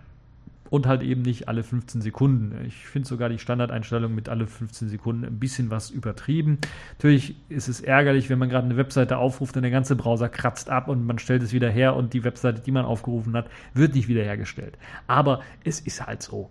und 0.70 0.88
halt 0.88 1.04
eben 1.04 1.22
nicht 1.22 1.48
alle 1.48 1.64
15 1.64 2.02
Sekunden. 2.02 2.66
Ich 2.66 2.76
finde 2.86 3.08
sogar 3.08 3.30
die 3.30 3.40
Standardeinstellung 3.40 4.14
mit 4.14 4.30
alle 4.30 4.48
15 4.48 4.90
Sekunden 4.90 5.26
ein 5.26 5.40
bisschen 5.40 5.70
was 5.72 5.90
übertrieben. 5.90 6.60
Natürlich 6.98 7.36
ist 7.50 7.68
es 7.68 7.82
ärgerlich, 7.82 8.30
wenn 8.30 8.40
man 8.40 8.50
gerade 8.50 8.66
eine 8.66 8.78
Webseite 8.78 9.18
aufruft 9.18 9.56
und 9.56 9.64
der 9.64 9.72
ganze 9.72 9.96
Browser 9.96 10.30
kratzt 10.30 10.70
ab 10.70 10.88
und 10.88 11.06
man 11.06 11.20
stellt 11.20 11.44
es 11.44 11.54
wieder 11.54 11.70
her 11.70 11.96
und 11.96 12.14
die 12.14 12.24
Webseite, 12.24 12.62
die 12.62 12.72
man 12.72 12.86
aufgerufen 12.86 13.36
hat, 13.36 13.50
wird 13.74 13.96
nicht 13.96 14.08
wiederhergestellt. 14.08 14.78
Aber 15.08 15.42
es 15.64 15.80
ist 15.80 16.06
halt 16.06 16.22
so. 16.22 16.50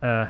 Äh, 0.00 0.26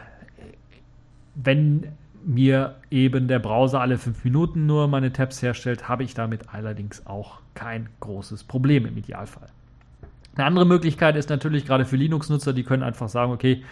wenn 1.34 1.88
mir 2.24 2.76
eben 2.90 3.28
der 3.28 3.38
Browser 3.38 3.80
alle 3.80 3.98
fünf 3.98 4.24
Minuten 4.24 4.66
nur 4.66 4.86
meine 4.88 5.12
Tabs 5.12 5.42
herstellt, 5.42 5.88
habe 5.88 6.04
ich 6.04 6.14
damit 6.14 6.52
allerdings 6.52 7.06
auch 7.06 7.40
kein 7.54 7.88
großes 8.00 8.44
Problem 8.44 8.86
im 8.86 8.96
Idealfall. 8.96 9.48
Eine 10.34 10.46
andere 10.46 10.66
Möglichkeit 10.66 11.16
ist 11.16 11.28
natürlich 11.28 11.66
gerade 11.66 11.84
für 11.84 11.96
Linux-Nutzer, 11.96 12.52
die 12.52 12.62
können 12.62 12.82
einfach 12.82 13.08
sagen, 13.08 13.32
okay, 13.32 13.62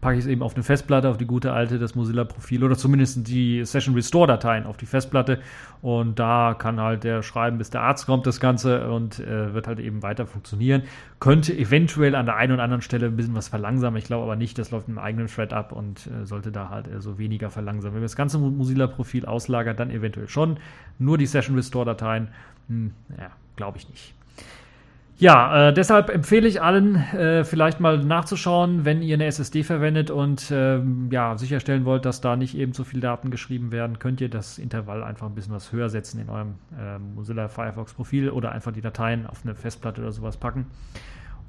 packe 0.00 0.16
ich 0.16 0.24
es 0.24 0.26
eben 0.26 0.42
auf 0.42 0.54
eine 0.54 0.62
Festplatte, 0.62 1.08
auf 1.08 1.16
die 1.16 1.26
gute 1.26 1.52
alte, 1.52 1.78
das 1.78 1.94
Mozilla-Profil 1.94 2.62
oder 2.62 2.76
zumindest 2.76 3.26
die 3.26 3.64
Session 3.64 3.94
Restore-Dateien 3.94 4.64
auf 4.64 4.76
die 4.76 4.86
Festplatte. 4.86 5.40
Und 5.82 6.18
da 6.18 6.54
kann 6.56 6.80
halt 6.80 7.02
der 7.02 7.22
schreiben, 7.22 7.58
bis 7.58 7.70
der 7.70 7.82
Arzt 7.82 8.06
kommt, 8.06 8.26
das 8.26 8.38
Ganze 8.38 8.90
und 8.90 9.18
äh, 9.18 9.54
wird 9.54 9.66
halt 9.66 9.80
eben 9.80 10.02
weiter 10.02 10.26
funktionieren. 10.26 10.82
Könnte 11.18 11.56
eventuell 11.56 12.14
an 12.14 12.26
der 12.26 12.36
einen 12.36 12.52
oder 12.52 12.62
anderen 12.62 12.82
Stelle 12.82 13.06
ein 13.06 13.16
bisschen 13.16 13.34
was 13.34 13.48
verlangsamen. 13.48 13.98
Ich 13.98 14.04
glaube 14.04 14.22
aber 14.22 14.36
nicht, 14.36 14.56
das 14.58 14.70
läuft 14.70 14.88
im 14.88 14.98
eigenen 14.98 15.26
Thread 15.26 15.52
ab 15.52 15.72
und 15.72 16.06
äh, 16.06 16.24
sollte 16.26 16.52
da 16.52 16.68
halt 16.68 16.86
äh, 16.86 17.00
so 17.00 17.18
weniger 17.18 17.50
verlangsamen. 17.50 17.94
Wenn 17.94 18.02
wir 18.02 18.06
das 18.06 18.16
ganze 18.16 18.38
Mozilla-Profil 18.38 19.26
auslagern, 19.26 19.76
dann 19.76 19.90
eventuell 19.90 20.28
schon. 20.28 20.58
Nur 21.00 21.18
die 21.18 21.26
Session 21.26 21.56
Restore-Dateien, 21.56 22.28
hm, 22.68 22.92
ja, 23.18 23.30
glaube 23.56 23.78
ich 23.78 23.88
nicht. 23.88 24.14
Ja, 25.20 25.70
äh, 25.70 25.74
deshalb 25.74 26.10
empfehle 26.10 26.46
ich 26.46 26.62
allen, 26.62 26.94
äh, 26.94 27.42
vielleicht 27.42 27.80
mal 27.80 27.98
nachzuschauen, 27.98 28.84
wenn 28.84 29.02
ihr 29.02 29.14
eine 29.14 29.24
SSD 29.26 29.64
verwendet 29.64 30.12
und 30.12 30.52
ähm, 30.52 31.08
ja, 31.10 31.36
sicherstellen 31.36 31.84
wollt, 31.84 32.04
dass 32.04 32.20
da 32.20 32.36
nicht 32.36 32.56
eben 32.56 32.72
so 32.72 32.84
viele 32.84 33.02
Daten 33.02 33.32
geschrieben 33.32 33.72
werden, 33.72 33.98
könnt 33.98 34.20
ihr 34.20 34.28
das 34.28 34.58
Intervall 34.58 35.02
einfach 35.02 35.26
ein 35.26 35.34
bisschen 35.34 35.52
was 35.52 35.72
höher 35.72 35.88
setzen 35.88 36.20
in 36.20 36.28
eurem 36.28 36.54
äh, 36.78 37.00
Mozilla 37.00 37.48
Firefox 37.48 37.94
Profil 37.94 38.30
oder 38.30 38.52
einfach 38.52 38.70
die 38.70 38.80
Dateien 38.80 39.26
auf 39.26 39.40
eine 39.42 39.56
Festplatte 39.56 40.02
oder 40.02 40.12
sowas 40.12 40.36
packen. 40.36 40.66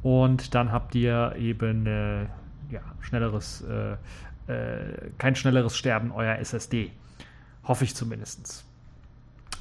Und 0.02 0.56
dann 0.56 0.72
habt 0.72 0.96
ihr 0.96 1.36
eben 1.38 1.86
äh, 1.86 2.24
ja, 2.72 2.82
schnelleres, 3.02 3.64
äh, 3.70 4.52
äh, 4.52 5.12
kein 5.20 5.36
schnelleres 5.36 5.78
Sterben 5.78 6.12
eurer 6.12 6.40
SSD. 6.40 6.90
Hoffe 7.66 7.84
ich 7.84 7.94
zumindest. 7.94 8.66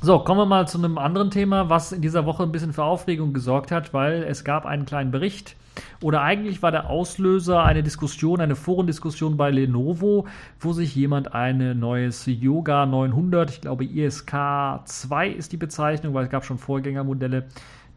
So, 0.00 0.20
kommen 0.20 0.38
wir 0.38 0.46
mal 0.46 0.68
zu 0.68 0.78
einem 0.78 0.96
anderen 0.96 1.32
Thema, 1.32 1.70
was 1.70 1.90
in 1.90 2.00
dieser 2.00 2.24
Woche 2.24 2.44
ein 2.44 2.52
bisschen 2.52 2.72
für 2.72 2.84
Aufregung 2.84 3.32
gesorgt 3.32 3.72
hat, 3.72 3.92
weil 3.92 4.22
es 4.22 4.44
gab 4.44 4.64
einen 4.64 4.86
kleinen 4.86 5.10
Bericht 5.10 5.56
oder 6.00 6.22
eigentlich 6.22 6.62
war 6.62 6.70
der 6.70 6.88
Auslöser 6.88 7.64
eine 7.64 7.82
Diskussion, 7.82 8.40
eine 8.40 8.54
Forendiskussion 8.54 9.36
bei 9.36 9.50
Lenovo, 9.50 10.28
wo 10.60 10.72
sich 10.72 10.94
jemand 10.94 11.34
ein 11.34 11.80
neues 11.80 12.26
Yoga 12.26 12.86
900, 12.86 13.50
ich 13.50 13.60
glaube 13.60 13.86
ISK 13.86 14.36
2 14.84 15.30
ist 15.30 15.50
die 15.50 15.56
Bezeichnung, 15.56 16.14
weil 16.14 16.26
es 16.26 16.30
gab 16.30 16.44
schon 16.44 16.58
Vorgängermodelle, 16.58 17.46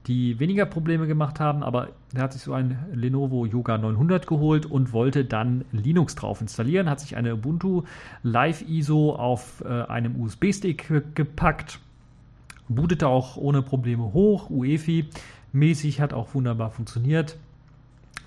die 0.08 0.40
weniger 0.40 0.66
Probleme 0.66 1.06
gemacht 1.06 1.40
haben, 1.40 1.62
aber 1.62 1.90
er 2.16 2.24
hat 2.24 2.34
sich 2.34 2.42
so 2.42 2.54
ein 2.54 2.80
Lenovo 2.96 3.46
Yoga 3.46 3.78
900 3.78 4.26
geholt 4.26 4.66
und 4.66 4.92
wollte 4.92 5.24
dann 5.24 5.66
Linux 5.72 6.16
drauf 6.16 6.42
installieren, 6.42 6.90
hat 6.90 7.00
sich 7.00 7.16
eine 7.16 7.36
Ubuntu 7.36 7.84
Live 8.24 8.68
ISO 8.68 9.14
auf 9.14 9.64
äh, 9.64 9.84
einem 9.84 10.20
USB-Stick 10.20 11.14
gepackt 11.14 11.80
bootete 12.76 13.08
auch 13.08 13.38
ohne 13.38 13.62
Probleme 13.62 14.14
hoch, 14.14 14.50
UEFI-mäßig, 14.50 16.02
hat 16.02 16.14
auch 16.14 16.34
wunderbar 16.34 16.72
funktioniert. 16.72 17.38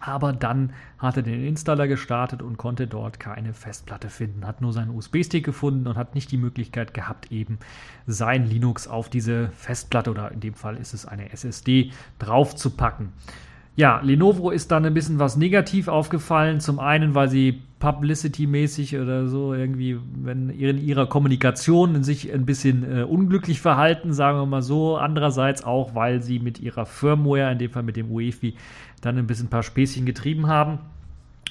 Aber 0.01 0.35
dann 0.35 0.75
hat 0.99 1.17
er 1.17 1.23
den 1.23 1.47
Installer 1.47 1.89
gestartet 1.89 2.43
und 2.43 2.59
konnte 2.59 2.87
dort 2.87 3.19
keine 3.19 3.55
Festplatte 3.55 4.11
finden, 4.11 4.47
hat 4.47 4.61
nur 4.61 4.73
seinen 4.73 4.95
USB-Stick 4.95 5.45
gefunden 5.45 5.87
und 5.87 5.97
hat 5.97 6.15
nicht 6.15 6.31
die 6.31 6.37
Möglichkeit 6.37 6.93
gehabt, 6.93 7.33
eben 7.33 7.59
sein 8.07 8.47
Linux 8.47 8.87
auf 8.87 9.09
diese 9.09 9.49
Festplatte 9.53 10.11
oder 10.11 10.31
in 10.31 10.41
dem 10.41 10.55
Fall 10.55 10.77
ist 10.77 10.93
es 10.93 11.07
eine 11.07 11.33
SSD 11.33 11.93
draufzupacken. 12.19 13.13
Ja, 13.77 14.01
Lenovo 14.03 14.51
ist 14.51 14.71
dann 14.71 14.85
ein 14.85 14.95
bisschen 14.95 15.19
was 15.19 15.37
negativ 15.37 15.89
aufgefallen. 15.89 16.61
Zum 16.61 16.79
einen, 16.79 17.15
weil 17.15 17.29
sie 17.29 17.63
publicity-mäßig 17.85 18.99
oder 18.99 19.29
so 19.29 19.53
irgendwie, 19.53 19.99
wenn 20.23 20.49
in 20.49 20.79
ihrer 20.79 21.07
Kommunikation 21.07 22.03
sich 22.03 22.33
ein 22.33 22.47
bisschen 22.47 23.01
äh, 23.01 23.03
unglücklich 23.03 23.61
verhalten, 23.61 24.15
sagen 24.15 24.39
wir 24.39 24.47
mal 24.47 24.63
so. 24.63 24.97
Andererseits 24.97 25.65
auch, 25.65 25.95
weil 25.95 26.23
sie 26.23 26.39
mit 26.39 26.61
ihrer 26.61 26.87
Firmware, 26.87 27.53
in 27.53 27.59
dem 27.59 27.71
Fall 27.71 27.83
mit 27.83 27.97
dem 27.97 28.11
UEFI, 28.11 28.55
dann 29.03 29.19
ein 29.19 29.27
bisschen 29.27 29.47
ein 29.47 29.51
paar 29.51 29.63
Späßchen 29.63 30.07
getrieben 30.07 30.47
haben 30.47 30.79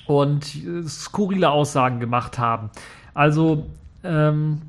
und 0.08 0.56
äh, 0.56 0.82
skurrile 0.88 1.52
Aussagen 1.52 2.00
gemacht 2.00 2.40
haben. 2.40 2.72
Also, 3.14 3.68
ähm, 4.04 4.64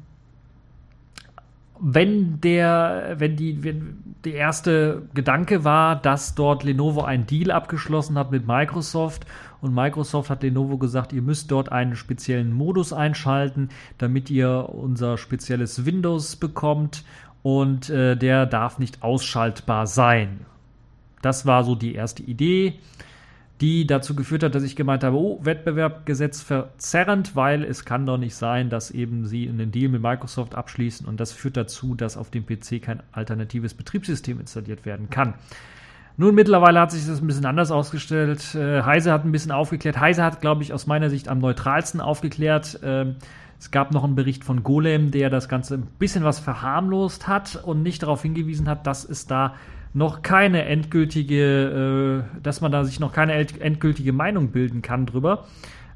wenn 1.80 2.42
der, 2.42 3.14
wenn 3.16 3.36
die, 3.36 3.64
wenn 3.64 4.13
der 4.24 4.34
erste 4.34 5.02
Gedanke 5.14 5.64
war, 5.64 5.96
dass 5.96 6.34
dort 6.34 6.64
Lenovo 6.64 7.02
einen 7.02 7.26
Deal 7.26 7.50
abgeschlossen 7.50 8.18
hat 8.18 8.30
mit 8.30 8.46
Microsoft. 8.46 9.26
Und 9.60 9.74
Microsoft 9.74 10.30
hat 10.30 10.42
Lenovo 10.42 10.78
gesagt, 10.78 11.12
ihr 11.12 11.22
müsst 11.22 11.50
dort 11.50 11.72
einen 11.72 11.96
speziellen 11.96 12.52
Modus 12.52 12.92
einschalten, 12.92 13.68
damit 13.98 14.30
ihr 14.30 14.68
unser 14.70 15.18
spezielles 15.18 15.84
Windows 15.84 16.36
bekommt. 16.36 17.04
Und 17.42 17.90
äh, 17.90 18.16
der 18.16 18.46
darf 18.46 18.78
nicht 18.78 19.02
ausschaltbar 19.02 19.86
sein. 19.86 20.46
Das 21.20 21.46
war 21.46 21.64
so 21.64 21.74
die 21.74 21.94
erste 21.94 22.22
Idee 22.22 22.78
die 23.64 23.86
dazu 23.86 24.14
geführt 24.14 24.42
hat, 24.42 24.54
dass 24.54 24.62
ich 24.62 24.76
gemeint 24.76 25.04
habe, 25.04 25.16
oh, 25.16 25.40
Wettbewerbgesetz 25.42 26.42
verzerrend, 26.42 27.34
weil 27.34 27.64
es 27.64 27.86
kann 27.86 28.04
doch 28.04 28.18
nicht 28.18 28.34
sein, 28.34 28.68
dass 28.68 28.90
eben 28.90 29.24
sie 29.24 29.48
einen 29.48 29.70
Deal 29.72 29.90
mit 29.90 30.02
Microsoft 30.02 30.54
abschließen 30.54 31.06
und 31.06 31.18
das 31.18 31.32
führt 31.32 31.56
dazu, 31.56 31.94
dass 31.94 32.18
auf 32.18 32.30
dem 32.30 32.44
PC 32.44 32.82
kein 32.82 33.02
alternatives 33.12 33.72
Betriebssystem 33.72 34.38
installiert 34.38 34.84
werden 34.84 35.08
kann. 35.08 35.32
Nun, 36.18 36.34
mittlerweile 36.34 36.78
hat 36.78 36.92
sich 36.92 37.06
das 37.06 37.22
ein 37.22 37.26
bisschen 37.26 37.46
anders 37.46 37.70
ausgestellt. 37.70 38.54
Äh, 38.54 38.82
Heise 38.82 39.10
hat 39.10 39.24
ein 39.24 39.32
bisschen 39.32 39.50
aufgeklärt. 39.50 39.98
Heise 39.98 40.22
hat, 40.22 40.42
glaube 40.42 40.62
ich, 40.62 40.74
aus 40.74 40.86
meiner 40.86 41.08
Sicht 41.08 41.28
am 41.28 41.38
neutralsten 41.38 42.02
aufgeklärt. 42.02 42.78
Ähm, 42.84 43.16
es 43.58 43.70
gab 43.70 43.92
noch 43.92 44.04
einen 44.04 44.14
Bericht 44.14 44.44
von 44.44 44.62
Golem, 44.62 45.10
der 45.10 45.30
das 45.30 45.48
Ganze 45.48 45.74
ein 45.76 45.86
bisschen 45.98 46.22
was 46.22 46.38
verharmlost 46.38 47.26
hat 47.28 47.56
und 47.64 47.82
nicht 47.82 48.02
darauf 48.02 48.20
hingewiesen 48.20 48.68
hat, 48.68 48.86
dass 48.86 49.08
es 49.08 49.26
da 49.26 49.54
noch 49.94 50.22
keine 50.22 50.64
endgültige, 50.64 52.24
äh, 52.36 52.40
dass 52.42 52.60
man 52.60 52.72
da 52.72 52.84
sich 52.84 53.00
noch 53.00 53.12
keine 53.12 53.34
endgültige 53.34 54.12
Meinung 54.12 54.50
bilden 54.50 54.82
kann 54.82 55.06
drüber, 55.06 55.46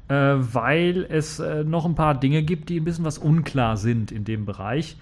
äh, 0.07 0.13
weil 0.13 1.05
es 1.09 1.39
äh, 1.39 1.63
noch 1.63 1.85
ein 1.85 1.95
paar 1.95 2.15
Dinge 2.19 2.41
gibt, 2.41 2.69
die 2.69 2.79
ein 2.79 2.85
bisschen 2.85 3.05
was 3.05 3.17
unklar 3.17 3.77
sind 3.77 4.11
in 4.11 4.23
dem 4.23 4.45
Bereich. 4.45 4.97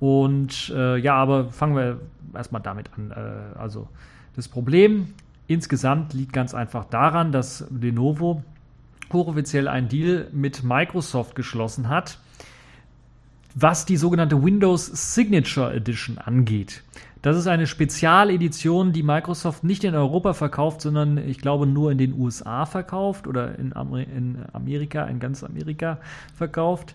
Und 0.00 0.72
äh, 0.74 0.96
ja, 0.98 1.14
aber 1.14 1.50
fangen 1.50 1.76
wir 1.76 2.00
erstmal 2.34 2.62
damit 2.62 2.90
an. 2.96 3.10
Äh, 3.10 3.58
also 3.58 3.88
das 4.34 4.48
Problem 4.48 5.14
insgesamt 5.46 6.12
liegt 6.14 6.32
ganz 6.32 6.54
einfach 6.54 6.84
daran, 6.86 7.32
dass 7.32 7.66
Lenovo 7.70 8.42
hochoffiziell 9.12 9.68
einen 9.68 9.88
Deal 9.88 10.28
mit 10.32 10.64
Microsoft 10.64 11.34
geschlossen 11.34 11.88
hat, 11.88 12.18
was 13.56 13.86
die 13.86 13.96
sogenannte 13.96 14.42
Windows 14.42 15.14
Signature 15.14 15.74
Edition 15.74 16.18
angeht. 16.18 16.82
Das 17.22 17.36
ist 17.38 17.48
eine 17.48 17.66
Spezialedition, 17.66 18.92
die 18.92 19.02
Microsoft 19.02 19.64
nicht 19.64 19.82
in 19.82 19.94
Europa 19.94 20.34
verkauft, 20.34 20.82
sondern 20.82 21.16
ich 21.16 21.38
glaube 21.38 21.66
nur 21.66 21.90
in 21.90 21.98
den 21.98 22.12
USA 22.16 22.66
verkauft 22.66 23.26
oder 23.26 23.58
in, 23.58 23.74
Amer 23.74 24.00
in 24.00 24.44
Amerika, 24.52 25.04
in 25.06 25.18
ganz 25.18 25.42
Amerika 25.42 25.98
verkauft. 26.36 26.94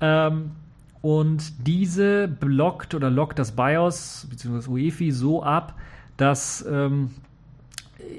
Ähm, 0.00 0.52
und 1.00 1.66
diese 1.66 2.28
blockt 2.28 2.94
oder 2.94 3.10
lockt 3.10 3.38
das 3.38 3.52
BIOS 3.52 4.26
bzw. 4.30 4.70
UEFI 4.70 5.10
so 5.10 5.42
ab, 5.42 5.74
dass 6.18 6.64
ähm, 6.70 7.10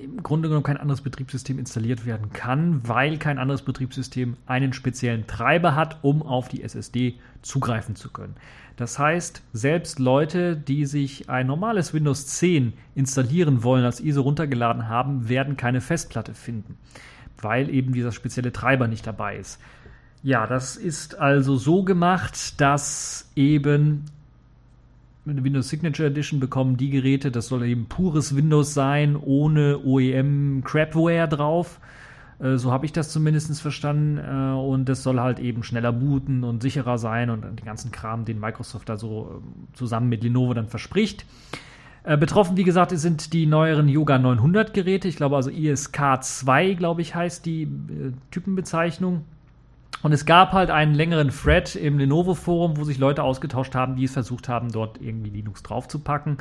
im 0.04 0.24
Grunde 0.24 0.48
genommen 0.48 0.64
kein 0.64 0.78
anderes 0.78 1.02
Betriebssystem 1.02 1.60
installiert 1.60 2.06
werden 2.06 2.32
kann, 2.32 2.88
weil 2.88 3.18
kein 3.18 3.38
anderes 3.38 3.62
Betriebssystem 3.62 4.38
einen 4.46 4.74
speziellen 4.74 5.28
Treiber 5.28 5.76
hat, 5.76 6.00
um 6.04 6.22
auf 6.22 6.48
die 6.48 6.64
SSD 6.64 7.16
zugreifen 7.42 7.96
zu 7.96 8.10
können. 8.12 8.36
Das 8.78 9.00
heißt, 9.00 9.42
selbst 9.54 10.00
Leute, 10.00 10.58
die 10.58 10.86
sich 10.86 11.30
ein 11.30 11.48
normales 11.48 11.94
Windows 11.94 12.28
10 12.28 12.74
installieren 12.94 13.64
wollen, 13.64 13.86
als 13.86 14.02
ISO 14.02 14.22
runtergeladen 14.22 14.90
haben, 14.90 15.30
werden 15.30 15.56
keine 15.56 15.82
Festplatte 15.82 16.34
finden, 16.34 16.78
weil 17.42 17.70
eben 17.70 17.94
dieser 17.94 18.12
spezielle 18.12 18.52
Treiber 18.52 18.88
nicht 18.88 19.08
dabei 19.08 19.38
ist. 19.38 19.60
Ja, 20.24 20.48
das 20.48 20.76
ist 20.76 21.20
also 21.20 21.56
so 21.56 21.84
gemacht, 21.84 22.60
dass 22.60 23.30
eben 23.36 24.06
mit 25.26 25.44
Windows 25.44 25.70
Signature 25.70 26.08
Edition 26.08 26.40
bekommen 26.40 26.78
die 26.78 26.90
Geräte, 26.90 27.32
das 27.32 27.48
soll 27.48 27.64
eben 27.64 27.88
pures 27.88 28.36
Windows 28.36 28.74
sein, 28.74 29.16
ohne 29.16 29.80
OEM 29.84 30.64
Crapware 30.64 31.28
drauf. 31.28 31.80
Äh, 32.40 32.58
so 32.58 32.72
habe 32.72 32.86
ich 32.86 32.94
das 32.94 33.10
zumindest 33.10 33.60
verstanden. 33.62 34.18
Äh, 34.18 34.56
und 34.56 34.86
das 34.86 35.04
soll 35.04 35.20
halt 35.20 35.40
eben 35.40 35.64
schneller 35.64 35.92
booten 35.92 36.44
und 36.44 36.62
sicherer 36.62 36.98
sein 36.98 37.30
und 37.30 37.44
den 37.44 37.66
ganzen 37.66 37.92
Kram, 37.92 38.26
den 38.26 38.40
Microsoft 38.40 38.90
da 38.90 38.98
so 38.98 39.42
ähm, 39.42 39.68
zusammen 39.74 40.10
mit 40.10 40.24
Lenovo 40.24 40.54
dann 40.54 40.68
verspricht. 40.68 41.26
Äh, 42.04 42.18
betroffen, 42.18 42.58
wie 42.58 42.64
gesagt, 42.64 42.92
sind 42.92 43.34
die 43.34 43.48
neueren 43.48 43.90
Yoga 43.90 44.20
900 44.20 44.74
Geräte. 44.74 45.08
Ich 45.08 45.16
glaube 45.16 45.36
also 45.36 45.50
ISK 45.50 46.22
2, 46.22 46.74
glaube 46.74 47.02
ich, 47.02 47.16
heißt 47.16 47.46
die 47.46 47.68
Typenbezeichnung. 48.32 49.24
Und 50.06 50.12
es 50.12 50.28
gab 50.28 50.52
halt 50.52 50.70
einen 50.70 50.94
längeren 50.94 51.32
Thread 51.32 51.76
im 51.76 51.98
Lenovo-Forum, 51.98 52.78
wo 52.78 52.84
sich 52.84 53.00
Leute 53.00 53.24
ausgetauscht 53.24 53.74
haben, 53.74 53.96
die 53.96 54.04
es 54.04 54.14
versucht 54.14 54.48
haben, 54.48 54.72
dort 54.72 55.02
irgendwie 55.02 55.32
Linux 55.32 55.64
draufzupacken. 55.64 56.38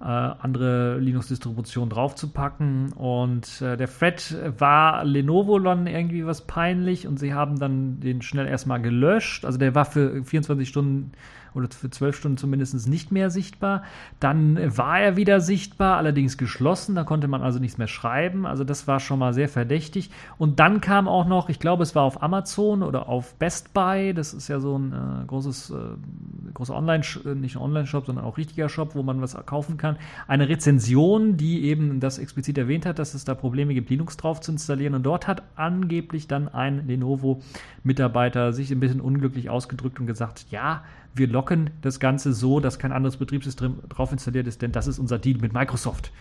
äh, 0.00 0.04
andere 0.04 0.96
Linux-Distributionen 0.98 1.90
draufzupacken. 1.90 2.92
Und 2.92 3.62
äh, 3.62 3.76
der 3.76 3.88
Thread 3.88 4.36
war 4.60 5.04
Lenovo 5.04 5.58
dann 5.58 5.88
irgendwie 5.88 6.24
was 6.24 6.46
peinlich 6.46 7.08
und 7.08 7.18
sie 7.18 7.34
haben 7.34 7.58
dann 7.58 7.98
den 7.98 8.22
schnell 8.22 8.46
erstmal 8.46 8.80
gelöscht. 8.80 9.44
Also 9.44 9.58
der 9.58 9.74
war 9.74 9.86
für 9.86 10.22
24 10.22 10.68
Stunden 10.68 11.10
oder 11.54 11.68
für 11.68 11.90
zwölf 11.90 12.16
Stunden 12.16 12.36
zumindest 12.36 12.88
nicht 12.88 13.12
mehr 13.12 13.30
sichtbar. 13.30 13.82
Dann 14.20 14.76
war 14.76 15.00
er 15.00 15.16
wieder 15.16 15.40
sichtbar, 15.40 15.96
allerdings 15.96 16.38
geschlossen. 16.38 16.94
Da 16.94 17.04
konnte 17.04 17.28
man 17.28 17.42
also 17.42 17.58
nichts 17.58 17.78
mehr 17.78 17.88
schreiben. 17.88 18.46
Also 18.46 18.64
das 18.64 18.86
war 18.86 19.00
schon 19.00 19.18
mal 19.18 19.34
sehr 19.34 19.48
verdächtig. 19.48 20.10
Und 20.38 20.60
dann 20.60 20.80
kam 20.80 21.08
auch 21.08 21.26
noch, 21.26 21.48
ich 21.48 21.58
glaube, 21.58 21.82
es 21.82 21.94
war 21.94 22.02
auf 22.02 22.22
Amazon 22.22 22.82
oder 22.82 23.08
auf 23.08 23.34
Best 23.34 23.74
Buy. 23.74 24.14
Das 24.14 24.34
ist 24.34 24.48
ja 24.48 24.60
so 24.60 24.78
ein 24.78 24.92
äh, 24.92 25.26
großes, 25.26 25.70
äh, 25.70 26.54
großer 26.54 26.74
Online, 26.74 27.04
äh, 27.24 27.34
nicht 27.34 27.56
ein 27.56 27.62
Online-Shop, 27.62 28.06
sondern 28.06 28.24
auch 28.24 28.36
richtiger 28.36 28.68
Shop, 28.68 28.94
wo 28.94 29.02
man 29.02 29.20
was 29.20 29.36
kaufen 29.46 29.76
kann. 29.76 29.96
Eine 30.28 30.48
Rezension, 30.48 31.36
die 31.36 31.64
eben 31.64 32.00
das 32.00 32.18
explizit 32.18 32.58
erwähnt 32.58 32.86
hat, 32.86 32.98
dass 32.98 33.14
es 33.14 33.24
da 33.24 33.34
Probleme 33.34 33.74
gibt, 33.74 33.90
Linux 33.90 34.16
drauf 34.16 34.40
zu 34.40 34.52
installieren. 34.52 34.94
Und 34.94 35.04
dort 35.04 35.26
hat 35.26 35.42
angeblich 35.56 36.28
dann 36.28 36.48
ein 36.48 36.86
Lenovo-Mitarbeiter 36.86 38.52
sich 38.52 38.70
ein 38.70 38.80
bisschen 38.80 39.00
unglücklich 39.00 39.50
ausgedrückt 39.50 40.00
und 40.00 40.06
gesagt, 40.06 40.46
ja, 40.50 40.82
wir 41.14 41.28
locken 41.28 41.70
das 41.82 42.00
Ganze 42.00 42.32
so, 42.32 42.60
dass 42.60 42.78
kein 42.78 42.92
anderes 42.92 43.16
Betriebssystem 43.16 43.78
drauf 43.88 44.12
installiert 44.12 44.46
ist, 44.46 44.62
denn 44.62 44.72
das 44.72 44.86
ist 44.86 44.98
unser 44.98 45.18
Deal 45.18 45.38
mit 45.38 45.52
Microsoft. 45.52 46.12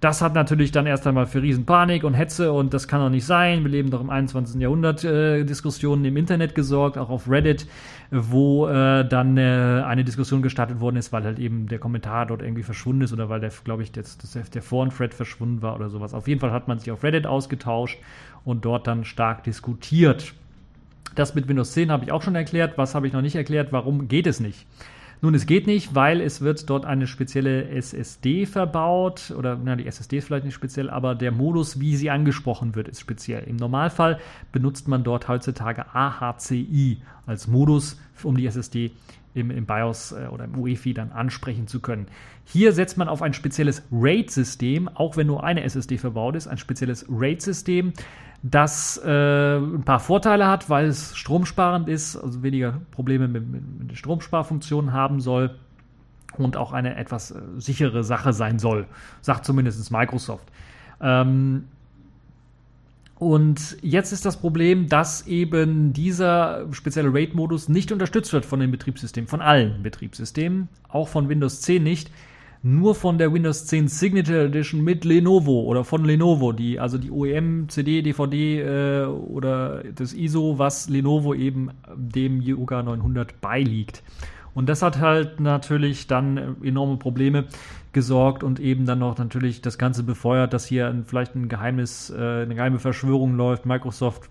Das 0.00 0.20
hat 0.20 0.34
natürlich 0.34 0.72
dann 0.72 0.84
erst 0.84 1.06
einmal 1.06 1.24
für 1.24 1.40
Riesenpanik 1.40 2.04
und 2.04 2.12
Hetze 2.12 2.52
und 2.52 2.74
das 2.74 2.86
kann 2.86 3.00
doch 3.00 3.08
nicht 3.08 3.24
sein. 3.24 3.62
Wir 3.62 3.70
leben 3.70 3.90
doch 3.90 4.02
im 4.02 4.10
21. 4.10 4.60
Jahrhundert, 4.60 5.02
äh, 5.04 5.44
Diskussionen 5.44 6.04
im 6.04 6.18
Internet 6.18 6.54
gesorgt, 6.54 6.98
auch 6.98 7.08
auf 7.08 7.30
Reddit, 7.30 7.66
wo 8.10 8.68
äh, 8.68 9.08
dann 9.08 9.38
äh, 9.38 9.82
eine 9.86 10.04
Diskussion 10.04 10.42
gestartet 10.42 10.80
worden 10.80 10.96
ist, 10.96 11.14
weil 11.14 11.24
halt 11.24 11.38
eben 11.38 11.66
der 11.68 11.78
Kommentar 11.78 12.26
dort 12.26 12.42
irgendwie 12.42 12.62
verschwunden 12.62 13.02
ist 13.02 13.14
oder 13.14 13.30
weil 13.30 13.40
der, 13.40 13.50
glaube 13.64 13.84
ich, 13.84 13.90
das, 13.90 14.18
das, 14.18 14.50
der 14.50 14.62
Foren-Thread 14.62 15.14
verschwunden 15.14 15.62
war 15.62 15.74
oder 15.74 15.88
sowas. 15.88 16.12
Auf 16.12 16.28
jeden 16.28 16.40
Fall 16.40 16.52
hat 16.52 16.68
man 16.68 16.78
sich 16.78 16.90
auf 16.90 17.02
Reddit 17.02 17.26
ausgetauscht 17.26 17.98
und 18.44 18.66
dort 18.66 18.86
dann 18.86 19.06
stark 19.06 19.44
diskutiert. 19.44 20.34
Das 21.16 21.34
mit 21.34 21.48
Windows 21.48 21.72
10 21.72 21.90
habe 21.90 22.04
ich 22.04 22.12
auch 22.12 22.22
schon 22.22 22.34
erklärt. 22.34 22.78
Was 22.78 22.94
habe 22.94 23.06
ich 23.06 23.12
noch 23.12 23.22
nicht 23.22 23.34
erklärt? 23.34 23.72
Warum 23.72 24.06
geht 24.06 24.26
es 24.26 24.38
nicht? 24.38 24.66
Nun, 25.22 25.34
es 25.34 25.46
geht 25.46 25.66
nicht, 25.66 25.94
weil 25.94 26.20
es 26.20 26.42
wird 26.42 26.68
dort 26.68 26.84
eine 26.84 27.06
spezielle 27.06 27.70
SSD 27.70 28.44
verbaut 28.44 29.34
oder 29.36 29.58
na, 29.62 29.74
die 29.74 29.86
SSD 29.86 30.18
ist 30.18 30.26
vielleicht 30.26 30.44
nicht 30.44 30.54
speziell, 30.54 30.90
aber 30.90 31.14
der 31.14 31.32
Modus, 31.32 31.80
wie 31.80 31.96
sie 31.96 32.10
angesprochen 32.10 32.74
wird, 32.74 32.86
ist 32.86 33.00
speziell. 33.00 33.44
Im 33.44 33.56
Normalfall 33.56 34.18
benutzt 34.52 34.88
man 34.88 35.04
dort 35.04 35.26
heutzutage 35.26 35.86
AHCI 35.94 36.98
als 37.24 37.48
Modus, 37.48 37.98
um 38.22 38.36
die 38.36 38.46
SSD 38.46 38.90
im, 39.32 39.50
im 39.50 39.64
BIOS 39.64 40.12
äh, 40.12 40.28
oder 40.30 40.44
im 40.44 40.58
UEFI 40.58 40.92
dann 40.92 41.12
ansprechen 41.12 41.66
zu 41.66 41.80
können. 41.80 42.06
Hier 42.44 42.72
setzt 42.72 42.98
man 42.98 43.08
auf 43.08 43.22
ein 43.22 43.32
spezielles 43.32 43.82
RAID-System, 43.90 44.88
auch 44.88 45.16
wenn 45.16 45.26
nur 45.26 45.44
eine 45.44 45.62
SSD 45.62 45.96
verbaut 45.96 46.36
ist, 46.36 46.46
ein 46.46 46.58
spezielles 46.58 47.06
RAID-System, 47.08 47.94
das 48.42 49.00
äh, 49.04 49.56
ein 49.56 49.82
paar 49.84 50.00
Vorteile 50.00 50.46
hat, 50.46 50.70
weil 50.70 50.86
es 50.86 51.16
stromsparend 51.16 51.88
ist, 51.88 52.16
also 52.16 52.42
weniger 52.42 52.80
Probleme 52.90 53.28
mit, 53.28 53.48
mit, 53.50 53.62
mit 53.80 53.98
Stromsparfunktionen 53.98 54.92
haben 54.92 55.20
soll 55.20 55.56
und 56.36 56.56
auch 56.56 56.72
eine 56.72 56.96
etwas 56.96 57.30
äh, 57.30 57.40
sichere 57.58 58.04
Sache 58.04 58.32
sein 58.32 58.58
soll, 58.58 58.86
sagt 59.20 59.44
zumindest 59.44 59.90
Microsoft. 59.90 60.48
Ähm, 61.00 61.64
und 63.18 63.78
jetzt 63.80 64.12
ist 64.12 64.26
das 64.26 64.36
Problem, 64.36 64.88
dass 64.88 65.26
eben 65.26 65.94
dieser 65.94 66.66
spezielle 66.72 67.12
RAID-Modus 67.12 67.70
nicht 67.70 67.90
unterstützt 67.90 68.32
wird 68.34 68.44
von 68.44 68.60
den 68.60 68.70
Betriebssystemen, 68.70 69.26
von 69.26 69.40
allen 69.40 69.82
Betriebssystemen, 69.82 70.68
auch 70.88 71.08
von 71.08 71.30
Windows 71.30 71.62
10 71.62 71.82
nicht 71.82 72.10
nur 72.66 72.96
von 72.96 73.16
der 73.16 73.32
Windows 73.32 73.66
10 73.66 73.86
Signature 73.86 74.46
Edition 74.46 74.82
mit 74.82 75.04
Lenovo 75.04 75.60
oder 75.60 75.84
von 75.84 76.04
Lenovo, 76.04 76.50
die 76.50 76.80
also 76.80 76.98
die 76.98 77.12
OEM, 77.12 77.68
CD, 77.68 78.02
DVD 78.02 78.60
äh, 78.60 79.04
oder 79.04 79.84
das 79.94 80.12
ISO, 80.12 80.58
was 80.58 80.88
Lenovo 80.88 81.32
eben 81.32 81.70
dem 81.94 82.40
Yoga 82.40 82.82
900 82.82 83.40
beiliegt. 83.40 84.02
Und 84.52 84.68
das 84.68 84.82
hat 84.82 84.98
halt 84.98 85.38
natürlich 85.38 86.08
dann 86.08 86.56
enorme 86.60 86.96
Probleme 86.96 87.44
gesorgt 87.92 88.42
und 88.42 88.58
eben 88.58 88.84
dann 88.84 88.98
noch 88.98 89.16
natürlich 89.16 89.62
das 89.62 89.78
Ganze 89.78 90.02
befeuert, 90.02 90.52
dass 90.52 90.66
hier 90.66 91.04
vielleicht 91.06 91.36
ein 91.36 91.48
geheimes, 91.48 92.10
äh, 92.10 92.42
eine 92.42 92.56
geheime 92.56 92.80
Verschwörung 92.80 93.36
läuft. 93.36 93.64
Microsoft 93.64 94.28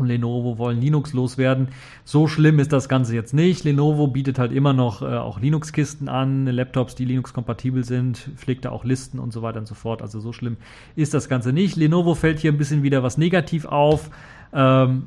und 0.00 0.06
Lenovo 0.06 0.58
wollen 0.58 0.80
Linux 0.80 1.12
loswerden. 1.12 1.68
So 2.04 2.26
schlimm 2.26 2.58
ist 2.58 2.72
das 2.72 2.88
Ganze 2.88 3.14
jetzt 3.14 3.34
nicht. 3.34 3.64
Lenovo 3.64 4.06
bietet 4.06 4.38
halt 4.38 4.52
immer 4.52 4.72
noch 4.72 5.02
äh, 5.02 5.06
auch 5.06 5.40
Linux-Kisten 5.40 6.08
an, 6.08 6.46
Laptops, 6.46 6.94
die 6.94 7.04
Linux-kompatibel 7.04 7.84
sind, 7.84 8.30
pflegt 8.36 8.64
da 8.64 8.70
auch 8.70 8.84
Listen 8.84 9.18
und 9.18 9.32
so 9.32 9.42
weiter 9.42 9.60
und 9.60 9.66
so 9.66 9.74
fort. 9.74 10.02
Also 10.02 10.20
so 10.20 10.32
schlimm 10.32 10.56
ist 10.96 11.14
das 11.14 11.28
Ganze 11.28 11.52
nicht. 11.52 11.76
Lenovo 11.76 12.14
fällt 12.14 12.38
hier 12.40 12.52
ein 12.52 12.58
bisschen 12.58 12.82
wieder 12.82 13.02
was 13.02 13.18
negativ 13.18 13.64
auf. 13.64 14.10
Ähm, 14.52 15.04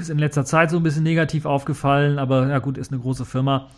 ist 0.00 0.10
in 0.10 0.18
letzter 0.18 0.44
Zeit 0.44 0.70
so 0.70 0.76
ein 0.76 0.82
bisschen 0.82 1.02
negativ 1.02 1.46
aufgefallen, 1.46 2.18
aber 2.18 2.48
ja 2.48 2.58
gut, 2.58 2.78
ist 2.78 2.92
eine 2.92 3.00
große 3.00 3.24
Firma. 3.24 3.68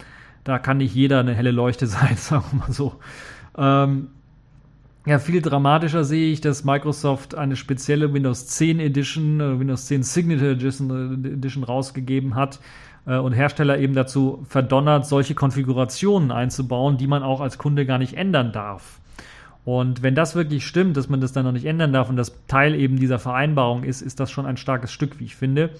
Da 0.44 0.58
kann 0.58 0.78
nicht 0.78 0.94
jeder 0.94 1.20
eine 1.20 1.34
helle 1.34 1.50
Leuchte 1.50 1.86
sein, 1.88 2.16
sagen 2.16 2.44
wir 2.52 2.58
mal 2.60 2.72
so. 2.72 2.94
Ähm, 3.56 4.08
ja, 5.04 5.18
viel 5.18 5.42
dramatischer 5.42 6.04
sehe 6.04 6.32
ich, 6.32 6.40
dass 6.40 6.64
Microsoft 6.64 7.34
eine 7.34 7.56
spezielle 7.56 8.12
Windows 8.12 8.46
10 8.46 8.78
Edition, 8.78 9.40
äh, 9.40 9.58
Windows 9.58 9.86
10 9.86 10.04
Signature 10.04 10.52
Edition, 10.52 11.24
äh, 11.24 11.28
Edition 11.28 11.64
rausgegeben 11.64 12.36
hat 12.36 12.60
äh, 13.06 13.16
und 13.16 13.32
Hersteller 13.32 13.78
eben 13.78 13.94
dazu 13.94 14.44
verdonnert, 14.48 15.06
solche 15.06 15.34
Konfigurationen 15.34 16.30
einzubauen, 16.30 16.98
die 16.98 17.08
man 17.08 17.24
auch 17.24 17.40
als 17.40 17.58
Kunde 17.58 17.84
gar 17.84 17.98
nicht 17.98 18.14
ändern 18.14 18.52
darf. 18.52 19.00
Und 19.64 20.02
wenn 20.02 20.14
das 20.14 20.34
wirklich 20.34 20.66
stimmt, 20.66 20.96
dass 20.96 21.08
man 21.08 21.20
das 21.20 21.32
dann 21.32 21.44
noch 21.44 21.52
nicht 21.52 21.66
ändern 21.66 21.92
darf 21.92 22.08
und 22.08 22.16
das 22.16 22.36
Teil 22.46 22.74
eben 22.74 22.98
dieser 22.98 23.18
Vereinbarung 23.18 23.84
ist, 23.84 24.02
ist 24.02 24.20
das 24.20 24.30
schon 24.30 24.46
ein 24.46 24.56
starkes 24.56 24.92
Stück, 24.92 25.18
wie 25.20 25.24
ich 25.24 25.36
finde. 25.36 25.70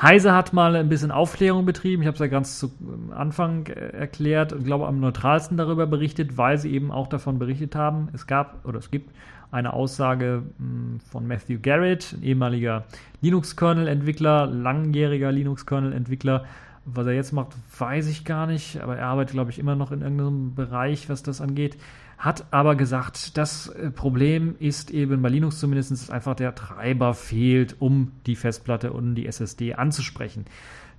Heise 0.00 0.32
hat 0.32 0.54
mal 0.54 0.76
ein 0.76 0.88
bisschen 0.88 1.10
Aufklärung 1.10 1.66
betrieben. 1.66 2.02
Ich 2.02 2.06
habe 2.06 2.14
es 2.14 2.20
ja 2.20 2.26
ganz 2.26 2.58
zu 2.58 2.72
Anfang 3.10 3.66
äh, 3.66 3.90
erklärt 3.90 4.52
und 4.52 4.64
glaube 4.64 4.86
am 4.86 4.98
neutralsten 4.98 5.58
darüber 5.58 5.86
berichtet, 5.86 6.38
weil 6.38 6.56
sie 6.56 6.72
eben 6.72 6.90
auch 6.90 7.06
davon 7.06 7.38
berichtet 7.38 7.74
haben. 7.74 8.08
Es 8.14 8.26
gab 8.26 8.64
oder 8.64 8.78
es 8.78 8.90
gibt 8.90 9.14
eine 9.50 9.74
Aussage 9.74 10.42
hm, 10.58 11.00
von 11.00 11.26
Matthew 11.26 11.58
Garrett, 11.60 12.16
ehemaliger 12.22 12.84
Linux-Kernel-Entwickler, 13.20 14.46
langjähriger 14.46 15.32
Linux-Kernel-Entwickler. 15.32 16.46
Was 16.86 17.06
er 17.06 17.12
jetzt 17.12 17.32
macht, 17.32 17.48
weiß 17.78 18.08
ich 18.08 18.24
gar 18.24 18.46
nicht, 18.46 18.80
aber 18.80 18.96
er 18.96 19.06
arbeitet, 19.06 19.34
glaube 19.34 19.50
ich, 19.50 19.58
immer 19.58 19.76
noch 19.76 19.92
in 19.92 20.00
irgendeinem 20.00 20.54
Bereich, 20.54 21.10
was 21.10 21.22
das 21.22 21.42
angeht 21.42 21.76
hat 22.20 22.44
aber 22.50 22.76
gesagt, 22.76 23.38
das 23.38 23.68
äh, 23.68 23.90
Problem 23.90 24.54
ist 24.58 24.90
eben 24.90 25.22
bei 25.22 25.30
Linux 25.30 25.58
zumindest, 25.58 25.90
dass 25.90 26.10
einfach 26.10 26.34
der 26.34 26.54
Treiber 26.54 27.14
fehlt, 27.14 27.76
um 27.80 28.12
die 28.26 28.36
Festplatte 28.36 28.92
und 28.92 29.14
die 29.14 29.26
SSD 29.26 29.74
anzusprechen. 29.74 30.44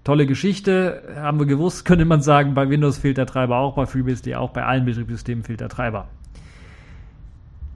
Tolle 0.03 0.26
Geschichte, 0.26 1.03
haben 1.15 1.38
wir 1.38 1.45
gewusst, 1.45 1.86
könnte 1.86 2.05
man 2.05 2.24
sagen, 2.24 2.55
bei 2.55 2.67
Windows 2.69 2.97
fehlt 2.97 3.17
der 3.17 3.28
Treiber 3.28 3.57
auch, 3.57 3.76
bei 3.76 3.86
FreeBSD 3.86 4.36
auch, 4.36 4.49
bei 4.49 4.65
allen 4.65 4.84
Betriebssystemen 4.84 5.43
fehlt 5.43 5.61
der 5.61 5.69
Treiber. 5.69 6.07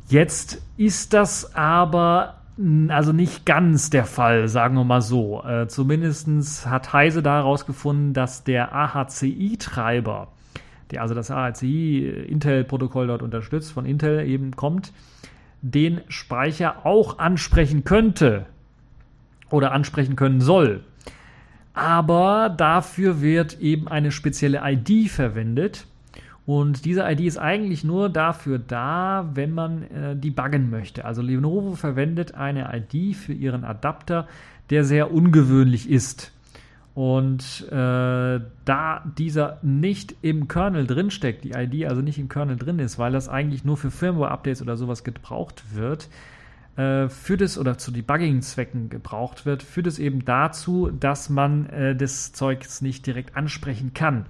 Jetzt 0.10 0.64
ist 0.76 1.14
das 1.14 1.56
aber 1.56 2.42
also 2.88 3.12
nicht 3.12 3.46
ganz 3.46 3.90
der 3.90 4.06
Fall, 4.06 4.48
sagen 4.48 4.76
wir 4.76 4.86
mal 4.86 5.02
so. 5.02 5.44
Äh, 5.44 5.68
Zumindest 5.68 6.66
hat 6.66 6.94
Heise 6.94 7.22
da 7.22 7.36
herausgefunden, 7.36 8.14
dass 8.14 8.44
der 8.44 8.74
AHCI-Treiber 8.74 10.30
der 10.96 11.02
also 11.02 11.14
das 11.14 11.32
AHCI-Intel-Protokoll 11.32 13.08
dort 13.08 13.22
unterstützt, 13.22 13.72
von 13.72 13.86
Intel 13.86 14.26
eben 14.28 14.56
kommt, 14.56 14.92
den 15.62 16.02
Speicher 16.08 16.86
auch 16.86 17.20
ansprechen 17.20 17.84
könnte 17.84 18.46
oder 19.50 19.72
ansprechen 19.72 20.16
können 20.16 20.42
soll. 20.42 20.84
Aber 21.74 22.54
dafür 22.56 23.22
wird 23.22 23.60
eben 23.60 23.88
eine 23.88 24.12
spezielle 24.12 24.62
ID 24.64 25.10
verwendet. 25.10 25.86
Und 26.46 26.86
diese 26.86 27.04
ID 27.10 27.22
ist 27.22 27.38
eigentlich 27.38 27.84
nur 27.84 28.10
dafür 28.10 28.60
da, 28.60 29.32
wenn 29.34 29.52
man 29.52 29.84
äh, 29.84 30.16
debuggen 30.16 30.70
möchte. 30.70 31.04
Also 31.04 31.22
Lenovo 31.22 31.74
verwendet 31.74 32.36
eine 32.36 32.70
ID 32.72 33.16
für 33.16 33.34
ihren 33.34 33.64
Adapter, 33.64 34.28
der 34.70 34.84
sehr 34.84 35.12
ungewöhnlich 35.12 35.90
ist. 35.90 36.32
Und 36.96 37.68
äh, 37.72 38.40
da 38.64 39.04
dieser 39.18 39.60
nicht 39.62 40.16
im 40.22 40.48
Kernel 40.48 40.88
drinsteckt, 40.88 41.44
die 41.44 41.52
ID 41.52 41.88
also 41.88 42.02
nicht 42.02 42.18
im 42.18 42.30
Kernel 42.30 42.56
drin 42.56 42.80
ist, 42.80 42.98
weil 42.98 43.12
das 43.12 43.28
eigentlich 43.28 43.66
nur 43.66 43.76
für 43.76 43.92
Firmware-Updates 43.92 44.62
oder 44.62 44.78
sowas 44.78 45.04
gebraucht 45.04 45.76
wird, 45.76 46.08
äh, 46.78 47.10
führt 47.10 47.42
es 47.42 47.58
oder 47.58 47.78
zu 47.78 47.92
Debugging-Zwecken 47.92 48.90
gebraucht 48.90 49.46
wird, 49.46 49.62
führt 49.62 49.88
es 49.88 50.00
eben 50.00 50.24
dazu, 50.24 50.90
dass 50.90 51.30
man 51.30 51.66
äh, 51.66 51.98
das 51.98 52.32
Zeugs 52.32 52.82
nicht 52.82 53.06
direkt 53.06 53.36
ansprechen 53.36 53.94
kann. 53.94 54.26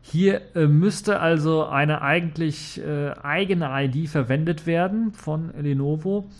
Hier 0.00 0.40
äh, 0.56 0.66
müsste 0.66 1.20
also 1.20 1.66
eine 1.66 2.00
eigentlich 2.00 2.80
äh, 2.82 3.10
eigene 3.22 3.68
ID 3.70 4.08
verwendet 4.08 4.66
werden 4.66 5.12
von 5.12 5.52
Lenovo 5.60 6.30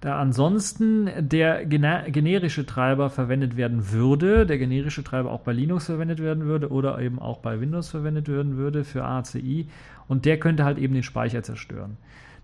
Da 0.00 0.20
ansonsten 0.20 1.10
der 1.18 1.64
generische 1.64 2.64
Treiber 2.64 3.10
verwendet 3.10 3.56
werden 3.56 3.90
würde, 3.90 4.46
der 4.46 4.58
generische 4.58 5.02
Treiber 5.02 5.32
auch 5.32 5.40
bei 5.40 5.52
Linux 5.52 5.86
verwendet 5.86 6.20
werden 6.20 6.44
würde 6.44 6.70
oder 6.70 7.00
eben 7.00 7.18
auch 7.18 7.38
bei 7.38 7.60
Windows 7.60 7.88
verwendet 7.88 8.28
werden 8.28 8.56
würde 8.56 8.84
für 8.84 9.04
ACI 9.04 9.66
und 10.06 10.24
der 10.24 10.38
könnte 10.38 10.64
halt 10.64 10.78
eben 10.78 10.94
den 10.94 11.02
Speicher 11.02 11.42
zerstören. 11.42 11.96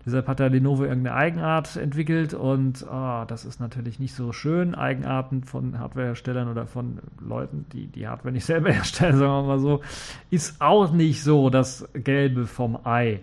Deshalb 0.05 0.27
hat 0.27 0.39
da 0.39 0.47
Lenovo 0.47 0.83
irgendeine 0.83 1.15
Eigenart 1.15 1.77
entwickelt 1.77 2.35
und 2.35 2.85
oh, 2.87 3.23
das 3.25 3.43
ist 3.43 3.59
natürlich 3.59 3.99
nicht 3.99 4.13
so 4.13 4.33
schön. 4.33 4.75
Eigenarten 4.75 5.43
von 5.43 5.79
Hardwareherstellern 5.79 6.47
oder 6.47 6.67
von 6.67 6.99
Leuten, 7.19 7.65
die 7.73 7.87
die 7.87 8.07
Hardware 8.07 8.31
nicht 8.31 8.45
selber 8.45 8.71
herstellen, 8.71 9.17
sagen 9.17 9.31
wir 9.31 9.43
mal 9.43 9.59
so, 9.59 9.81
ist 10.29 10.61
auch 10.61 10.91
nicht 10.91 11.23
so 11.23 11.49
das 11.49 11.87
Gelbe 11.93 12.45
vom 12.45 12.77
Ei. 12.85 13.21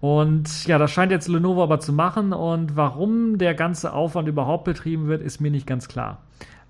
Und 0.00 0.66
ja, 0.66 0.78
das 0.78 0.90
scheint 0.90 1.10
jetzt 1.10 1.28
Lenovo 1.28 1.62
aber 1.62 1.80
zu 1.80 1.92
machen. 1.92 2.32
Und 2.32 2.76
warum 2.76 3.38
der 3.38 3.54
ganze 3.54 3.92
Aufwand 3.92 4.28
überhaupt 4.28 4.64
betrieben 4.64 5.08
wird, 5.08 5.22
ist 5.22 5.40
mir 5.40 5.50
nicht 5.50 5.66
ganz 5.66 5.88
klar. 5.88 6.18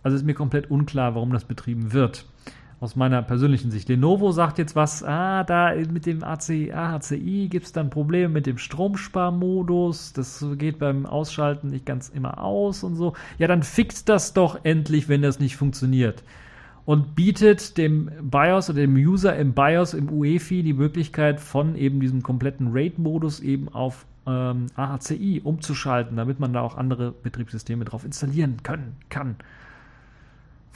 Also 0.03 0.17
ist 0.17 0.25
mir 0.25 0.35
komplett 0.35 0.71
unklar, 0.71 1.15
warum 1.15 1.33
das 1.33 1.45
betrieben 1.45 1.93
wird. 1.93 2.27
Aus 2.79 2.95
meiner 2.95 3.23
persönlichen 3.23 3.71
Sicht. 3.71 3.89
Lenovo 3.89 4.33
sagt 4.33 4.59
jetzt 4.59 4.77
was, 4.77 5.03
ah, 5.03 5.45
da 5.45 5.75
mit 5.75 6.05
dem 6.05 6.23
ACI, 6.23 6.73
AHCI 6.73 7.49
gibt 7.51 7.67
es 7.67 7.73
dann 7.73 7.89
Probleme 7.89 8.29
mit 8.29 8.47
dem 8.47 8.59
Stromsparmodus. 8.59 10.13
Das 10.13 10.45
geht 10.57 10.79
beim 10.79 11.07
Ausschalten 11.07 11.71
nicht 11.71 11.87
ganz 11.87 12.11
immer 12.11 12.43
aus 12.43 12.85
und 12.85 12.95
so. 12.95 13.15
Ja, 13.39 13.49
dann 13.49 13.63
fixt 13.63 14.09
das 14.09 14.35
doch 14.35 14.61
endlich, 14.63 15.09
wenn 15.09 15.23
das 15.23 15.41
nicht 15.41 15.57
funktioniert 15.57 16.23
und 16.87 17.17
bietet 17.17 17.77
dem 17.77 18.11
BIOS 18.23 18.71
oder 18.71 18.81
dem 18.81 18.95
User 18.95 19.37
im 19.37 19.53
BIOS, 19.53 19.93
im 19.93 20.09
UEFI, 20.09 20.63
die 20.63 20.73
Möglichkeit 20.73 21.41
von 21.41 21.77
eben 21.77 22.01
diesem 22.01 22.23
kompletten 22.23 22.69
RAID-Modus 22.73 23.41
eben 23.41 23.69
auf 23.69 24.07
ähm, 24.27 24.67
AHCI 24.77 25.43
umzuschalten, 25.43 26.17
damit 26.17 26.39
man 26.39 26.53
da 26.53 26.61
auch 26.61 26.77
andere 26.77 27.11
Betriebssysteme 27.11 27.85
drauf 27.85 28.05
installieren 28.05 28.63
können 28.63 28.97
kann. 29.09 29.35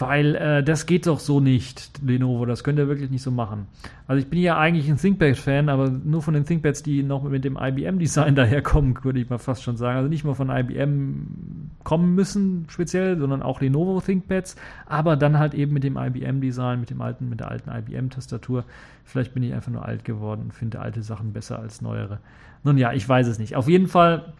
Weil 0.01 0.35
äh, 0.35 0.65
das 0.65 0.87
geht 0.87 1.07
doch 1.07 1.21
so 1.21 1.41
nicht, 1.41 2.01
Lenovo. 2.03 2.47
Das 2.47 2.65
könnt 2.65 2.79
ihr 2.79 2.89
wirklich 2.89 3.11
nicht 3.11 3.21
so 3.21 3.31
machen. 3.31 3.67
Also 4.07 4.23
ich 4.23 4.31
bin 4.31 4.41
ja 4.41 4.57
eigentlich 4.57 4.89
ein 4.89 4.97
ThinkPad-Fan, 4.97 5.69
aber 5.69 5.91
nur 5.91 6.23
von 6.23 6.33
den 6.33 6.47
ThinkPads, 6.47 6.83
die 6.83 7.03
noch 7.03 7.23
mit 7.25 7.45
dem 7.45 7.59
IBM-Design 7.61 8.35
daherkommen, 8.35 8.97
würde 9.03 9.21
ich 9.21 9.29
mal 9.29 9.37
fast 9.37 9.63
schon 9.63 9.77
sagen. 9.77 9.99
Also 9.99 10.09
nicht 10.09 10.25
mal 10.25 10.33
von 10.33 10.49
IBM 10.49 11.71
kommen 11.85 12.15
müssen 12.15 12.65
speziell, 12.69 13.19
sondern 13.19 13.43
auch 13.43 13.61
Lenovo 13.61 14.01
ThinkPads, 14.01 14.57
aber 14.87 15.17
dann 15.17 15.39
halt 15.39 15.53
eben 15.53 15.75
mit 15.75 15.85
dem 15.85 15.99
IBM-Design, 15.99 16.81
mit 16.81 16.89
dem 16.89 17.03
alten, 17.03 17.29
mit 17.29 17.41
der 17.41 17.51
alten 17.51 17.71
IBM-Tastatur. 17.71 18.65
Vielleicht 19.05 19.35
bin 19.35 19.43
ich 19.43 19.53
einfach 19.53 19.71
nur 19.71 19.85
alt 19.85 20.07
geworden 20.07 20.45
und 20.45 20.55
finde 20.55 20.81
alte 20.81 21.03
Sachen 21.03 21.35
besser 21.35 21.59
als 21.59 21.83
neuere. 21.83 22.21
Nun 22.65 22.79
ja, 22.79 22.95
ich 22.95 23.07
weiß 23.07 23.27
es 23.27 23.39
nicht. 23.39 23.55
Auf 23.55 23.69
jeden 23.69 23.87
Fall 23.87 24.33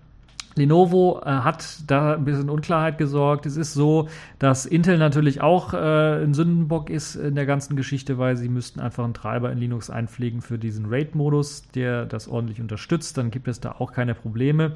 Lenovo 0.57 1.21
äh, 1.25 1.31
hat 1.31 1.79
da 1.87 2.15
ein 2.15 2.25
bisschen 2.25 2.51
Unklarheit 2.51 2.99
gesorgt. 2.99 3.47
Es 3.47 3.57
ist 3.57 3.75
so, 3.75 4.09
dass 4.39 4.67
Intel 4.67 4.99
natürlich 4.99 5.41
auch 5.41 5.75
äh, 5.75 6.23
ein 6.23 6.35
Sündenbock 6.35 6.91
ist 6.91 7.15
in 7.15 7.35
der 7.35 7.47
ganzen 7.47 7.77
Geschichte, 7.77 8.19
weil 8.19 8.37
sie 8.37 8.49
müssten 8.49 8.81
einfach 8.81 9.05
einen 9.05 9.15
Treiber 9.15 9.53
in 9.53 9.59
Linux 9.59 9.91
einpflegen 9.91 10.41
für 10.41 10.59
diesen 10.59 10.87
RAID-Modus, 10.87 11.69
der 11.75 12.05
das 12.05 12.27
ordentlich 12.27 12.61
unterstützt. 12.61 13.17
Dann 13.17 13.31
gibt 13.31 13.49
es 13.49 13.61
da 13.61 13.77
auch 13.79 13.93
keine 13.93 14.15
Probleme 14.15 14.75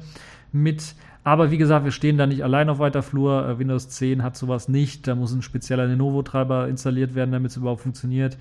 mit. 0.51 0.95
Aber 1.25 1.51
wie 1.51 1.57
gesagt, 1.57 1.85
wir 1.85 1.91
stehen 1.91 2.17
da 2.17 2.27
nicht 2.27 2.43
allein 2.43 2.69
auf 2.69 2.79
weiter 2.79 3.01
Flur. 3.01 3.47
Äh, 3.47 3.59
Windows 3.59 3.89
10 3.89 4.23
hat 4.23 4.37
sowas 4.37 4.69
nicht. 4.69 5.07
Da 5.07 5.15
muss 5.15 5.33
ein 5.33 5.41
spezieller 5.41 5.87
Lenovo-Treiber 5.87 6.67
installiert 6.67 7.15
werden, 7.15 7.31
damit 7.31 7.51
es 7.51 7.57
überhaupt 7.57 7.81
funktioniert. 7.81 8.37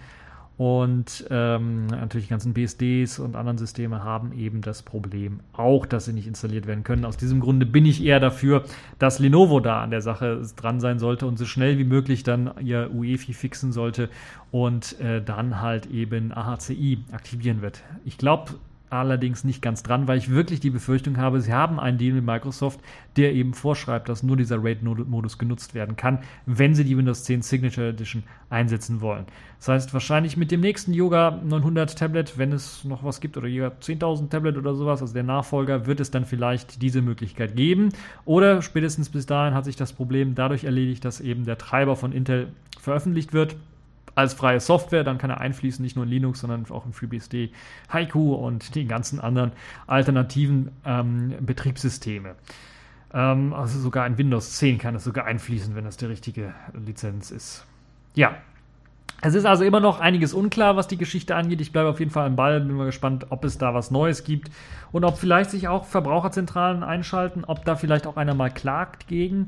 Und 0.56 1.26
ähm, 1.30 1.86
natürlich 1.86 2.26
die 2.26 2.30
ganzen 2.30 2.54
BSDs 2.54 3.18
und 3.18 3.34
anderen 3.34 3.58
Systeme 3.58 4.04
haben 4.04 4.32
eben 4.32 4.60
das 4.60 4.82
Problem 4.82 5.40
auch, 5.52 5.84
dass 5.84 6.04
sie 6.04 6.12
nicht 6.12 6.28
installiert 6.28 6.68
werden 6.68 6.84
können. 6.84 7.04
Aus 7.04 7.16
diesem 7.16 7.40
Grunde 7.40 7.66
bin 7.66 7.84
ich 7.84 8.04
eher 8.04 8.20
dafür, 8.20 8.64
dass 9.00 9.18
Lenovo 9.18 9.58
da 9.58 9.82
an 9.82 9.90
der 9.90 10.00
Sache 10.00 10.42
dran 10.54 10.78
sein 10.78 11.00
sollte 11.00 11.26
und 11.26 11.38
so 11.38 11.44
schnell 11.44 11.78
wie 11.78 11.84
möglich 11.84 12.22
dann 12.22 12.52
ihr 12.60 12.90
UEFI 12.94 13.32
fixen 13.32 13.72
sollte 13.72 14.10
und 14.52 15.00
äh, 15.00 15.20
dann 15.20 15.60
halt 15.60 15.86
eben 15.86 16.32
AHCI 16.32 16.98
aktivieren 17.10 17.60
wird. 17.60 17.82
Ich 18.04 18.16
glaube, 18.16 18.52
allerdings 18.94 19.44
nicht 19.44 19.60
ganz 19.60 19.82
dran, 19.82 20.08
weil 20.08 20.18
ich 20.18 20.30
wirklich 20.30 20.60
die 20.60 20.70
Befürchtung 20.70 21.16
habe, 21.18 21.40
sie 21.40 21.52
haben 21.52 21.78
einen 21.78 21.98
Deal 21.98 22.14
mit 22.14 22.24
Microsoft, 22.24 22.80
der 23.16 23.32
eben 23.32 23.54
vorschreibt, 23.54 24.08
dass 24.08 24.22
nur 24.22 24.36
dieser 24.36 24.62
RAID-Modus 24.62 25.38
genutzt 25.38 25.74
werden 25.74 25.96
kann, 25.96 26.20
wenn 26.46 26.74
sie 26.74 26.84
die 26.84 26.96
Windows 26.96 27.24
10 27.24 27.42
Signature 27.42 27.88
Edition 27.88 28.22
einsetzen 28.50 29.00
wollen. 29.00 29.26
Das 29.58 29.68
heißt, 29.68 29.94
wahrscheinlich 29.94 30.36
mit 30.36 30.50
dem 30.50 30.60
nächsten 30.60 30.92
Yoga 30.92 31.40
900 31.42 31.98
Tablet, 31.98 32.38
wenn 32.38 32.52
es 32.52 32.84
noch 32.84 33.02
was 33.02 33.20
gibt, 33.20 33.36
oder 33.36 33.48
Yoga 33.48 33.74
10.000 33.80 34.28
Tablet 34.28 34.56
oder 34.56 34.74
sowas, 34.74 35.00
also 35.00 35.14
der 35.14 35.22
Nachfolger, 35.22 35.86
wird 35.86 36.00
es 36.00 36.10
dann 36.10 36.24
vielleicht 36.24 36.82
diese 36.82 37.02
Möglichkeit 37.02 37.56
geben. 37.56 37.90
Oder 38.24 38.62
spätestens 38.62 39.08
bis 39.08 39.26
dahin 39.26 39.54
hat 39.54 39.64
sich 39.64 39.76
das 39.76 39.92
Problem 39.92 40.34
dadurch 40.34 40.64
erledigt, 40.64 41.04
dass 41.04 41.20
eben 41.20 41.44
der 41.44 41.58
Treiber 41.58 41.96
von 41.96 42.12
Intel 42.12 42.48
veröffentlicht 42.78 43.32
wird 43.32 43.56
als 44.14 44.34
freie 44.34 44.60
Software. 44.60 45.04
Dann 45.04 45.18
kann 45.18 45.30
er 45.30 45.40
einfließen, 45.40 45.82
nicht 45.82 45.96
nur 45.96 46.04
in 46.04 46.10
Linux, 46.10 46.40
sondern 46.40 46.66
auch 46.70 46.86
in 46.86 46.92
FreeBSD, 46.92 47.50
Haiku 47.92 48.34
und 48.34 48.74
die 48.74 48.86
ganzen 48.86 49.20
anderen 49.20 49.52
alternativen 49.86 50.70
ähm, 50.84 51.34
Betriebssysteme. 51.40 52.34
Ähm, 53.14 53.52
also 53.54 53.78
sogar 53.78 54.06
in 54.06 54.18
Windows 54.18 54.54
10 54.54 54.78
kann 54.78 54.96
es 54.96 55.04
sogar 55.04 55.24
einfließen, 55.24 55.74
wenn 55.74 55.84
das 55.84 55.96
die 55.96 56.06
richtige 56.06 56.54
Lizenz 56.74 57.30
ist. 57.30 57.64
Ja. 58.14 58.36
Es 59.22 59.34
ist 59.34 59.46
also 59.46 59.64
immer 59.64 59.80
noch 59.80 60.00
einiges 60.00 60.34
unklar, 60.34 60.76
was 60.76 60.86
die 60.86 60.98
Geschichte 60.98 61.34
angeht. 61.34 61.60
Ich 61.62 61.72
bleibe 61.72 61.88
auf 61.88 61.98
jeden 61.98 62.10
Fall 62.10 62.26
am 62.26 62.36
Ball, 62.36 62.60
bin 62.60 62.76
mal 62.76 62.84
gespannt, 62.84 63.26
ob 63.30 63.44
es 63.44 63.56
da 63.56 63.72
was 63.72 63.90
Neues 63.90 64.24
gibt 64.24 64.50
und 64.92 65.04
ob 65.04 65.16
vielleicht 65.16 65.50
sich 65.50 65.66
auch 65.66 65.86
Verbraucherzentralen 65.86 66.82
einschalten, 66.82 67.44
ob 67.44 67.64
da 67.64 67.76
vielleicht 67.76 68.06
auch 68.06 68.18
einer 68.18 68.34
mal 68.34 68.50
klagt 68.50 69.06
gegen 69.06 69.46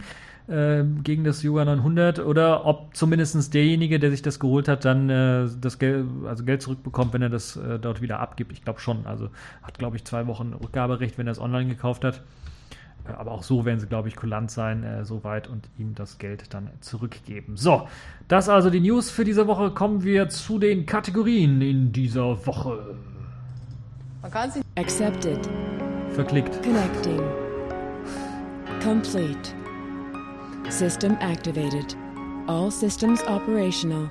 äh, 0.49 0.85
gegen 1.03 1.25
das 1.25 1.43
Yoga 1.43 1.65
900 1.65 2.21
oder 2.21 2.65
ob 2.67 2.95
zumindest 2.95 3.53
derjenige, 3.53 3.99
der 3.99 4.11
sich 4.11 4.23
das 4.23 4.39
geholt 4.39 4.69
hat, 4.69 4.85
dann 4.85 5.11
äh, 5.11 5.49
das 5.61 5.79
Geld, 5.79 6.07
also 6.27 6.45
Geld 6.45 6.63
zurückbekommt, 6.63 7.13
wenn 7.13 7.23
er 7.23 7.31
das 7.31 7.57
äh, 7.57 7.79
dort 7.79 8.01
wieder 8.01 8.21
abgibt. 8.21 8.53
Ich 8.53 8.63
glaube 8.63 8.81
schon. 8.81 9.07
Also 9.07 9.31
hat, 9.63 9.79
glaube 9.79 9.97
ich, 9.97 10.05
zwei 10.05 10.27
Wochen 10.27 10.53
Rückgaberecht, 10.53 11.19
wenn 11.19 11.27
er 11.27 11.33
es 11.33 11.41
online 11.41 11.69
gekauft 11.69 12.05
hat. 12.05 12.23
Äh, 13.07 13.13
aber 13.13 13.33
auch 13.33 13.43
so 13.43 13.65
werden 13.65 13.81
sie, 13.81 13.87
glaube 13.87 14.09
ich, 14.09 14.17
kulant 14.17 14.51
sein, 14.51 14.85
äh, 14.85 15.05
soweit 15.05 15.49
und 15.49 15.69
ihm 15.79 15.95
das 15.95 16.19
Geld 16.19 16.55
dann 16.55 16.71
zurückgeben. 16.81 17.57
So, 17.57 17.89
das 18.29 18.49
also 18.49 18.71
die 18.71 18.81
News 18.81 19.11
für 19.11 19.25
diese 19.25 19.47
Woche. 19.47 19.71
Kommen 19.71 20.05
wir 20.05 20.29
zu 20.29 20.59
den 20.59 20.87
Kategorien 20.87 21.61
in 21.61 21.93
dieser 21.93 22.47
Woche. 22.47 22.97
Man 24.23 24.31
kann 24.31 24.51
sie. 24.51 24.61
Accepted. 24.77 25.49
Verklickt. 26.11 26.63
Connecting. 26.63 27.21
Complete. 28.83 29.66
System 30.71 31.17
activated. 31.21 31.95
All 32.49 32.71
systems 32.71 33.23
operational. 33.23 34.11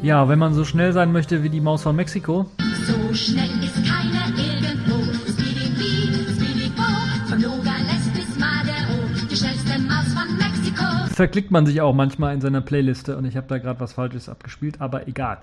Ja, 0.00 0.28
wenn 0.28 0.38
man 0.38 0.54
so 0.54 0.64
schnell 0.64 0.92
sein 0.92 1.12
möchte 1.12 1.42
wie 1.42 1.50
die 1.50 1.60
Maus 1.60 1.82
von 1.82 1.96
Mexiko. 1.96 2.46
So 2.86 3.14
schnell 3.14 3.50
ist 3.62 3.84
keiner 3.84 4.28
irgendwo. 4.38 4.97
Verklickt 11.18 11.50
man 11.50 11.66
sich 11.66 11.80
auch 11.80 11.94
manchmal 11.94 12.32
in 12.32 12.40
seiner 12.40 12.60
Playliste 12.60 13.16
und 13.16 13.24
ich 13.24 13.36
habe 13.36 13.48
da 13.48 13.58
gerade 13.58 13.80
was 13.80 13.94
Falsches 13.94 14.28
abgespielt, 14.28 14.80
aber 14.80 15.08
egal. 15.08 15.38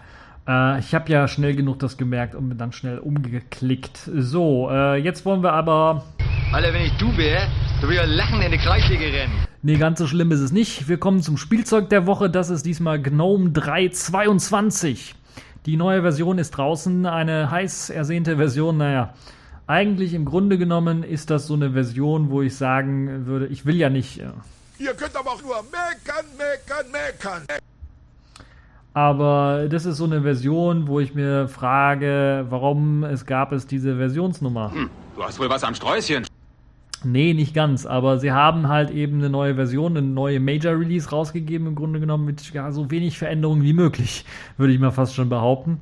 Äh, 0.48 0.80
ich 0.80 0.96
habe 0.96 1.12
ja 1.12 1.28
schnell 1.28 1.54
genug 1.54 1.80
das 1.80 1.98
gemerkt 1.98 2.34
und 2.34 2.48
bin 2.48 2.58
dann 2.58 2.72
schnell 2.72 2.98
umgeklickt. 2.98 4.10
So, 4.16 4.70
äh, 4.72 4.96
jetzt 4.96 5.26
wollen 5.26 5.44
wir 5.44 5.52
aber. 5.52 6.06
Alter, 6.54 6.74
wenn 6.74 6.84
ich 6.84 6.94
du 6.94 7.18
wäre, 7.18 7.48
du 7.82 7.90
würdest 7.90 8.08
lachen 8.08 8.42
in 8.42 8.54
die 8.54 8.58
Kreisliga 8.58 9.04
rennen. 9.04 9.34
Nee, 9.64 9.76
ganz 9.76 10.00
so 10.00 10.08
schlimm 10.08 10.32
ist 10.32 10.40
es 10.40 10.54
nicht. 10.54 10.88
Wir 10.88 10.98
kommen 10.98 11.22
zum 11.22 11.36
Spielzeug 11.36 11.90
der 11.90 12.08
Woche. 12.08 12.30
Das 12.30 12.50
ist 12.50 12.66
diesmal 12.66 13.02
GNOME 13.02 13.50
322. 13.50 15.14
Die 15.66 15.76
neue 15.76 16.04
Version 16.04 16.38
ist 16.38 16.52
draußen. 16.52 17.06
Eine 17.06 17.52
heiß 17.52 17.90
ersehnte 17.90 18.38
Version. 18.38 18.78
Naja, 18.78 19.14
eigentlich 19.68 20.14
im 20.14 20.24
Grunde 20.24 20.58
genommen 20.58 21.04
ist 21.04 21.32
das 21.32 21.48
so 21.48 21.54
eine 21.54 21.72
Version, 21.72 22.30
wo 22.30 22.42
ich 22.42 22.56
sagen 22.56 23.26
würde, 23.26 23.48
ich 23.48 23.66
will 23.66 23.76
ja 23.76 23.90
nicht. 23.90 24.22
Ihr 24.78 24.94
könnt 24.94 25.16
aber 25.16 25.32
auch 25.32 25.42
nur 25.42 25.56
meckern, 25.64 26.26
meckern, 26.38 26.92
meckern. 26.92 27.44
aber 28.94 29.68
das 29.70 29.86
ist 29.86 29.98
so 29.98 30.06
eine 30.06 30.22
Version, 30.22 30.88
wo 30.88 31.00
ich 31.00 31.16
mir 31.16 31.48
frage, 31.48 32.46
warum 32.50 33.04
es 33.04 33.26
gab 33.26 33.52
es 33.52 33.68
diese 33.68 33.96
Versionsnummer. 33.96 34.74
Du 35.16 35.24
hast 35.24 35.40
wohl 35.40 35.50
was 35.50 35.64
am 35.64 35.76
Sträußchen. 35.76 36.26
Nee, 37.06 37.34
nicht 37.34 37.54
ganz, 37.54 37.86
aber 37.86 38.18
sie 38.18 38.32
haben 38.32 38.68
halt 38.68 38.90
eben 38.90 39.20
eine 39.20 39.30
neue 39.30 39.56
Version, 39.56 39.96
eine 39.96 40.06
neue 40.06 40.40
Major 40.40 40.74
Release 40.78 41.10
rausgegeben, 41.10 41.68
im 41.68 41.76
Grunde 41.76 42.00
genommen 42.00 42.26
mit 42.26 42.52
ja, 42.52 42.72
so 42.72 42.90
wenig 42.90 43.18
Veränderungen 43.18 43.64
wie 43.64 43.74
möglich, 43.74 44.26
würde 44.58 44.74
ich 44.74 44.80
mal 44.80 44.92
fast 44.92 45.14
schon 45.14 45.30
behaupten. 45.30 45.80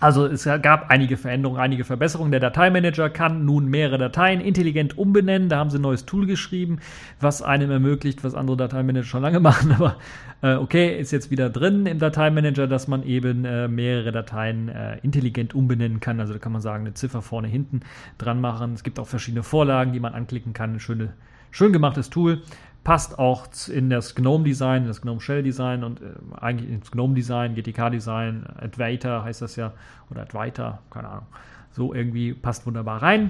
Also 0.00 0.26
es 0.26 0.44
gab 0.44 0.90
einige 0.90 1.16
Veränderungen, 1.16 1.60
einige 1.60 1.84
Verbesserungen. 1.84 2.30
Der 2.30 2.40
Dateimanager 2.40 3.10
kann 3.10 3.44
nun 3.44 3.66
mehrere 3.66 3.98
Dateien 3.98 4.40
intelligent 4.40 4.96
umbenennen. 4.96 5.48
Da 5.48 5.58
haben 5.58 5.70
sie 5.70 5.78
ein 5.78 5.82
neues 5.82 6.06
Tool 6.06 6.26
geschrieben, 6.26 6.78
was 7.20 7.42
einem 7.42 7.70
ermöglicht, 7.72 8.22
was 8.22 8.34
andere 8.34 8.56
Dateimanager 8.56 9.04
schon 9.04 9.22
lange 9.22 9.40
machen. 9.48 9.72
Aber 9.72 9.96
äh, 10.40 10.54
okay, 10.54 10.96
ist 10.98 11.10
jetzt 11.10 11.32
wieder 11.32 11.50
drin 11.50 11.86
im 11.86 11.98
Dateimanager, 11.98 12.68
dass 12.68 12.86
man 12.86 13.02
eben 13.02 13.44
äh, 13.44 13.66
mehrere 13.66 14.12
Dateien 14.12 14.68
äh, 14.68 14.98
intelligent 14.98 15.54
umbenennen 15.54 15.98
kann. 15.98 16.20
Also 16.20 16.32
da 16.32 16.38
kann 16.38 16.52
man 16.52 16.62
sagen, 16.62 16.84
eine 16.84 16.94
Ziffer 16.94 17.20
vorne, 17.20 17.48
hinten 17.48 17.80
dran 18.18 18.40
machen. 18.40 18.74
Es 18.74 18.84
gibt 18.84 19.00
auch 19.00 19.08
verschiedene 19.08 19.42
Vorlagen, 19.42 19.92
die 19.92 20.00
man 20.00 20.14
anklicken 20.14 20.52
kann. 20.52 20.74
Ein 20.74 20.80
schöne, 20.80 21.14
schön 21.50 21.72
gemachtes 21.72 22.08
Tool 22.08 22.42
passt 22.88 23.18
auch 23.18 23.48
in 23.70 23.90
das 23.90 24.14
GNOME-Design, 24.14 24.86
das 24.86 25.02
GNOME 25.02 25.20
Shell-Design 25.20 25.84
und 25.84 26.00
äh, 26.00 26.04
eigentlich 26.40 26.70
ins 26.70 26.90
GNOME-Design, 26.90 27.54
GTK-Design, 27.54 28.46
Advaita 28.62 29.24
heißt 29.24 29.42
das 29.42 29.56
ja, 29.56 29.74
oder 30.08 30.22
Advaita, 30.22 30.78
keine 30.88 31.10
Ahnung. 31.10 31.26
So 31.70 31.92
irgendwie 31.92 32.32
passt 32.32 32.66
wunderbar 32.66 33.02
rein. 33.02 33.28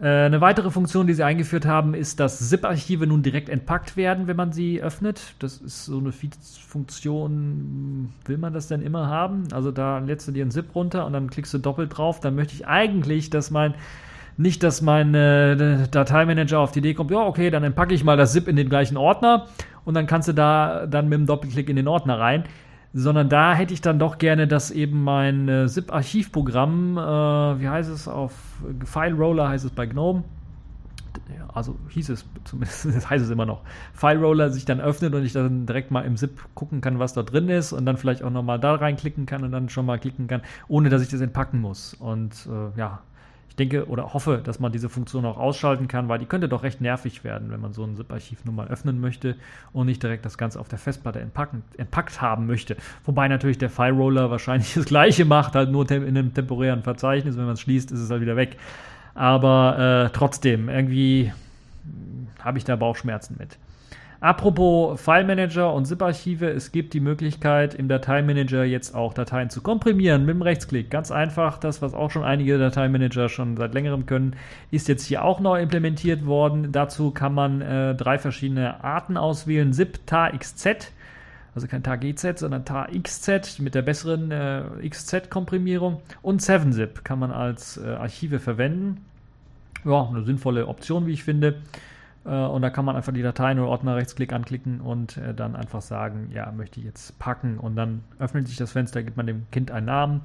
Äh, 0.00 0.08
eine 0.08 0.40
weitere 0.40 0.72
Funktion, 0.72 1.06
die 1.06 1.14
sie 1.14 1.22
eingeführt 1.22 1.66
haben, 1.66 1.94
ist, 1.94 2.18
dass 2.18 2.48
ZIP-Archive 2.48 3.06
nun 3.06 3.22
direkt 3.22 3.48
entpackt 3.48 3.96
werden, 3.96 4.26
wenn 4.26 4.36
man 4.36 4.50
sie 4.50 4.82
öffnet. 4.82 5.36
Das 5.38 5.58
ist 5.58 5.84
so 5.84 5.98
eine 5.98 6.10
Funktion, 6.10 8.12
will 8.24 8.38
man 8.38 8.54
das 8.54 8.66
denn 8.66 8.82
immer 8.82 9.06
haben? 9.06 9.44
Also 9.52 9.70
da 9.70 9.98
lädst 9.98 10.26
du 10.26 10.32
dir 10.32 10.42
einen 10.42 10.50
ZIP 10.50 10.74
runter 10.74 11.06
und 11.06 11.12
dann 11.12 11.30
klickst 11.30 11.54
du 11.54 11.58
doppelt 11.58 11.96
drauf. 11.96 12.18
Dann 12.18 12.34
möchte 12.34 12.54
ich 12.54 12.66
eigentlich, 12.66 13.30
dass 13.30 13.52
mein 13.52 13.74
nicht, 14.36 14.62
dass 14.62 14.82
mein 14.82 15.14
äh, 15.14 15.88
Dateimanager 15.88 16.60
auf 16.60 16.72
die 16.72 16.80
Idee 16.80 16.94
kommt, 16.94 17.10
ja, 17.10 17.18
okay, 17.18 17.50
dann 17.50 17.74
packe 17.74 17.94
ich 17.94 18.04
mal 18.04 18.16
das 18.16 18.32
ZIP 18.32 18.48
in 18.48 18.56
den 18.56 18.68
gleichen 18.68 18.96
Ordner 18.96 19.46
und 19.84 19.94
dann 19.94 20.06
kannst 20.06 20.28
du 20.28 20.32
da 20.32 20.86
dann 20.86 21.08
mit 21.08 21.18
dem 21.18 21.26
Doppelklick 21.26 21.68
in 21.68 21.76
den 21.76 21.88
Ordner 21.88 22.18
rein. 22.18 22.44
Sondern 22.92 23.28
da 23.28 23.52
hätte 23.52 23.74
ich 23.74 23.82
dann 23.82 23.98
doch 23.98 24.16
gerne, 24.16 24.46
dass 24.48 24.70
eben 24.70 25.04
mein 25.04 25.48
äh, 25.48 25.66
ZIP-Archivprogramm, 25.66 26.96
äh, 26.96 27.60
wie 27.60 27.68
heißt 27.68 27.90
es 27.90 28.08
auf 28.08 28.32
File 28.84 29.12
Roller 29.14 29.50
heißt 29.50 29.66
es 29.66 29.70
bei 29.70 29.84
GNOME, 29.84 30.24
also 31.52 31.76
hieß 31.90 32.10
es 32.10 32.24
zumindest, 32.44 32.84
das 32.94 33.08
heißt 33.08 33.24
es 33.24 33.30
immer 33.30 33.46
noch, 33.46 33.62
File 33.92 34.18
Roller 34.18 34.50
sich 34.50 34.64
dann 34.64 34.80
öffnet 34.80 35.14
und 35.14 35.24
ich 35.24 35.32
dann 35.32 35.66
direkt 35.66 35.90
mal 35.90 36.02
im 36.02 36.16
ZIP 36.16 36.38
gucken 36.54 36.80
kann, 36.80 36.98
was 36.98 37.12
da 37.12 37.22
drin 37.22 37.48
ist 37.48 37.72
und 37.72 37.86
dann 37.86 37.96
vielleicht 37.96 38.22
auch 38.22 38.30
nochmal 38.30 38.58
da 38.58 38.74
reinklicken 38.74 39.26
kann 39.26 39.44
und 39.44 39.52
dann 39.52 39.68
schon 39.68 39.86
mal 39.86 39.98
klicken 39.98 40.26
kann, 40.26 40.42
ohne 40.68 40.88
dass 40.88 41.02
ich 41.02 41.08
das 41.08 41.20
entpacken 41.20 41.60
muss. 41.60 41.94
Und 41.94 42.46
äh, 42.46 42.78
ja, 42.78 43.00
ich 43.56 43.70
denke 43.70 43.88
oder 43.88 44.12
hoffe, 44.12 44.42
dass 44.44 44.60
man 44.60 44.70
diese 44.70 44.90
Funktion 44.90 45.24
auch 45.24 45.38
ausschalten 45.38 45.88
kann, 45.88 46.10
weil 46.10 46.18
die 46.18 46.26
könnte 46.26 46.46
doch 46.46 46.62
recht 46.62 46.82
nervig 46.82 47.24
werden, 47.24 47.50
wenn 47.50 47.58
man 47.58 47.72
so 47.72 47.84
ein 47.84 47.96
ZIP-Archiv 47.96 48.44
nun 48.44 48.54
mal 48.54 48.68
öffnen 48.68 49.00
möchte 49.00 49.34
und 49.72 49.86
nicht 49.86 50.02
direkt 50.02 50.26
das 50.26 50.36
Ganze 50.36 50.60
auf 50.60 50.68
der 50.68 50.78
Festplatte 50.78 51.20
entpacken, 51.20 51.62
entpackt 51.78 52.20
haben 52.20 52.46
möchte. 52.46 52.76
Wobei 53.06 53.28
natürlich 53.28 53.56
der 53.56 53.70
File-Roller 53.70 54.30
wahrscheinlich 54.30 54.74
das 54.74 54.84
gleiche 54.84 55.24
macht, 55.24 55.54
halt 55.54 55.70
nur 55.70 55.90
in 55.90 56.06
einem 56.06 56.34
temporären 56.34 56.82
Verzeichnis. 56.82 57.38
Wenn 57.38 57.46
man 57.46 57.54
es 57.54 57.62
schließt, 57.62 57.92
ist 57.92 58.00
es 58.00 58.10
halt 58.10 58.20
wieder 58.20 58.36
weg. 58.36 58.58
Aber 59.14 60.04
äh, 60.04 60.10
trotzdem, 60.12 60.68
irgendwie 60.68 61.32
habe 62.38 62.58
ich 62.58 62.64
da 62.64 62.76
Bauchschmerzen 62.76 63.36
mit. 63.38 63.56
Apropos 64.26 65.00
File 65.00 65.24
Manager 65.24 65.72
und 65.72 65.84
ZIP-Archive, 65.84 66.50
es 66.50 66.72
gibt 66.72 66.94
die 66.94 66.98
Möglichkeit 67.00 67.76
im 67.76 67.86
Dateimanager 67.86 68.64
jetzt 68.64 68.92
auch 68.92 69.14
Dateien 69.14 69.50
zu 69.50 69.60
komprimieren 69.60 70.26
mit 70.26 70.34
dem 70.34 70.42
Rechtsklick. 70.42 70.90
Ganz 70.90 71.12
einfach, 71.12 71.58
das, 71.58 71.80
was 71.80 71.94
auch 71.94 72.10
schon 72.10 72.24
einige 72.24 72.58
Dateimanager 72.58 73.28
schon 73.28 73.56
seit 73.56 73.72
längerem 73.72 74.04
können, 74.04 74.34
ist 74.72 74.88
jetzt 74.88 75.04
hier 75.04 75.24
auch 75.24 75.38
neu 75.38 75.62
implementiert 75.62 76.26
worden. 76.26 76.72
Dazu 76.72 77.12
kann 77.12 77.34
man 77.34 77.60
äh, 77.60 77.94
drei 77.94 78.18
verschiedene 78.18 78.82
Arten 78.82 79.16
auswählen: 79.16 79.72
ZIP, 79.72 80.04
TAR-XZ, 80.08 80.90
also 81.54 81.68
kein 81.68 81.84
TAR-GZ, 81.84 82.40
sondern 82.40 82.64
TAR-XZ 82.64 83.60
mit 83.60 83.76
der 83.76 83.82
besseren 83.82 84.32
äh, 84.32 84.88
XZ-Komprimierung 84.88 86.02
und 86.22 86.42
7-ZIP 86.42 87.04
kann 87.04 87.20
man 87.20 87.30
als 87.30 87.76
äh, 87.76 87.90
Archive 87.90 88.40
verwenden. 88.40 89.04
Ja, 89.84 90.08
eine 90.08 90.24
sinnvolle 90.24 90.66
Option, 90.66 91.06
wie 91.06 91.12
ich 91.12 91.22
finde. 91.22 91.62
Äh, 92.26 92.30
und 92.30 92.62
da 92.62 92.70
kann 92.70 92.84
man 92.84 92.96
einfach 92.96 93.12
die 93.12 93.22
Dateien 93.22 93.58
oder 93.58 93.68
Ordner 93.68 93.96
rechtsklick 93.96 94.32
anklicken 94.32 94.80
und 94.80 95.16
äh, 95.16 95.34
dann 95.34 95.56
einfach 95.56 95.82
sagen, 95.82 96.30
ja, 96.34 96.50
möchte 96.52 96.80
ich 96.80 96.86
jetzt 96.86 97.18
packen. 97.18 97.58
Und 97.58 97.76
dann 97.76 98.02
öffnet 98.18 98.48
sich 98.48 98.56
das 98.56 98.72
Fenster, 98.72 99.02
gibt 99.02 99.16
man 99.16 99.26
dem 99.26 99.46
Kind 99.50 99.70
einen 99.70 99.86
Namen 99.86 100.20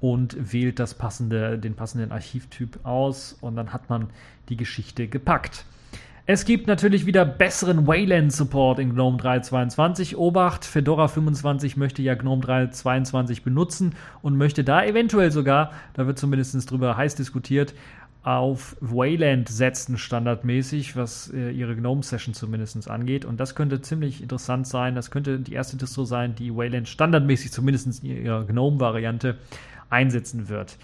und 0.00 0.52
wählt 0.52 0.78
das 0.78 0.94
passende, 0.94 1.58
den 1.58 1.74
passenden 1.74 2.12
Archivtyp 2.12 2.84
aus 2.84 3.36
und 3.40 3.56
dann 3.56 3.72
hat 3.72 3.88
man 3.88 4.08
die 4.48 4.56
Geschichte 4.56 5.08
gepackt. 5.08 5.64
Es 6.26 6.46
gibt 6.46 6.66
natürlich 6.66 7.04
wieder 7.04 7.26
besseren 7.26 7.86
Wayland-Support 7.86 8.78
in 8.78 8.94
GNOME 8.94 9.18
3.22. 9.18 10.16
Obacht, 10.16 10.64
Fedora 10.64 11.06
25 11.06 11.76
möchte 11.76 12.00
ja 12.00 12.14
GNOME 12.14 12.42
3.22 12.42 13.42
benutzen 13.42 13.94
und 14.22 14.38
möchte 14.38 14.64
da 14.64 14.82
eventuell 14.82 15.30
sogar, 15.30 15.72
da 15.92 16.06
wird 16.06 16.18
zumindest 16.18 16.70
drüber 16.70 16.96
heiß 16.96 17.14
diskutiert, 17.14 17.74
auf 18.24 18.76
Wayland 18.80 19.50
setzen 19.50 19.98
standardmäßig, 19.98 20.96
was 20.96 21.30
äh, 21.32 21.50
ihre 21.50 21.76
GNOME-Session 21.76 22.32
zumindest 22.32 22.90
angeht. 22.90 23.26
Und 23.26 23.38
das 23.38 23.54
könnte 23.54 23.82
ziemlich 23.82 24.22
interessant 24.22 24.66
sein. 24.66 24.94
Das 24.94 25.10
könnte 25.10 25.38
die 25.38 25.52
erste 25.52 25.76
Distro 25.76 26.04
sein, 26.04 26.34
die 26.34 26.54
Wayland 26.54 26.88
standardmäßig 26.88 27.52
zumindest 27.52 28.02
in 28.02 28.24
ihrer 28.24 28.44
GNOME-Variante 28.44 29.36
einsetzen 29.90 30.48
wird. 30.48 30.78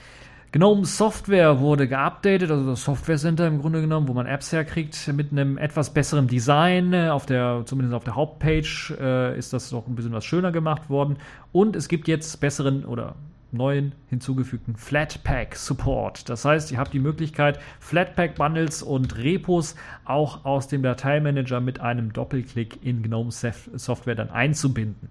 GNOME 0.52 0.84
Software 0.84 1.60
wurde 1.60 1.88
geupdatet, 1.88 2.50
also 2.50 2.70
das 2.70 2.84
Software 2.84 3.16
Center 3.16 3.46
im 3.46 3.60
Grunde 3.60 3.80
genommen, 3.80 4.08
wo 4.08 4.12
man 4.12 4.26
Apps 4.26 4.52
herkriegt, 4.52 5.10
mit 5.14 5.32
einem 5.32 5.56
etwas 5.56 5.94
besseren 5.94 6.26
Design. 6.26 6.94
Auf 6.94 7.24
der, 7.24 7.62
zumindest 7.64 7.94
auf 7.94 8.04
der 8.04 8.16
Hauptpage 8.16 8.92
äh, 9.00 9.38
ist 9.38 9.52
das 9.52 9.72
noch 9.72 9.86
ein 9.86 9.94
bisschen 9.94 10.12
was 10.12 10.24
schöner 10.24 10.52
gemacht 10.52 10.90
worden. 10.90 11.16
Und 11.52 11.74
es 11.74 11.88
gibt 11.88 12.06
jetzt 12.06 12.38
besseren 12.40 12.84
oder 12.84 13.14
neuen 13.52 13.92
hinzugefügten 14.08 14.76
Flatpak 14.76 15.56
Support. 15.56 16.28
Das 16.28 16.44
heißt, 16.44 16.70
ihr 16.72 16.78
habt 16.78 16.92
die 16.92 16.98
Möglichkeit, 16.98 17.58
Flatpak 17.78 18.34
Bundles 18.36 18.82
und 18.82 19.16
Repos 19.16 19.74
auch 20.04 20.44
aus 20.44 20.68
dem 20.68 20.82
Dateimanager 20.82 21.60
mit 21.60 21.80
einem 21.80 22.12
Doppelklick 22.12 22.84
in 22.84 23.02
GNOME 23.02 23.30
Software 23.30 24.14
dann 24.14 24.30
einzubinden. 24.30 25.08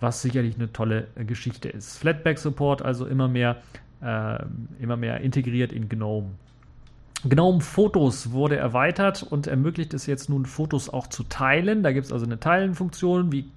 Was 0.00 0.22
sicherlich 0.22 0.56
eine 0.56 0.72
tolle 0.72 1.08
Geschichte 1.26 1.68
ist. 1.68 1.98
Flatpak 1.98 2.38
Support 2.38 2.82
also 2.82 3.06
immer 3.06 3.28
mehr, 3.28 3.56
äh, 4.02 4.38
immer 4.80 4.96
mehr 4.96 5.20
integriert 5.20 5.72
in 5.72 5.88
GNOME. 5.88 6.30
GNOME 7.22 7.60
Fotos 7.60 8.32
wurde 8.32 8.56
erweitert 8.56 9.22
und 9.22 9.46
ermöglicht 9.46 9.92
es 9.92 10.06
jetzt 10.06 10.30
nun, 10.30 10.46
Fotos 10.46 10.88
auch 10.88 11.06
zu 11.06 11.22
teilen. 11.24 11.82
Da 11.82 11.92
gibt 11.92 12.06
es 12.06 12.12
also 12.12 12.24
eine 12.24 12.40
Teilen-Funktion, 12.40 13.30
wie 13.30 13.50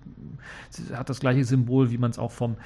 hat 0.93 1.09
das 1.09 1.21
gleiche 1.21 1.45
Symbol, 1.45 1.89
wie 1.89 1.97
man 1.97 2.11
es 2.11 2.19
auch 2.19 2.31
vom 2.31 2.53
äh, 2.53 2.57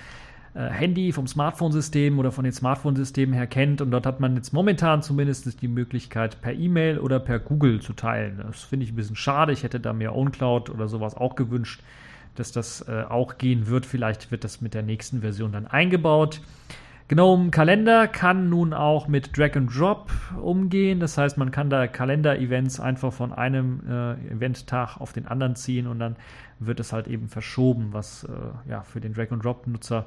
Handy, 0.58 1.12
vom 1.12 1.28
Smartphone-System 1.28 2.18
oder 2.18 2.32
von 2.32 2.44
den 2.44 2.54
Smartphone-Systemen 2.54 3.34
her 3.34 3.48
kennt. 3.48 3.82
Und 3.82 3.92
dort 3.92 4.06
hat 4.06 4.20
man 4.20 4.36
jetzt 4.36 4.54
momentan 4.54 5.02
zumindest 5.02 5.62
die 5.62 5.68
Möglichkeit, 5.68 6.42
per 6.42 6.54
E-Mail 6.54 7.00
oder 7.00 7.20
per 7.20 7.40
Google 7.40 7.80
zu 7.82 7.94
teilen. 7.94 8.42
Das 8.46 8.64
finde 8.64 8.86
ich 8.86 8.92
ein 8.92 8.96
bisschen 8.96 9.16
schade. 9.16 9.54
Ich 9.54 9.64
hätte 9.64 9.80
da 9.80 9.94
mehr 9.94 10.16
OwnCloud 10.16 10.70
oder 10.70 10.88
sowas 10.88 11.16
auch 11.16 11.36
gewünscht, 11.36 11.82
dass 12.36 12.52
das 12.52 12.88
äh, 12.88 13.04
auch 13.08 13.38
gehen 13.38 13.68
wird. 13.68 13.86
Vielleicht 13.86 14.32
wird 14.32 14.44
das 14.44 14.62
mit 14.62 14.74
der 14.74 14.84
nächsten 14.84 15.22
Version 15.22 15.52
dann 15.52 15.68
eingebaut. 15.68 16.42
GNOME 17.10 17.52
Kalender 17.52 18.08
kann 18.10 18.50
nun 18.50 18.74
auch 18.74 19.08
mit 19.08 19.38
Drag 19.38 19.56
and 19.56 19.74
Drop 19.74 20.12
umgehen. 20.42 21.00
Das 21.00 21.18
heißt, 21.18 21.38
man 21.38 21.52
kann 21.52 21.70
da 21.70 21.88
Kalender-Events 21.88 22.82
einfach 22.82 23.14
von 23.14 23.32
einem 23.32 23.80
äh, 23.90 24.34
Eventtag 24.34 24.98
auf 24.98 25.14
den 25.14 25.26
anderen 25.26 25.56
ziehen 25.56 25.88
und 25.88 26.00
dann 26.00 26.18
wird 26.60 26.82
es 26.82 26.92
halt 26.92 27.08
eben 27.08 27.30
verschoben, 27.30 27.90
was 27.92 28.26
äh, 28.26 28.70
ja 28.70 28.82
für 28.82 29.00
den 29.00 29.14
Drag 29.14 29.32
and 29.32 29.46
Drop-Nutzer 29.46 30.06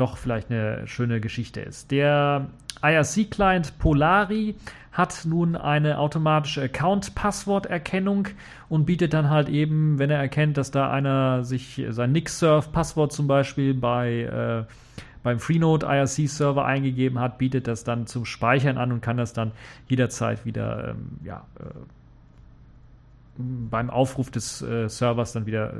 doch 0.00 0.16
vielleicht 0.16 0.50
eine 0.50 0.86
schöne 0.86 1.20
Geschichte 1.20 1.60
ist. 1.60 1.90
Der 1.90 2.48
IRC-Client 2.82 3.78
Polari 3.78 4.54
hat 4.92 5.24
nun 5.24 5.54
eine 5.54 5.98
automatische 5.98 6.62
Account-Passworterkennung 6.62 8.28
und 8.68 8.84
bietet 8.84 9.14
dann 9.14 9.30
halt 9.30 9.48
eben, 9.48 9.98
wenn 9.98 10.10
er 10.10 10.18
erkennt, 10.18 10.56
dass 10.56 10.70
da 10.70 10.90
einer 10.90 11.44
sich 11.44 11.84
sein 11.90 12.12
Nixsurf-Passwort 12.12 13.12
zum 13.12 13.26
Beispiel 13.26 13.74
bei 13.74 14.22
äh, 14.22 14.72
beim 15.22 15.40
Freenode 15.40 15.86
IRC-Server 15.86 16.64
eingegeben 16.64 17.18
hat, 17.18 17.38
bietet 17.38 17.66
das 17.66 17.84
dann 17.84 18.06
zum 18.06 18.24
Speichern 18.24 18.78
an 18.78 18.92
und 18.92 19.00
kann 19.00 19.16
das 19.16 19.32
dann 19.32 19.52
jederzeit 19.86 20.44
wieder 20.44 20.90
ähm, 20.90 21.18
ja, 21.24 21.46
äh, 21.60 21.64
beim 23.38 23.88
Aufruf 23.88 24.30
des 24.30 24.62
äh, 24.62 24.88
Servers 24.88 25.32
dann 25.32 25.46
wieder 25.46 25.72
äh, 25.72 25.74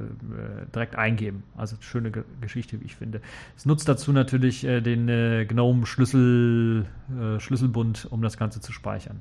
direkt 0.72 0.94
eingeben. 0.96 1.42
Also 1.56 1.76
schöne 1.80 2.12
Ge 2.12 2.22
Geschichte, 2.40 2.80
wie 2.80 2.84
ich 2.84 2.94
finde. 2.94 3.20
Es 3.56 3.66
nutzt 3.66 3.88
dazu 3.88 4.12
natürlich 4.12 4.64
äh, 4.64 4.80
den 4.80 5.08
äh, 5.08 5.44
GNOME 5.44 5.84
Schlüssel, 5.84 6.86
äh, 7.10 7.40
Schlüsselbund, 7.40 8.06
um 8.10 8.22
das 8.22 8.36
Ganze 8.36 8.60
zu 8.60 8.72
speichern. 8.72 9.20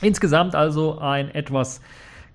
Insgesamt 0.00 0.54
also 0.54 0.98
ein 0.98 1.34
etwas 1.34 1.82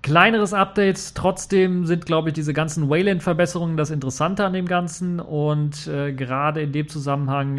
kleineres 0.02 0.54
Update. 0.54 1.16
Trotzdem 1.16 1.86
sind, 1.86 2.06
glaube 2.06 2.28
ich, 2.28 2.34
diese 2.34 2.52
ganzen 2.52 2.88
Wayland-Verbesserungen 2.88 3.76
das 3.76 3.90
Interessante 3.90 4.44
an 4.44 4.52
dem 4.52 4.66
Ganzen. 4.66 5.18
Und 5.18 5.88
äh, 5.88 6.12
gerade 6.12 6.62
in 6.62 6.70
dem 6.70 6.88
Zusammenhang 6.88 7.58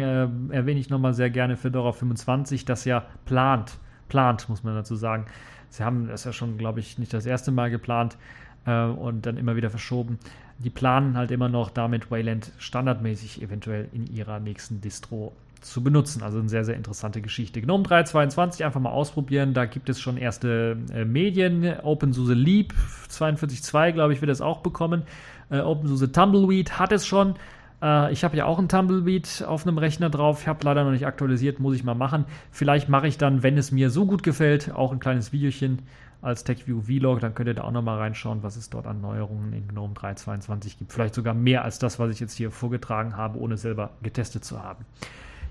erwähne 0.50 0.80
ich 0.80 0.88
nochmal 0.88 1.12
sehr 1.12 1.30
gerne 1.30 1.56
Fedora 1.56 1.92
25, 1.92 2.64
das 2.64 2.86
ja 2.86 3.04
plant, 3.26 3.78
plant, 4.08 4.48
muss 4.48 4.64
man 4.64 4.74
dazu 4.74 4.96
sagen, 4.96 5.26
Sie 5.72 5.82
haben 5.82 6.06
das 6.06 6.24
ja 6.24 6.34
schon, 6.34 6.58
glaube 6.58 6.80
ich, 6.80 6.98
nicht 6.98 7.14
das 7.14 7.24
erste 7.24 7.50
Mal 7.50 7.70
geplant 7.70 8.18
äh, 8.66 8.84
und 8.84 9.24
dann 9.24 9.38
immer 9.38 9.56
wieder 9.56 9.70
verschoben. 9.70 10.18
Die 10.58 10.68
planen 10.68 11.16
halt 11.16 11.30
immer 11.30 11.48
noch 11.48 11.70
damit 11.70 12.10
Wayland 12.10 12.52
standardmäßig 12.58 13.40
eventuell 13.40 13.88
in 13.92 14.06
ihrer 14.06 14.38
nächsten 14.38 14.82
Distro 14.82 15.32
zu 15.62 15.82
benutzen. 15.82 16.22
Also 16.22 16.40
eine 16.40 16.50
sehr, 16.50 16.66
sehr 16.66 16.76
interessante 16.76 17.22
Geschichte. 17.22 17.62
GNOME 17.62 17.84
3.22 17.84 18.64
einfach 18.66 18.80
mal 18.80 18.90
ausprobieren. 18.90 19.54
Da 19.54 19.64
gibt 19.64 19.88
es 19.88 19.98
schon 19.98 20.18
erste 20.18 20.76
äh, 20.92 21.06
Medien. 21.06 21.78
OpenSUSE 21.82 22.34
Leap 22.34 22.74
42.2, 23.08 23.92
glaube 23.92 24.12
ich, 24.12 24.20
wird 24.20 24.30
es 24.30 24.42
auch 24.42 24.58
bekommen. 24.58 25.04
Äh, 25.50 25.60
OpenSUSE 25.60 26.12
Tumbleweed 26.12 26.78
hat 26.78 26.92
es 26.92 27.06
schon. 27.06 27.36
Äh, 27.82 28.12
ich 28.12 28.24
habe 28.24 28.36
ja 28.36 28.46
auch 28.46 28.58
ein 28.58 28.68
Tumbleweed 28.68 29.44
auf 29.46 29.66
einem 29.66 29.78
Rechner 29.78 30.08
drauf. 30.08 30.42
Ich 30.42 30.48
habe 30.48 30.60
leider 30.64 30.84
noch 30.84 30.92
nicht 30.92 31.06
aktualisiert, 31.06 31.60
muss 31.60 31.74
ich 31.74 31.84
mal 31.84 31.94
machen. 31.94 32.24
Vielleicht 32.50 32.88
mache 32.88 33.08
ich 33.08 33.18
dann, 33.18 33.42
wenn 33.42 33.58
es 33.58 33.72
mir 33.72 33.90
so 33.90 34.06
gut 34.06 34.22
gefällt, 34.22 34.72
auch 34.74 34.92
ein 34.92 35.00
kleines 35.00 35.32
Videochen 35.32 35.82
als 36.22 36.44
TechView 36.44 36.82
Vlog. 36.82 37.20
Dann 37.20 37.34
könnt 37.34 37.48
ihr 37.48 37.54
da 37.54 37.64
auch 37.64 37.72
nochmal 37.72 37.98
reinschauen, 37.98 38.42
was 38.42 38.56
es 38.56 38.70
dort 38.70 38.86
an 38.86 39.00
Neuerungen 39.00 39.52
in 39.52 39.68
GNOME 39.68 39.94
3.22 39.94 40.78
gibt. 40.78 40.92
Vielleicht 40.92 41.14
sogar 41.14 41.34
mehr 41.34 41.64
als 41.64 41.78
das, 41.78 41.98
was 41.98 42.10
ich 42.10 42.20
jetzt 42.20 42.36
hier 42.36 42.50
vorgetragen 42.50 43.16
habe, 43.16 43.38
ohne 43.38 43.56
selber 43.56 43.90
getestet 44.02 44.44
zu 44.44 44.62
haben. 44.62 44.86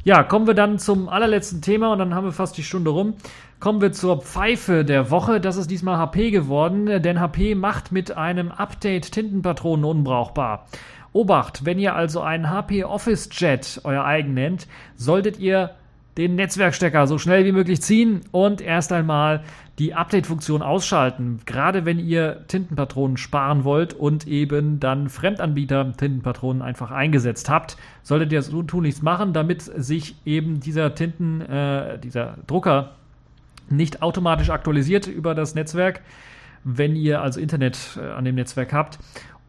Ja, 0.03 0.23
kommen 0.23 0.47
wir 0.47 0.55
dann 0.55 0.79
zum 0.79 1.09
allerletzten 1.09 1.61
Thema 1.61 1.93
und 1.93 1.99
dann 1.99 2.15
haben 2.15 2.23
wir 2.23 2.31
fast 2.31 2.57
die 2.57 2.63
Stunde 2.63 2.89
rum. 2.89 3.13
Kommen 3.59 3.81
wir 3.81 3.91
zur 3.91 4.19
Pfeife 4.19 4.83
der 4.83 5.11
Woche. 5.11 5.39
Das 5.39 5.57
ist 5.57 5.69
diesmal 5.69 5.97
HP 5.97 6.31
geworden, 6.31 6.87
denn 7.03 7.19
HP 7.19 7.53
macht 7.53 7.91
mit 7.91 8.17
einem 8.17 8.51
Update 8.51 9.11
Tintenpatronen 9.11 9.85
unbrauchbar. 9.85 10.65
Obacht, 11.13 11.65
wenn 11.65 11.79
ihr 11.79 11.95
also 11.95 12.21
einen 12.21 12.49
HP 12.49 12.83
Office 12.83 13.29
Jet 13.31 13.81
euer 13.83 14.05
eigen 14.05 14.33
nennt, 14.33 14.67
solltet 14.95 15.39
ihr 15.39 15.71
den 16.17 16.35
Netzwerkstecker 16.35 17.07
so 17.07 17.17
schnell 17.17 17.45
wie 17.45 17.51
möglich 17.51 17.81
ziehen 17.81 18.21
und 18.31 18.61
erst 18.61 18.91
einmal 18.91 19.43
die 19.79 19.93
Update-Funktion 19.93 20.61
ausschalten. 20.61 21.39
Gerade 21.45 21.85
wenn 21.85 21.99
ihr 21.99 22.45
Tintenpatronen 22.47 23.17
sparen 23.17 23.63
wollt 23.63 23.93
und 23.93 24.27
eben 24.27 24.79
dann 24.79 25.09
Fremdanbieter 25.09 25.93
Tintenpatronen 25.95 26.61
einfach 26.61 26.91
eingesetzt 26.91 27.49
habt, 27.49 27.77
solltet 28.03 28.31
ihr 28.33 28.41
so 28.41 28.61
tunlichst 28.61 29.03
machen, 29.03 29.33
damit 29.33 29.61
sich 29.61 30.15
eben 30.25 30.59
dieser 30.59 30.93
Tinten, 30.95 31.41
äh, 31.41 31.97
dieser 31.99 32.37
Drucker 32.45 32.91
nicht 33.69 34.01
automatisch 34.01 34.49
aktualisiert 34.49 35.07
über 35.07 35.33
das 35.33 35.55
Netzwerk, 35.55 36.01
wenn 36.63 36.95
ihr 36.95 37.21
also 37.21 37.39
Internet 37.39 37.97
äh, 37.97 38.11
an 38.11 38.25
dem 38.25 38.35
Netzwerk 38.35 38.73
habt 38.73 38.99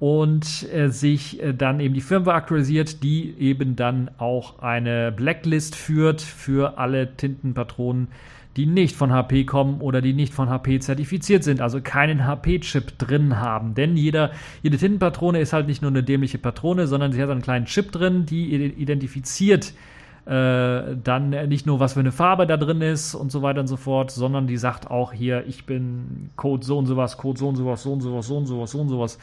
und 0.03 0.69
äh, 0.73 0.89
sich 0.89 1.41
äh, 1.41 1.55
dann 1.55 1.79
eben 1.79 1.95
die 1.95 2.01
Firmware 2.01 2.35
aktualisiert, 2.35 3.05
die 3.05 3.37
eben 3.39 3.77
dann 3.77 4.11
auch 4.19 4.59
eine 4.59 5.13
Blacklist 5.13 5.77
führt 5.77 6.21
für 6.21 6.77
alle 6.77 7.15
Tintenpatronen, 7.17 8.09
die 8.57 8.67
nicht 8.67 8.97
von 8.97 9.13
HP 9.13 9.45
kommen 9.45 9.81
oder 9.81 10.03
die 10.03 10.13
nicht 10.13 10.35
von 10.35 10.51
HP 10.51 10.81
zertifiziert 10.81 11.45
sind, 11.45 11.61
also 11.61 11.81
keinen 11.81 12.27
HP-Chip 12.27 12.99
drin 12.99 13.39
haben. 13.39 13.77
Denn 13.77 13.97
jeder, 13.97 14.33
jede 14.65 14.77
Tintenpatrone 14.77 15.39
ist 15.39 15.53
halt 15.53 15.69
nicht 15.69 15.83
nur 15.83 15.93
eine 15.93 16.03
dämliche 16.03 16.39
Patrone, 16.39 16.89
sondern 16.89 17.13
sie 17.13 17.23
hat 17.23 17.31
einen 17.31 17.41
kleinen 17.41 17.67
Chip 17.67 17.93
drin, 17.93 18.27
die 18.27 18.53
identifiziert 18.57 19.73
äh, 20.25 20.97
dann 21.03 21.31
nicht 21.49 21.67
nur, 21.67 21.81
was 21.81 21.95
für 21.95 22.01
eine 22.01 22.13
Farbe 22.13 22.47
da 22.47 22.57
drin 22.57 22.81
ist 22.81 23.17
und 23.17 23.33
so 23.33 23.43
weiter 23.43 23.61
und 23.61 23.67
so 23.67 23.77
fort, 23.77 24.13
sondern 24.13 24.47
die 24.47 24.57
sagt 24.57 24.89
auch 24.89 25.13
hier, 25.13 25.45
ich 25.49 25.67
bin 25.67 26.31
Code 26.37 26.65
so 26.65 26.79
und 26.79 26.87
sowas, 26.87 27.17
Code 27.17 27.41
so 27.41 27.49
und 27.49 27.57
sowas, 27.57 27.83
so 27.83 27.93
und 27.93 28.03
sowas, 28.03 28.27
so 28.29 28.37
und 28.37 28.47
sowas, 28.47 28.71
so 28.71 28.81
und 28.81 28.89
sowas. 28.89 29.19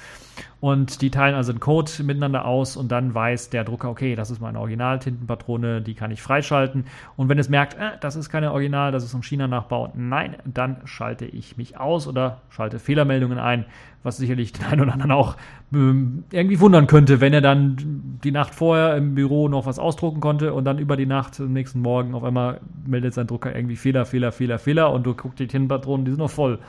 Und 0.62 1.02
die 1.02 1.10
teilen 1.10 1.36
also 1.36 1.52
einen 1.52 1.62
Code 1.62 1.92
miteinander 2.04 2.44
aus 2.44 2.76
und 2.76 2.92
dann 2.92 3.14
weiß 3.14 3.50
der 3.50 3.64
Drucker, 3.64 3.90
okay, 3.90 4.16
das 4.16 4.30
ist 4.30 4.42
meine 4.42 4.60
Original-Tintenpatrone, 4.60 5.82
die 5.82 5.94
kann 5.94 6.12
ich 6.12 6.22
freischalten. 6.22 6.86
Und 7.16 7.30
wenn 7.30 7.40
es 7.40 7.48
merkt, 7.48 7.76
äh, 7.76 7.92
das 8.02 8.18
ist 8.18 8.30
keine 8.30 8.52
Original, 8.52 8.92
das 8.92 9.06
ist 9.06 9.14
ein 9.14 9.24
China-Nachbau, 9.24 9.94
nein, 9.96 10.36
dann 10.44 10.78
schalte 10.84 11.26
ich 11.26 11.56
mich 11.56 11.80
aus 11.80 12.08
oder 12.08 12.42
schalte 12.50 12.80
Fehlermeldungen 12.80 13.40
ein, 13.40 13.66
was 14.04 14.18
sicherlich 14.18 14.52
den 14.52 14.66
einen 14.66 14.82
oder 14.82 14.94
anderen 14.94 15.12
auch 15.12 15.38
ähm, 15.74 16.26
irgendwie 16.32 16.60
wundern 16.60 16.88
könnte, 16.88 17.22
wenn 17.22 17.34
er 17.34 17.42
dann 17.42 18.20
die 18.24 18.32
Nacht 18.32 18.54
vorher 18.54 18.98
im 18.98 19.16
Büro 19.16 19.48
noch 19.48 19.66
was 19.66 19.80
ausdrucken 19.80 20.20
konnte 20.20 20.54
und 20.54 20.66
dann 20.66 20.78
über 20.78 20.98
die 20.98 21.06
Nacht 21.06 21.40
am 21.40 21.54
nächsten 21.54 21.82
Morgen 21.82 22.14
auf 22.16 22.24
einmal 22.26 22.60
meldet 22.86 23.14
sein 23.14 23.28
Drucker 23.28 23.56
irgendwie 23.56 23.78
Fehler, 23.78 24.06
Fehler, 24.06 24.34
Fehler, 24.34 24.60
Fehler 24.60 24.92
und 24.92 25.06
du 25.06 25.14
guckst 25.14 25.40
die 25.40 25.48
Tintenpatronen, 25.48 26.06
die 26.06 26.12
sind 26.12 26.20
noch 26.20 26.30
voll. 26.30 26.60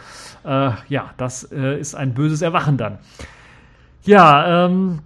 Äh, 0.45 0.71
ja, 0.89 1.11
das 1.17 1.51
äh, 1.51 1.79
ist 1.81 1.97
ein 1.97 2.15
böses 2.15 2.43
Erwachen 2.43 2.77
dann. 2.77 2.99
Ja, 4.05 4.67
ähm, 4.67 5.01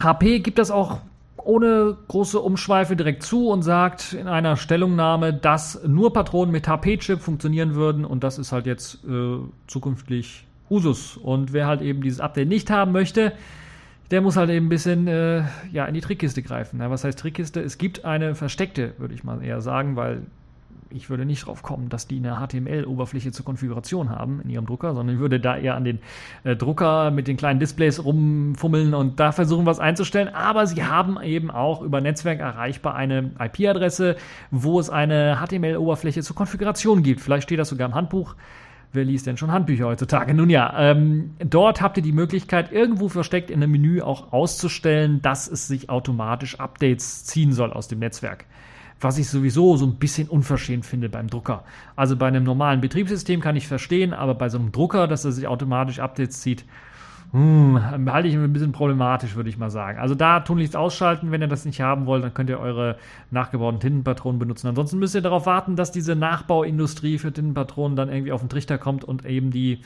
HP 0.00 0.40
gibt 0.40 0.58
das 0.58 0.70
auch 0.70 1.00
ohne 1.44 1.96
große 2.08 2.38
Umschweife 2.38 2.96
direkt 2.96 3.22
zu 3.22 3.48
und 3.48 3.62
sagt 3.62 4.12
in 4.12 4.28
einer 4.28 4.56
Stellungnahme, 4.56 5.32
dass 5.32 5.82
nur 5.84 6.12
Patronen 6.12 6.52
mit 6.52 6.68
HP-Chip 6.68 7.20
funktionieren 7.20 7.74
würden 7.74 8.04
und 8.04 8.22
das 8.22 8.38
ist 8.38 8.52
halt 8.52 8.66
jetzt 8.66 9.04
äh, 9.04 9.38
zukünftig 9.66 10.46
Usus. 10.70 11.16
Und 11.16 11.52
wer 11.52 11.66
halt 11.66 11.82
eben 11.82 12.02
dieses 12.02 12.20
Update 12.20 12.48
nicht 12.48 12.70
haben 12.70 12.92
möchte, 12.92 13.32
der 14.10 14.20
muss 14.20 14.36
halt 14.36 14.50
eben 14.50 14.66
ein 14.66 14.68
bisschen 14.68 15.06
äh, 15.08 15.44
ja, 15.70 15.84
in 15.86 15.94
die 15.94 16.00
Trickkiste 16.00 16.42
greifen. 16.42 16.80
Ja, 16.80 16.90
was 16.90 17.04
heißt 17.04 17.18
Trickkiste? 17.18 17.60
Es 17.60 17.78
gibt 17.78 18.04
eine 18.04 18.34
versteckte, 18.34 18.94
würde 18.98 19.14
ich 19.14 19.24
mal 19.24 19.42
eher 19.42 19.60
sagen, 19.60 19.96
weil 19.96 20.22
ich 20.94 21.10
würde 21.10 21.24
nicht 21.24 21.46
drauf 21.46 21.62
kommen, 21.62 21.88
dass 21.88 22.06
die 22.06 22.18
eine 22.18 22.36
HTML-Oberfläche 22.36 23.32
zur 23.32 23.44
Konfiguration 23.44 24.10
haben 24.10 24.40
in 24.42 24.50
ihrem 24.50 24.66
Drucker, 24.66 24.94
sondern 24.94 25.16
ich 25.16 25.20
würde 25.20 25.40
da 25.40 25.56
eher 25.56 25.74
an 25.74 25.84
den 25.84 25.98
äh, 26.44 26.56
Drucker 26.56 27.10
mit 27.10 27.28
den 27.28 27.36
kleinen 27.36 27.60
Displays 27.60 28.04
rumfummeln 28.04 28.94
und 28.94 29.20
da 29.20 29.32
versuchen, 29.32 29.66
was 29.66 29.80
einzustellen. 29.80 30.28
Aber 30.28 30.66
sie 30.66 30.84
haben 30.84 31.20
eben 31.22 31.50
auch 31.50 31.82
über 31.82 32.00
Netzwerk 32.00 32.40
erreichbar 32.40 32.94
eine 32.94 33.30
IP-Adresse, 33.38 34.16
wo 34.50 34.78
es 34.78 34.90
eine 34.90 35.38
HTML-Oberfläche 35.44 36.22
zur 36.22 36.36
Konfiguration 36.36 37.02
gibt. 37.02 37.20
Vielleicht 37.20 37.44
steht 37.44 37.58
das 37.58 37.68
sogar 37.68 37.88
im 37.88 37.94
Handbuch. 37.94 38.34
Wer 38.94 39.04
liest 39.04 39.26
denn 39.26 39.38
schon 39.38 39.50
Handbücher 39.50 39.86
heutzutage? 39.86 40.34
Nun 40.34 40.50
ja, 40.50 40.74
ähm, 40.78 41.30
dort 41.38 41.80
habt 41.80 41.96
ihr 41.96 42.02
die 42.02 42.12
Möglichkeit, 42.12 42.72
irgendwo 42.72 43.08
versteckt 43.08 43.50
in 43.50 43.62
einem 43.62 43.72
Menü 43.72 44.02
auch 44.02 44.34
auszustellen, 44.34 45.22
dass 45.22 45.48
es 45.48 45.66
sich 45.66 45.88
automatisch 45.88 46.60
Updates 46.60 47.24
ziehen 47.24 47.52
soll 47.52 47.72
aus 47.72 47.88
dem 47.88 48.00
Netzwerk. 48.00 48.44
Was 49.02 49.18
ich 49.18 49.28
sowieso 49.28 49.76
so 49.76 49.84
ein 49.84 49.96
bisschen 49.96 50.28
unverschämt 50.28 50.86
finde 50.86 51.08
beim 51.08 51.28
Drucker. 51.28 51.64
Also 51.96 52.16
bei 52.16 52.28
einem 52.28 52.44
normalen 52.44 52.80
Betriebssystem 52.80 53.40
kann 53.40 53.56
ich 53.56 53.68
verstehen, 53.68 54.14
aber 54.14 54.34
bei 54.34 54.48
so 54.48 54.58
einem 54.58 54.72
Drucker, 54.72 55.06
dass 55.08 55.24
er 55.24 55.32
sich 55.32 55.46
automatisch 55.46 55.98
Updates 55.98 56.40
zieht, 56.40 56.64
hm, 57.32 57.80
halte 58.12 58.28
ich 58.28 58.34
ein 58.34 58.52
bisschen 58.52 58.72
problematisch, 58.72 59.36
würde 59.36 59.48
ich 59.48 59.56
mal 59.56 59.70
sagen. 59.70 59.98
Also 59.98 60.14
da 60.14 60.40
tunlichst 60.40 60.76
ausschalten, 60.76 61.30
wenn 61.30 61.40
ihr 61.40 61.48
das 61.48 61.64
nicht 61.64 61.80
haben 61.80 62.04
wollt, 62.04 62.22
dann 62.22 62.34
könnt 62.34 62.50
ihr 62.50 62.60
eure 62.60 62.96
nachgebauten 63.30 63.80
Tintenpatronen 63.80 64.38
benutzen. 64.38 64.68
Ansonsten 64.68 64.98
müsst 64.98 65.14
ihr 65.14 65.22
darauf 65.22 65.46
warten, 65.46 65.74
dass 65.74 65.92
diese 65.92 66.14
Nachbauindustrie 66.14 67.16
für 67.16 67.32
Tintenpatronen 67.32 67.96
dann 67.96 68.10
irgendwie 68.10 68.32
auf 68.32 68.40
den 68.40 68.50
Trichter 68.50 68.76
kommt 68.76 69.02
und 69.02 69.24
eben 69.24 69.50
die 69.50 69.80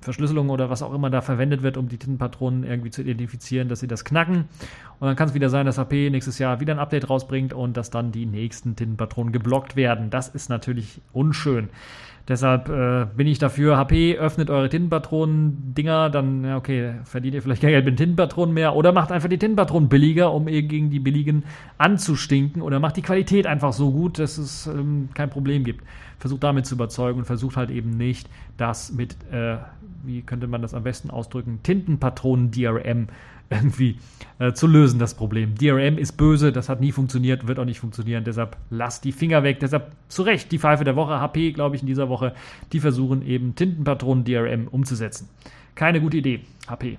Verschlüsselung 0.00 0.50
oder 0.50 0.70
was 0.70 0.82
auch 0.82 0.92
immer 0.92 1.10
da 1.10 1.20
verwendet 1.20 1.62
wird, 1.62 1.76
um 1.76 1.88
die 1.88 1.98
Tintenpatronen 1.98 2.64
irgendwie 2.64 2.90
zu 2.90 3.02
identifizieren, 3.02 3.68
dass 3.68 3.80
sie 3.80 3.86
das 3.86 4.04
knacken. 4.04 4.48
Und 4.98 5.06
dann 5.06 5.16
kann 5.16 5.28
es 5.28 5.34
wieder 5.34 5.50
sein, 5.50 5.66
dass 5.66 5.78
HP 5.78 6.10
nächstes 6.10 6.38
Jahr 6.38 6.60
wieder 6.60 6.74
ein 6.74 6.78
Update 6.78 7.08
rausbringt 7.08 7.52
und 7.52 7.76
dass 7.76 7.90
dann 7.90 8.10
die 8.10 8.26
nächsten 8.26 8.76
Tintenpatronen 8.76 9.32
geblockt 9.32 9.76
werden. 9.76 10.10
Das 10.10 10.28
ist 10.28 10.48
natürlich 10.48 11.00
unschön. 11.12 11.68
Deshalb 12.28 12.68
äh, 12.68 13.06
bin 13.16 13.26
ich 13.26 13.38
dafür, 13.38 13.78
HP, 13.78 14.18
öffnet 14.18 14.50
eure 14.50 14.68
Tintenpatronen-Dinger, 14.68 16.10
dann, 16.10 16.44
ja, 16.44 16.56
okay, 16.58 16.96
verdient 17.04 17.34
ihr 17.34 17.40
vielleicht 17.40 17.62
Geld 17.62 17.86
mit 17.86 17.96
Tintenpatronen 17.96 18.52
mehr. 18.52 18.76
Oder 18.76 18.92
macht 18.92 19.10
einfach 19.10 19.30
die 19.30 19.38
Tintenpatronen 19.38 19.88
billiger, 19.88 20.34
um 20.34 20.46
ihr 20.46 20.62
gegen 20.62 20.90
die 20.90 21.00
billigen 21.00 21.44
anzustinken. 21.78 22.60
Oder 22.60 22.80
macht 22.80 22.98
die 22.98 23.02
Qualität 23.02 23.46
einfach 23.46 23.72
so 23.72 23.92
gut, 23.92 24.18
dass 24.18 24.36
es 24.36 24.66
ähm, 24.66 25.08
kein 25.14 25.30
Problem 25.30 25.64
gibt. 25.64 25.82
Versucht 26.18 26.44
damit 26.44 26.66
zu 26.66 26.74
überzeugen 26.74 27.20
und 27.20 27.24
versucht 27.24 27.56
halt 27.56 27.70
eben 27.70 27.96
nicht, 27.96 28.28
das 28.58 28.92
mit, 28.92 29.16
äh, 29.32 29.56
wie 30.04 30.20
könnte 30.20 30.48
man 30.48 30.60
das 30.60 30.74
am 30.74 30.82
besten 30.82 31.08
ausdrücken, 31.08 31.60
Tintenpatronen-DRM 31.62 33.08
irgendwie 33.50 33.98
äh, 34.38 34.52
zu 34.52 34.66
lösen, 34.66 34.98
das 34.98 35.14
Problem. 35.14 35.54
DRM 35.54 35.98
ist 35.98 36.12
böse, 36.12 36.52
das 36.52 36.68
hat 36.68 36.80
nie 36.80 36.92
funktioniert, 36.92 37.46
wird 37.46 37.58
auch 37.58 37.64
nicht 37.64 37.80
funktionieren, 37.80 38.24
deshalb 38.24 38.56
lasst 38.70 39.04
die 39.04 39.12
Finger 39.12 39.42
weg. 39.42 39.60
Deshalb 39.60 39.92
zu 40.08 40.22
Recht 40.22 40.52
die 40.52 40.58
Pfeife 40.58 40.84
der 40.84 40.96
Woche, 40.96 41.20
HP, 41.20 41.52
glaube 41.52 41.76
ich, 41.76 41.82
in 41.82 41.86
dieser 41.86 42.08
Woche, 42.08 42.34
die 42.72 42.80
versuchen 42.80 43.26
eben 43.26 43.54
Tintenpatronen 43.54 44.24
DRM 44.24 44.68
umzusetzen. 44.68 45.28
Keine 45.74 46.00
gute 46.00 46.18
Idee, 46.18 46.40
HP. 46.66 46.98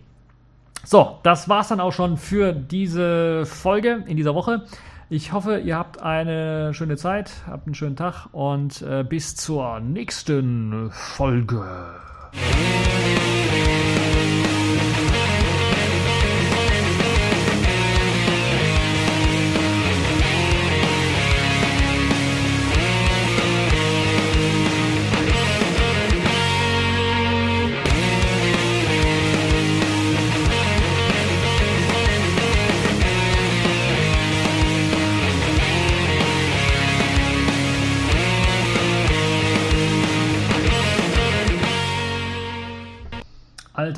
So, 0.86 1.20
das 1.24 1.50
war's 1.50 1.68
dann 1.68 1.82
auch 1.82 1.92
schon 1.92 2.18
für 2.18 2.54
diese 2.54 3.46
Folge 3.46 4.04
in 4.08 4.18
dieser 4.18 4.34
Woche. 4.34 4.64
Ich 5.10 5.34
hoffe, 5.34 5.60
ihr 5.60 5.76
habt 5.76 6.02
eine 6.02 6.74
schöne 6.74 6.96
Zeit, 6.96 7.32
habt 7.48 7.66
einen 7.66 7.76
schönen 7.76 7.96
Tag 7.96 8.28
und 8.32 8.82
äh, 8.84 9.04
bis 9.04 9.36
zur 9.36 9.80
nächsten 9.80 10.92
Folge. 10.92 11.66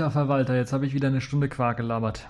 Alter 0.01 0.11
Verwalter, 0.13 0.55
jetzt 0.55 0.73
habe 0.73 0.87
ich 0.87 0.95
wieder 0.95 1.09
eine 1.09 1.21
Stunde 1.21 1.47
Quark 1.47 1.77
gelabert. 1.77 2.27